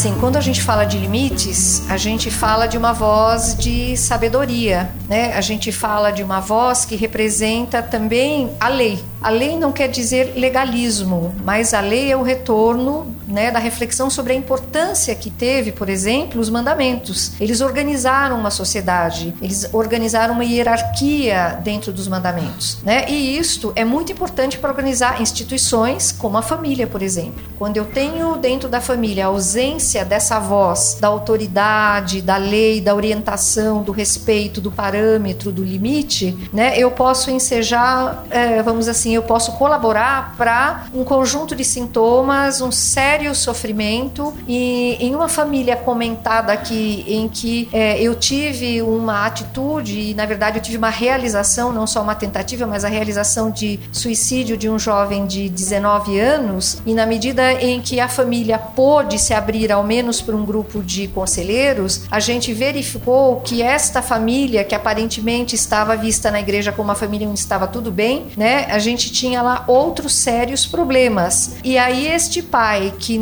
Assim, 0.00 0.14
quando 0.18 0.36
a 0.36 0.40
gente 0.40 0.62
fala 0.62 0.86
de 0.86 0.96
limites, 0.96 1.82
a 1.86 1.98
gente 1.98 2.30
fala 2.30 2.66
de 2.66 2.78
uma 2.78 2.90
voz 2.90 3.54
de 3.54 3.94
sabedoria, 3.98 4.90
né? 5.06 5.34
A 5.34 5.42
gente 5.42 5.70
fala 5.70 6.10
de 6.10 6.22
uma 6.22 6.40
voz 6.40 6.86
que 6.86 6.96
representa 6.96 7.82
também 7.82 8.50
a 8.58 8.68
lei. 8.68 9.04
A 9.22 9.28
lei 9.28 9.56
não 9.56 9.70
quer 9.70 9.88
dizer 9.88 10.32
legalismo, 10.36 11.34
mas 11.44 11.74
a 11.74 11.80
lei 11.80 12.10
é 12.10 12.16
o 12.16 12.22
retorno 12.22 13.06
né, 13.30 13.50
da 13.50 13.58
reflexão 13.58 14.10
sobre 14.10 14.32
a 14.32 14.36
importância 14.36 15.14
que 15.14 15.30
teve, 15.30 15.72
por 15.72 15.88
exemplo, 15.88 16.40
os 16.40 16.50
mandamentos. 16.50 17.32
Eles 17.40 17.60
organizaram 17.60 18.38
uma 18.38 18.50
sociedade, 18.50 19.34
eles 19.40 19.68
organizaram 19.72 20.34
uma 20.34 20.44
hierarquia 20.44 21.60
dentro 21.62 21.92
dos 21.92 22.08
mandamentos. 22.08 22.78
Né? 22.82 23.08
E 23.08 23.38
isto 23.38 23.72
é 23.76 23.84
muito 23.84 24.10
importante 24.10 24.58
para 24.58 24.70
organizar 24.70 25.20
instituições 25.20 26.12
como 26.12 26.36
a 26.36 26.42
família, 26.42 26.86
por 26.86 27.02
exemplo. 27.02 27.42
Quando 27.58 27.76
eu 27.76 27.84
tenho 27.84 28.36
dentro 28.36 28.68
da 28.68 28.80
família 28.80 29.26
a 29.26 29.28
ausência 29.28 30.04
dessa 30.04 30.40
voz, 30.40 30.96
da 31.00 31.08
autoridade, 31.08 32.22
da 32.22 32.36
lei, 32.36 32.80
da 32.80 32.94
orientação, 32.94 33.82
do 33.82 33.92
respeito, 33.92 34.60
do 34.60 34.72
parâmetro, 34.72 35.52
do 35.52 35.62
limite, 35.62 36.36
né, 36.52 36.76
eu 36.76 36.90
posso 36.90 37.30
ensejar, 37.30 38.24
é, 38.30 38.62
vamos 38.62 38.88
assim, 38.88 39.09
eu 39.14 39.22
posso 39.22 39.52
colaborar 39.52 40.34
para 40.36 40.84
um 40.94 41.04
conjunto 41.04 41.54
de 41.54 41.64
sintomas, 41.64 42.60
um 42.60 42.70
sério 42.70 43.34
sofrimento 43.34 44.34
e 44.46 44.96
em 45.00 45.14
uma 45.14 45.28
família 45.28 45.76
comentada 45.76 46.52
aqui 46.52 47.04
em 47.06 47.28
que 47.28 47.68
é, 47.72 48.00
eu 48.00 48.14
tive 48.14 48.82
uma 48.82 49.26
atitude 49.26 50.10
e 50.10 50.14
na 50.14 50.26
verdade 50.26 50.58
eu 50.58 50.62
tive 50.62 50.76
uma 50.76 50.90
realização, 50.90 51.72
não 51.72 51.86
só 51.86 52.02
uma 52.02 52.14
tentativa, 52.14 52.66
mas 52.66 52.84
a 52.84 52.88
realização 52.88 53.50
de 53.50 53.78
suicídio 53.92 54.56
de 54.56 54.68
um 54.68 54.78
jovem 54.78 55.26
de 55.26 55.48
19 55.48 56.18
anos 56.18 56.82
e 56.84 56.94
na 56.94 57.06
medida 57.06 57.52
em 57.52 57.80
que 57.80 58.00
a 58.00 58.08
família 58.08 58.58
pôde 58.58 59.18
se 59.18 59.32
abrir 59.32 59.70
ao 59.72 59.82
menos 59.82 60.20
para 60.20 60.34
um 60.34 60.44
grupo 60.44 60.82
de 60.82 61.08
conselheiros, 61.08 62.02
a 62.10 62.20
gente 62.20 62.52
verificou 62.52 63.40
que 63.40 63.62
esta 63.62 64.02
família 64.02 64.64
que 64.64 64.74
aparentemente 64.74 65.54
estava 65.54 65.96
vista 65.96 66.30
na 66.30 66.40
igreja 66.40 66.72
como 66.72 66.88
uma 66.88 66.94
família 66.94 67.28
onde 67.28 67.38
estava 67.38 67.66
tudo 67.66 67.90
bem, 67.90 68.26
né? 68.36 68.66
A 68.70 68.78
gente 68.78 68.99
gente 69.00 69.12
tinha 69.12 69.40
lá 69.40 69.64
outros 69.66 70.14
sérios 70.14 70.66
problemas. 70.66 71.56
E 71.64 71.78
aí 71.78 72.06
este 72.06 72.42
pai 72.42 72.92
que 72.98 73.18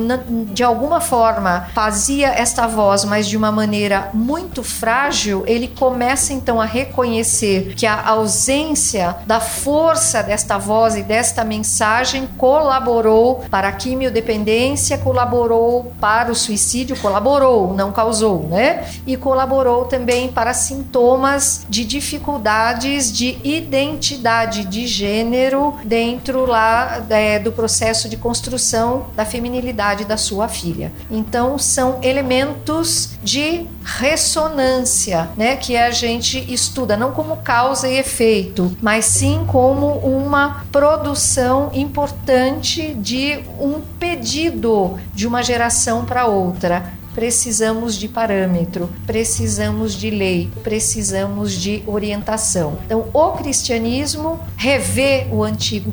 de 0.50 0.64
alguma 0.64 1.00
forma 1.00 1.68
fazia 1.72 2.28
esta 2.28 2.66
voz, 2.66 3.04
mas 3.04 3.28
de 3.28 3.36
uma 3.36 3.52
maneira 3.52 4.10
muito 4.12 4.64
frágil, 4.64 5.44
ele 5.46 5.68
começa 5.68 6.32
então 6.32 6.60
a 6.60 6.64
reconhecer 6.64 7.74
que 7.76 7.86
a 7.86 8.08
ausência 8.08 9.16
da 9.26 9.40
força 9.40 10.22
desta 10.22 10.58
voz 10.58 10.96
e 10.96 11.02
desta 11.02 11.44
mensagem 11.44 12.28
colaborou 12.36 13.44
para 13.50 13.68
a 13.68 13.72
quimiodependência, 13.72 14.98
colaborou 14.98 15.92
para 16.00 16.32
o 16.32 16.34
suicídio, 16.34 16.96
colaborou, 16.96 17.74
não 17.74 17.92
causou, 17.92 18.48
né? 18.48 18.84
E 19.06 19.16
colaborou 19.16 19.84
também 19.84 20.28
para 20.28 20.52
sintomas 20.52 21.64
de 21.68 21.84
dificuldades 21.84 23.12
de 23.12 23.38
identidade 23.44 24.64
de 24.64 24.86
gênero 24.86 25.67
dentro 25.84 26.46
lá 26.46 27.04
é, 27.10 27.38
do 27.38 27.52
processo 27.52 28.08
de 28.08 28.16
construção 28.16 29.06
da 29.14 29.24
feminilidade 29.24 30.04
da 30.04 30.16
sua 30.16 30.48
filha. 30.48 30.92
Então 31.10 31.58
são 31.58 31.98
elementos 32.02 33.18
de 33.22 33.66
ressonância, 33.84 35.30
né, 35.36 35.56
que 35.56 35.76
a 35.76 35.90
gente 35.90 36.52
estuda 36.52 36.96
não 36.96 37.12
como 37.12 37.38
causa 37.38 37.88
e 37.88 37.96
efeito, 37.96 38.76
mas 38.80 39.04
sim 39.06 39.44
como 39.46 39.98
uma 39.98 40.64
produção 40.70 41.70
importante 41.72 42.94
de 42.94 43.40
um 43.58 43.80
pedido 43.98 44.98
de 45.14 45.26
uma 45.26 45.42
geração 45.42 46.04
para 46.04 46.26
outra 46.26 46.97
precisamos 47.18 47.96
de 47.96 48.06
parâmetro, 48.06 48.88
precisamos 49.04 49.94
de 49.94 50.08
lei, 50.08 50.48
precisamos 50.62 51.52
de 51.52 51.82
orientação. 51.84 52.78
Então, 52.86 53.06
o 53.12 53.32
cristianismo 53.32 54.38
revê 54.56 55.26
o 55.32 55.42
antigo, 55.42 55.92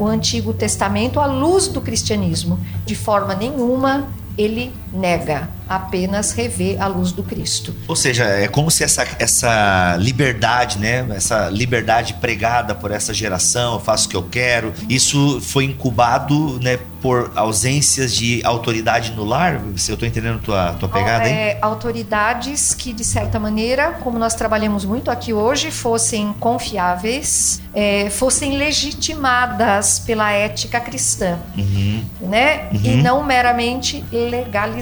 o 0.00 0.06
antigo 0.08 0.52
testamento 0.52 1.20
à 1.20 1.26
luz 1.26 1.68
do 1.68 1.80
cristianismo. 1.80 2.58
De 2.84 2.96
forma 2.96 3.32
nenhuma 3.32 4.08
ele 4.36 4.72
nega, 4.92 5.48
apenas 5.68 6.32
revê 6.32 6.76
a 6.78 6.86
luz 6.86 7.12
do 7.12 7.22
Cristo. 7.22 7.74
Ou 7.86 7.96
seja, 7.96 8.24
é 8.24 8.48
como 8.48 8.70
se 8.70 8.82
essa, 8.82 9.06
essa 9.18 9.96
liberdade, 9.98 10.78
né, 10.78 11.06
essa 11.14 11.48
liberdade 11.48 12.14
pregada 12.14 12.74
por 12.74 12.90
essa 12.90 13.14
geração, 13.14 13.74
eu 13.74 13.80
faço 13.80 14.06
o 14.06 14.10
que 14.10 14.16
eu 14.16 14.24
quero, 14.24 14.72
isso 14.88 15.40
foi 15.40 15.64
incubado, 15.64 16.58
né, 16.60 16.78
por 17.00 17.32
ausências 17.34 18.14
de 18.14 18.42
autoridade 18.44 19.12
no 19.12 19.24
lar? 19.24 19.60
Se 19.76 19.90
eu 19.90 19.94
estou 19.94 20.06
entendendo 20.06 20.40
tua 20.40 20.74
tua 20.74 20.88
pegada, 20.88 21.28
hein? 21.28 21.34
É, 21.34 21.58
autoridades 21.62 22.74
que 22.74 22.92
de 22.92 23.04
certa 23.04 23.38
maneira, 23.40 23.92
como 24.02 24.18
nós 24.18 24.34
trabalhamos 24.34 24.84
muito 24.84 25.10
aqui 25.10 25.32
hoje, 25.32 25.70
fossem 25.70 26.34
confiáveis, 26.38 27.62
é, 27.74 28.10
fossem 28.10 28.58
legitimadas 28.58 29.98
pela 30.00 30.30
ética 30.30 30.80
cristã, 30.80 31.38
uhum. 31.56 32.04
né? 32.20 32.68
Uhum. 32.72 32.80
E 32.84 32.96
não 32.96 33.24
meramente 33.24 34.04
legalizadas. 34.12 34.79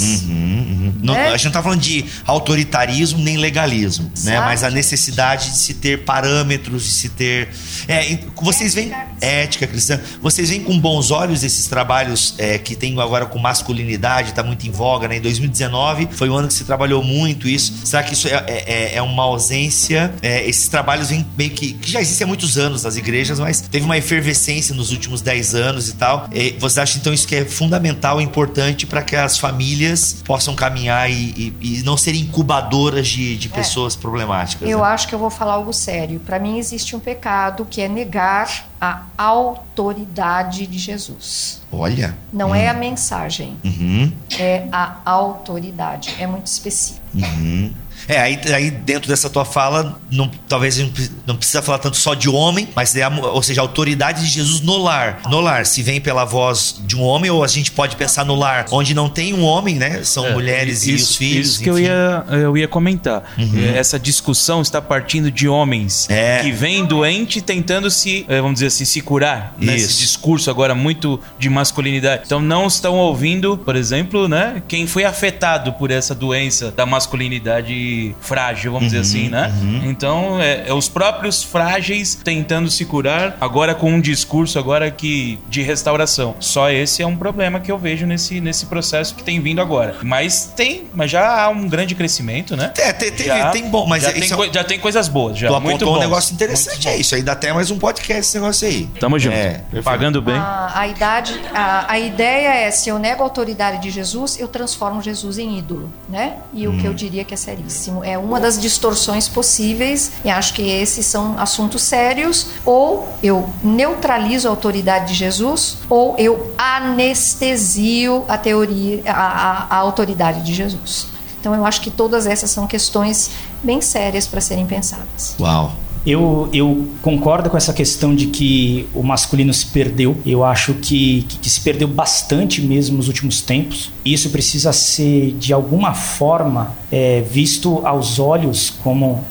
Uhum, 0.00 0.30
uhum. 0.30 0.94
Não, 1.02 1.14
né? 1.14 1.28
a 1.28 1.30
gente 1.32 1.44
não 1.44 1.50
está 1.50 1.62
falando 1.62 1.80
de 1.80 2.04
autoritarismo 2.26 3.18
nem 3.18 3.36
legalismo, 3.36 4.10
né? 4.24 4.40
Mas 4.40 4.64
a 4.64 4.70
necessidade 4.70 5.50
de 5.50 5.58
se 5.58 5.74
ter 5.74 6.04
parâmetros, 6.04 6.84
de 6.84 6.92
se 6.92 7.08
ter. 7.08 7.48
É, 7.88 8.18
vocês 8.36 8.74
veem. 8.74 8.92
Ética 9.20 9.66
cristã. 9.66 10.00
Vocês 10.22 10.48
veem 10.48 10.62
com 10.62 10.78
bons 10.78 11.10
olhos 11.10 11.44
esses 11.44 11.66
trabalhos 11.66 12.34
é, 12.38 12.58
que 12.58 12.74
tem 12.74 12.98
agora 12.98 13.26
com 13.26 13.38
masculinidade, 13.38 14.30
está 14.30 14.42
muito 14.42 14.66
em 14.66 14.70
voga, 14.70 15.08
né? 15.08 15.16
Em 15.16 15.20
2019 15.20 16.08
foi 16.12 16.30
um 16.30 16.36
ano 16.36 16.48
que 16.48 16.54
se 16.54 16.64
trabalhou 16.64 17.02
muito 17.02 17.48
isso. 17.48 17.74
Será 17.84 18.02
que 18.02 18.14
isso 18.14 18.28
é, 18.28 18.44
é, 18.46 18.64
é, 18.66 18.94
é 18.96 19.02
uma 19.02 19.24
ausência? 19.24 20.12
É, 20.22 20.48
esses 20.48 20.68
trabalhos 20.68 21.10
vêm 21.10 21.26
meio 21.36 21.50
que, 21.50 21.74
que 21.74 21.90
já 21.90 22.00
existem 22.00 22.24
há 22.24 22.28
muitos 22.28 22.56
anos 22.56 22.82
nas 22.84 22.96
igrejas, 22.96 23.38
mas 23.38 23.60
teve 23.60 23.84
uma 23.84 23.98
efervescência 23.98 24.74
nos 24.74 24.90
últimos 24.90 25.20
10 25.20 25.54
anos 25.54 25.88
e 25.88 25.94
tal. 25.94 26.28
E 26.32 26.56
você 26.58 26.80
acha 26.80 26.98
então 26.98 27.12
isso 27.12 27.28
que 27.28 27.36
é 27.36 27.44
fundamental, 27.44 28.20
importante? 28.20 28.40
importante 28.50 28.86
para 29.00 29.04
que 29.04 29.16
as 29.16 29.38
famílias 29.38 30.22
possam 30.24 30.54
caminhar 30.54 31.10
e, 31.10 31.54
e, 31.60 31.78
e 31.78 31.82
não 31.82 31.96
serem 31.96 32.22
incubadoras 32.22 33.08
de, 33.08 33.36
de 33.36 33.48
é. 33.48 33.50
pessoas 33.50 33.96
problemáticas. 33.96 34.68
Eu 34.68 34.78
né? 34.78 34.84
acho 34.84 35.08
que 35.08 35.14
eu 35.14 35.18
vou 35.18 35.30
falar 35.30 35.54
algo 35.54 35.72
sério. 35.72 36.20
Para 36.20 36.38
mim 36.38 36.58
existe 36.58 36.94
um 36.94 37.00
pecado 37.00 37.66
que 37.68 37.80
é 37.80 37.88
negar 37.88 38.68
a 38.80 39.02
autoridade 39.16 40.66
de 40.66 40.78
Jesus. 40.78 41.62
Olha. 41.72 42.16
Não 42.32 42.50
hum. 42.50 42.54
é 42.54 42.68
a 42.68 42.74
mensagem, 42.74 43.56
uhum. 43.64 44.12
é 44.38 44.66
a 44.70 44.96
autoridade. 45.04 46.14
É 46.18 46.26
muito 46.26 46.46
específico. 46.46 47.00
Uhum. 47.14 47.72
É, 48.08 48.18
aí, 48.18 48.38
aí 48.54 48.70
dentro 48.70 49.08
dessa 49.08 49.28
tua 49.28 49.44
fala, 49.44 50.00
não, 50.10 50.30
talvez 50.48 50.78
a 50.78 50.86
não 51.26 51.36
precisa 51.36 51.62
falar 51.62 51.78
tanto 51.78 51.96
só 51.96 52.14
de 52.14 52.28
homem, 52.28 52.68
mas 52.74 52.94
é, 52.96 53.06
ou 53.08 53.42
seja, 53.42 53.60
a 53.60 53.64
autoridade 53.64 54.22
de 54.22 54.28
Jesus 54.28 54.60
no 54.60 54.78
lar. 54.78 55.20
No 55.28 55.40
lar, 55.40 55.66
se 55.66 55.82
vem 55.82 56.00
pela 56.00 56.24
voz 56.24 56.80
de 56.80 56.96
um 56.96 57.02
homem, 57.02 57.30
ou 57.30 57.44
a 57.44 57.48
gente 57.48 57.70
pode 57.70 57.96
pensar 57.96 58.24
no 58.24 58.34
lar 58.34 58.66
onde 58.70 58.94
não 58.94 59.08
tem 59.08 59.34
um 59.34 59.44
homem, 59.44 59.76
né? 59.76 60.02
São 60.02 60.26
é, 60.26 60.32
mulheres 60.32 60.82
isso, 60.82 60.90
e 60.90 60.94
os 60.94 61.16
filhos. 61.16 61.48
Isso 61.50 61.62
que 61.62 61.70
eu 61.70 61.78
ia, 61.78 62.24
eu 62.30 62.56
ia 62.56 62.68
comentar. 62.68 63.22
Uhum. 63.38 63.72
Essa 63.74 63.98
discussão 63.98 64.62
está 64.62 64.80
partindo 64.80 65.30
de 65.30 65.48
homens 65.48 66.08
é. 66.10 66.40
que 66.40 66.52
vêm 66.52 66.84
doente 66.84 67.40
tentando 67.40 67.90
se, 67.90 68.24
eh, 68.28 68.40
vamos 68.40 68.54
dizer 68.54 68.66
assim, 68.66 68.84
se 68.84 69.00
curar 69.00 69.54
nesse 69.58 69.98
discurso 69.98 70.50
agora 70.50 70.74
muito 70.74 71.20
de 71.38 71.48
masculinidade. 71.48 72.22
Então 72.26 72.40
não 72.40 72.66
estão 72.66 72.96
ouvindo, 72.96 73.56
por 73.58 73.76
exemplo, 73.76 74.28
né, 74.28 74.62
quem 74.66 74.86
foi 74.86 75.04
afetado 75.04 75.72
por 75.74 75.90
essa 75.90 76.14
doença 76.14 76.70
da 76.70 76.86
masculinidade 76.86 77.72
frágil, 78.20 78.72
vamos 78.72 78.88
dizer 78.88 79.00
assim, 79.00 79.28
né? 79.28 79.52
Então 79.84 80.40
é, 80.40 80.68
é 80.68 80.74
os 80.74 80.88
próprios 80.88 81.42
frágeis 81.42 82.14
tentando 82.14 82.70
se 82.70 82.84
curar 82.84 83.36
agora 83.40 83.74
com 83.74 83.90
um 83.92 84.00
discurso 84.00 84.58
agora 84.58 84.90
que 84.90 85.38
de 85.48 85.62
restauração. 85.62 86.34
Só 86.40 86.70
esse 86.70 87.02
é 87.02 87.06
um 87.06 87.16
problema 87.16 87.60
que 87.60 87.70
eu 87.70 87.78
vejo 87.78 88.06
nesse, 88.06 88.40
nesse 88.40 88.66
processo 88.66 89.14
que 89.14 89.22
tem 89.22 89.40
vindo 89.40 89.60
agora. 89.60 89.96
Mas 90.02 90.52
tem, 90.56 90.84
mas 90.94 91.10
já 91.10 91.42
há 91.44 91.48
um 91.48 91.68
grande 91.68 91.94
crescimento, 91.94 92.56
né? 92.56 92.72
É, 92.78 92.92
tem, 92.92 93.10
tem, 93.12 93.26
Já- 93.26 93.50
tem 93.50 93.68
bom, 93.68 93.86
mas 93.86 94.02
já, 94.02 94.10
é- 94.10 94.12
tem 94.12 94.22
isso 94.24 94.42
é- 94.44 94.52
já 94.52 94.64
tem 94.64 94.78
coisas 94.78 95.08
boas, 95.08 95.38
já. 95.38 95.48
Tu 95.48 95.60
muito 95.60 95.76
apontou 95.84 95.96
um 95.96 96.00
negócio 96.00 96.32
interessante, 96.34 96.88
é 96.88 96.96
isso 96.96 97.14
aí, 97.14 97.22
dá 97.22 97.32
até 97.32 97.52
mais 97.52 97.70
um 97.70 97.78
podcast 97.78 98.20
esse 98.20 98.38
negócio 98.38 98.66
aí. 98.68 98.88
Tamo 98.98 99.18
junto. 99.18 99.34
É. 99.36 99.60
Pagando 99.82 100.20
bem. 100.22 100.36
A, 100.36 100.72
a 100.74 100.86
idade, 100.88 101.40
a, 101.54 101.92
a 101.92 101.98
ideia 101.98 102.48
é 102.66 102.70
se 102.70 102.88
eu 102.88 102.98
nego 102.98 103.22
a 103.22 103.26
autoridade 103.26 103.82
de 103.82 103.90
Jesus, 103.90 104.38
eu 104.38 104.48
transformo 104.48 105.02
Jesus 105.02 105.38
em 105.38 105.58
ídolo, 105.58 105.90
né? 106.08 106.34
E 106.52 106.66
o 106.66 106.76
que 106.78 106.84
eu 106.86 106.94
diria 106.94 107.24
que 107.24 107.34
é 107.34 107.36
seríssimo. 107.36 107.79
É 108.04 108.18
uma 108.18 108.38
das 108.40 108.58
distorções 108.60 109.28
possíveis, 109.28 110.12
e 110.24 110.30
acho 110.30 110.52
que 110.54 110.62
esses 110.62 111.06
são 111.06 111.38
assuntos 111.38 111.82
sérios. 111.82 112.46
Ou 112.64 113.08
eu 113.22 113.48
neutralizo 113.62 114.46
a 114.48 114.50
autoridade 114.50 115.08
de 115.08 115.14
Jesus, 115.14 115.78
ou 115.88 116.14
eu 116.18 116.52
anestesio 116.58 118.24
a 118.28 118.36
teoria, 118.38 119.02
a, 119.06 119.12
a- 119.12 119.66
a 119.70 119.76
autoridade 119.76 120.42
de 120.42 120.54
Jesus. 120.54 121.06
Então 121.40 121.54
eu 121.54 121.64
acho 121.64 121.80
que 121.80 121.90
todas 121.90 122.26
essas 122.26 122.50
são 122.50 122.66
questões 122.66 123.30
bem 123.62 123.80
sérias 123.80 124.26
para 124.26 124.40
serem 124.40 124.66
pensadas. 124.66 125.34
Uau. 125.40 125.72
Eu, 126.06 126.48
eu 126.52 126.88
concordo 127.02 127.50
com 127.50 127.56
essa 127.56 127.72
questão 127.72 128.14
de 128.14 128.26
que 128.26 128.88
o 128.94 129.02
masculino 129.02 129.52
se 129.52 129.66
perdeu. 129.66 130.16
Eu 130.24 130.44
acho 130.44 130.74
que, 130.74 131.22
que, 131.28 131.38
que 131.38 131.50
se 131.50 131.60
perdeu 131.60 131.86
bastante 131.86 132.62
mesmo 132.62 132.96
nos 132.96 133.08
últimos 133.08 133.42
tempos. 133.42 133.92
Isso 134.04 134.30
precisa 134.30 134.72
ser, 134.72 135.32
de 135.32 135.52
alguma 135.52 135.94
forma, 135.94 136.74
é, 136.90 137.20
visto 137.20 137.86
aos 137.86 138.18
olhos, 138.18 138.70
como, 138.82 139.24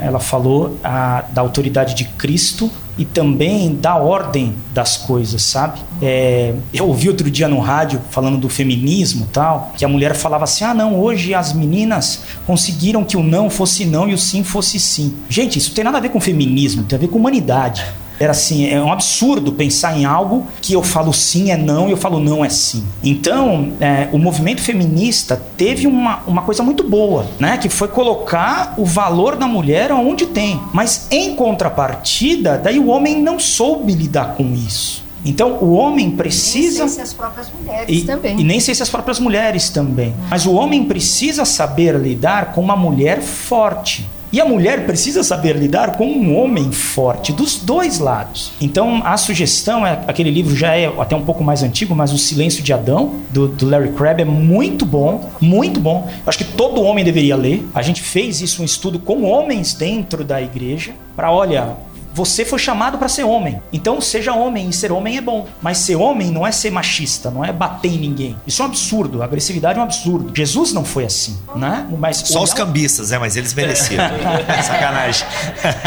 ela 0.00 0.18
falou, 0.18 0.76
a, 0.82 1.24
da 1.32 1.40
autoridade 1.40 1.94
de 1.94 2.04
Cristo 2.04 2.70
e 2.98 3.04
também 3.04 3.74
da 3.76 3.96
ordem 3.96 4.52
das 4.74 4.96
coisas, 4.96 5.40
sabe? 5.40 5.78
É, 6.02 6.52
eu 6.74 6.88
ouvi 6.88 7.08
outro 7.08 7.30
dia 7.30 7.46
no 7.46 7.60
rádio 7.60 8.00
falando 8.10 8.36
do 8.36 8.48
feminismo 8.48 9.28
tal, 9.32 9.72
que 9.76 9.84
a 9.84 9.88
mulher 9.88 10.14
falava 10.14 10.44
assim: 10.44 10.64
ah, 10.64 10.74
não, 10.74 10.98
hoje 10.98 11.32
as 11.32 11.52
meninas 11.52 12.24
conseguiram 12.46 13.04
que 13.04 13.16
o 13.16 13.22
não 13.22 13.48
fosse 13.48 13.84
não 13.84 14.08
e 14.08 14.14
o 14.14 14.18
sim 14.18 14.42
fosse 14.42 14.80
sim. 14.80 15.14
Gente, 15.28 15.58
isso 15.58 15.72
tem 15.72 15.84
nada 15.84 15.98
a 15.98 16.00
ver 16.00 16.08
com 16.08 16.20
feminismo, 16.20 16.82
tem 16.82 16.96
a 16.96 17.00
ver 17.00 17.08
com 17.08 17.18
humanidade. 17.18 17.86
Era 18.20 18.32
assim, 18.32 18.68
é 18.68 18.82
um 18.82 18.92
absurdo 18.92 19.52
pensar 19.52 19.96
em 19.96 20.04
algo 20.04 20.46
que 20.60 20.72
eu 20.72 20.82
falo 20.82 21.12
sim 21.12 21.50
é 21.50 21.56
não 21.56 21.88
e 21.88 21.92
eu 21.92 21.96
falo 21.96 22.18
não 22.18 22.44
é 22.44 22.48
sim. 22.48 22.84
Então, 23.02 23.72
é, 23.80 24.08
o 24.12 24.18
movimento 24.18 24.60
feminista 24.60 25.40
teve 25.56 25.86
uma, 25.86 26.20
uma 26.26 26.42
coisa 26.42 26.62
muito 26.62 26.82
boa, 26.82 27.26
né? 27.38 27.56
Que 27.58 27.68
foi 27.68 27.88
colocar 27.88 28.74
o 28.76 28.84
valor 28.84 29.36
da 29.36 29.46
mulher 29.46 29.92
onde 29.92 30.26
tem. 30.26 30.60
Mas 30.72 31.06
em 31.10 31.34
contrapartida, 31.36 32.58
daí 32.58 32.78
o 32.78 32.88
homem 32.88 33.20
não 33.22 33.38
soube 33.38 33.92
lidar 33.92 34.34
com 34.34 34.52
isso. 34.54 35.06
Então, 35.24 35.58
o 35.60 35.72
homem 35.72 36.10
precisa. 36.12 36.80
Nem 36.80 36.88
sei 36.88 36.96
se 36.96 37.00
as 37.02 37.12
próprias 37.12 37.48
mulheres 37.52 38.02
E, 38.02 38.02
também. 38.04 38.40
e 38.40 38.44
nem 38.44 38.60
sei 38.60 38.74
se 38.74 38.82
as 38.82 38.88
próprias 38.88 39.18
mulheres 39.18 39.68
também. 39.68 40.14
Mas 40.30 40.46
o 40.46 40.52
homem 40.54 40.84
precisa 40.84 41.44
saber 41.44 41.96
lidar 41.96 42.52
com 42.52 42.60
uma 42.60 42.76
mulher 42.76 43.20
forte. 43.20 44.08
E 44.32 44.40
a 44.40 44.44
mulher 44.44 44.84
precisa 44.84 45.22
saber 45.22 45.56
lidar 45.56 45.96
com 45.96 46.06
um 46.06 46.36
homem 46.36 46.70
forte, 46.70 47.32
dos 47.32 47.56
dois 47.56 47.98
lados. 47.98 48.52
Então, 48.60 49.00
a 49.04 49.16
sugestão 49.16 49.86
é: 49.86 50.00
aquele 50.06 50.30
livro 50.30 50.54
já 50.54 50.76
é 50.76 50.86
até 50.98 51.16
um 51.16 51.24
pouco 51.24 51.42
mais 51.42 51.62
antigo, 51.62 51.94
mas 51.94 52.12
O 52.12 52.18
Silêncio 52.18 52.62
de 52.62 52.72
Adão, 52.72 53.14
do, 53.30 53.48
do 53.48 53.68
Larry 53.68 53.92
Crabb, 53.92 54.20
é 54.20 54.24
muito 54.24 54.84
bom, 54.84 55.30
muito 55.40 55.80
bom. 55.80 56.06
Eu 56.08 56.22
acho 56.26 56.38
que 56.38 56.44
todo 56.44 56.82
homem 56.82 57.04
deveria 57.04 57.36
ler. 57.36 57.66
A 57.74 57.82
gente 57.82 58.02
fez 58.02 58.40
isso, 58.40 58.62
um 58.62 58.64
estudo 58.64 58.98
com 58.98 59.24
homens 59.24 59.72
dentro 59.72 60.24
da 60.24 60.40
igreja, 60.42 60.92
para, 61.16 61.32
olha, 61.32 61.76
você 62.18 62.44
foi 62.44 62.58
chamado 62.58 62.98
para 62.98 63.08
ser 63.08 63.22
homem. 63.22 63.62
Então 63.72 64.00
seja 64.00 64.32
homem 64.34 64.68
e 64.68 64.72
ser 64.72 64.90
homem 64.90 65.16
é 65.18 65.20
bom. 65.20 65.46
Mas 65.62 65.78
ser 65.78 65.94
homem 65.94 66.32
não 66.32 66.44
é 66.44 66.50
ser 66.50 66.68
machista, 66.72 67.30
não 67.30 67.44
é 67.44 67.52
bater 67.52 67.92
em 67.92 67.98
ninguém. 67.98 68.36
Isso 68.44 68.60
é 68.60 68.64
um 68.64 68.68
absurdo. 68.68 69.22
A 69.22 69.24
agressividade 69.24 69.78
é 69.78 69.80
um 69.80 69.84
absurdo. 69.84 70.32
Jesus 70.34 70.72
não 70.72 70.84
foi 70.84 71.04
assim, 71.04 71.38
né? 71.54 71.86
Mas 71.96 72.16
Só 72.16 72.42
os 72.42 72.50
olhar- 72.50 72.64
cambistas, 72.66 73.10
né? 73.10 73.18
Mas 73.18 73.36
eles 73.36 73.54
mereciam. 73.54 74.04
Sacanagem. 74.66 75.24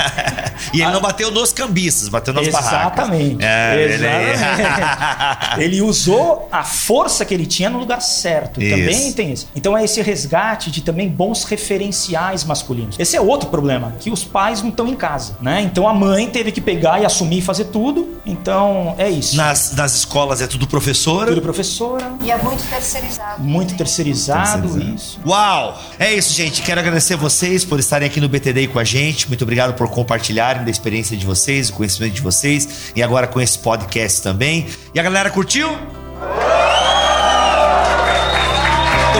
e 0.73 0.81
ele 0.81 0.91
não 0.91 1.01
bateu 1.01 1.29
nos 1.31 1.51
cambistas, 1.51 2.07
bateu 2.07 2.33
nas 2.33 2.47
barracas. 2.47 2.81
Exatamente. 3.09 3.43
É, 3.43 3.75
ele- 3.83 3.93
Exatamente. 4.33 5.61
Ele 5.63 5.81
usou 5.81 6.47
a 6.49 6.63
força 6.63 7.25
que 7.25 7.33
ele 7.33 7.45
tinha 7.45 7.69
no 7.69 7.77
lugar 7.77 8.01
certo. 8.01 8.61
Isso. 8.61 8.69
Também 8.77 9.11
tem 9.13 9.33
isso. 9.33 9.49
Então 9.53 9.77
é 9.77 9.83
esse 9.83 10.01
resgate 10.01 10.71
de 10.71 10.79
também 10.81 11.09
bons 11.09 11.43
referenciais 11.43 12.45
masculinos. 12.45 12.95
Esse 12.97 13.17
é 13.17 13.21
outro 13.21 13.49
problema, 13.49 13.93
que 13.99 14.09
os 14.09 14.23
pais 14.23 14.61
não 14.61 14.69
estão 14.69 14.87
em 14.87 14.95
casa, 14.95 15.35
né? 15.41 15.61
Então 15.61 15.87
a 15.89 15.93
mãe 15.93 16.20
teve 16.29 16.51
que 16.51 16.61
pegar 16.61 17.01
e 17.01 17.05
assumir 17.05 17.39
e 17.39 17.41
fazer 17.41 17.65
tudo. 17.65 18.17
Então 18.25 18.95
é 18.97 19.09
isso. 19.09 19.35
Nas, 19.35 19.73
nas 19.75 19.95
escolas 19.95 20.41
é 20.41 20.47
tudo 20.47 20.67
professora. 20.67 21.29
Tudo 21.29 21.41
professora, 21.41 22.13
E 22.23 22.29
é 22.31 22.37
muito 22.37 22.63
terceirizado. 22.63 23.41
muito 23.41 23.75
terceirizado, 23.75 24.61
Terceirizado. 24.61 24.95
isso. 24.95 25.19
Uau! 25.25 25.81
É 25.99 26.13
isso, 26.13 26.33
gente. 26.33 26.61
Quero 26.61 26.79
agradecer 26.79 27.15
vocês 27.15 27.63
por 27.65 27.79
estarem 27.79 28.07
aqui 28.07 28.19
no 28.21 28.29
BTD 28.29 28.67
com 28.67 28.79
a 28.79 28.83
gente. 28.83 29.27
Muito 29.27 29.43
obrigado 29.43 29.73
por 29.73 29.87
compartilharem 29.89 30.63
da 30.63 30.69
experiência 30.71 31.15
de 31.17 31.25
vocês, 31.25 31.69
o 31.69 31.73
conhecimento 31.73 32.13
de 32.13 32.21
vocês 32.21 32.91
e 32.95 33.01
agora 33.01 33.27
com 33.27 33.39
esse 33.41 33.57
podcast 33.59 34.21
também. 34.21 34.67
E 34.93 34.99
a 34.99 35.03
galera 35.03 35.29
curtiu? 35.29 35.69
Muito 35.69 35.79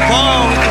bom, 0.07 0.47
muito 0.47 0.61
bom, 0.61 0.70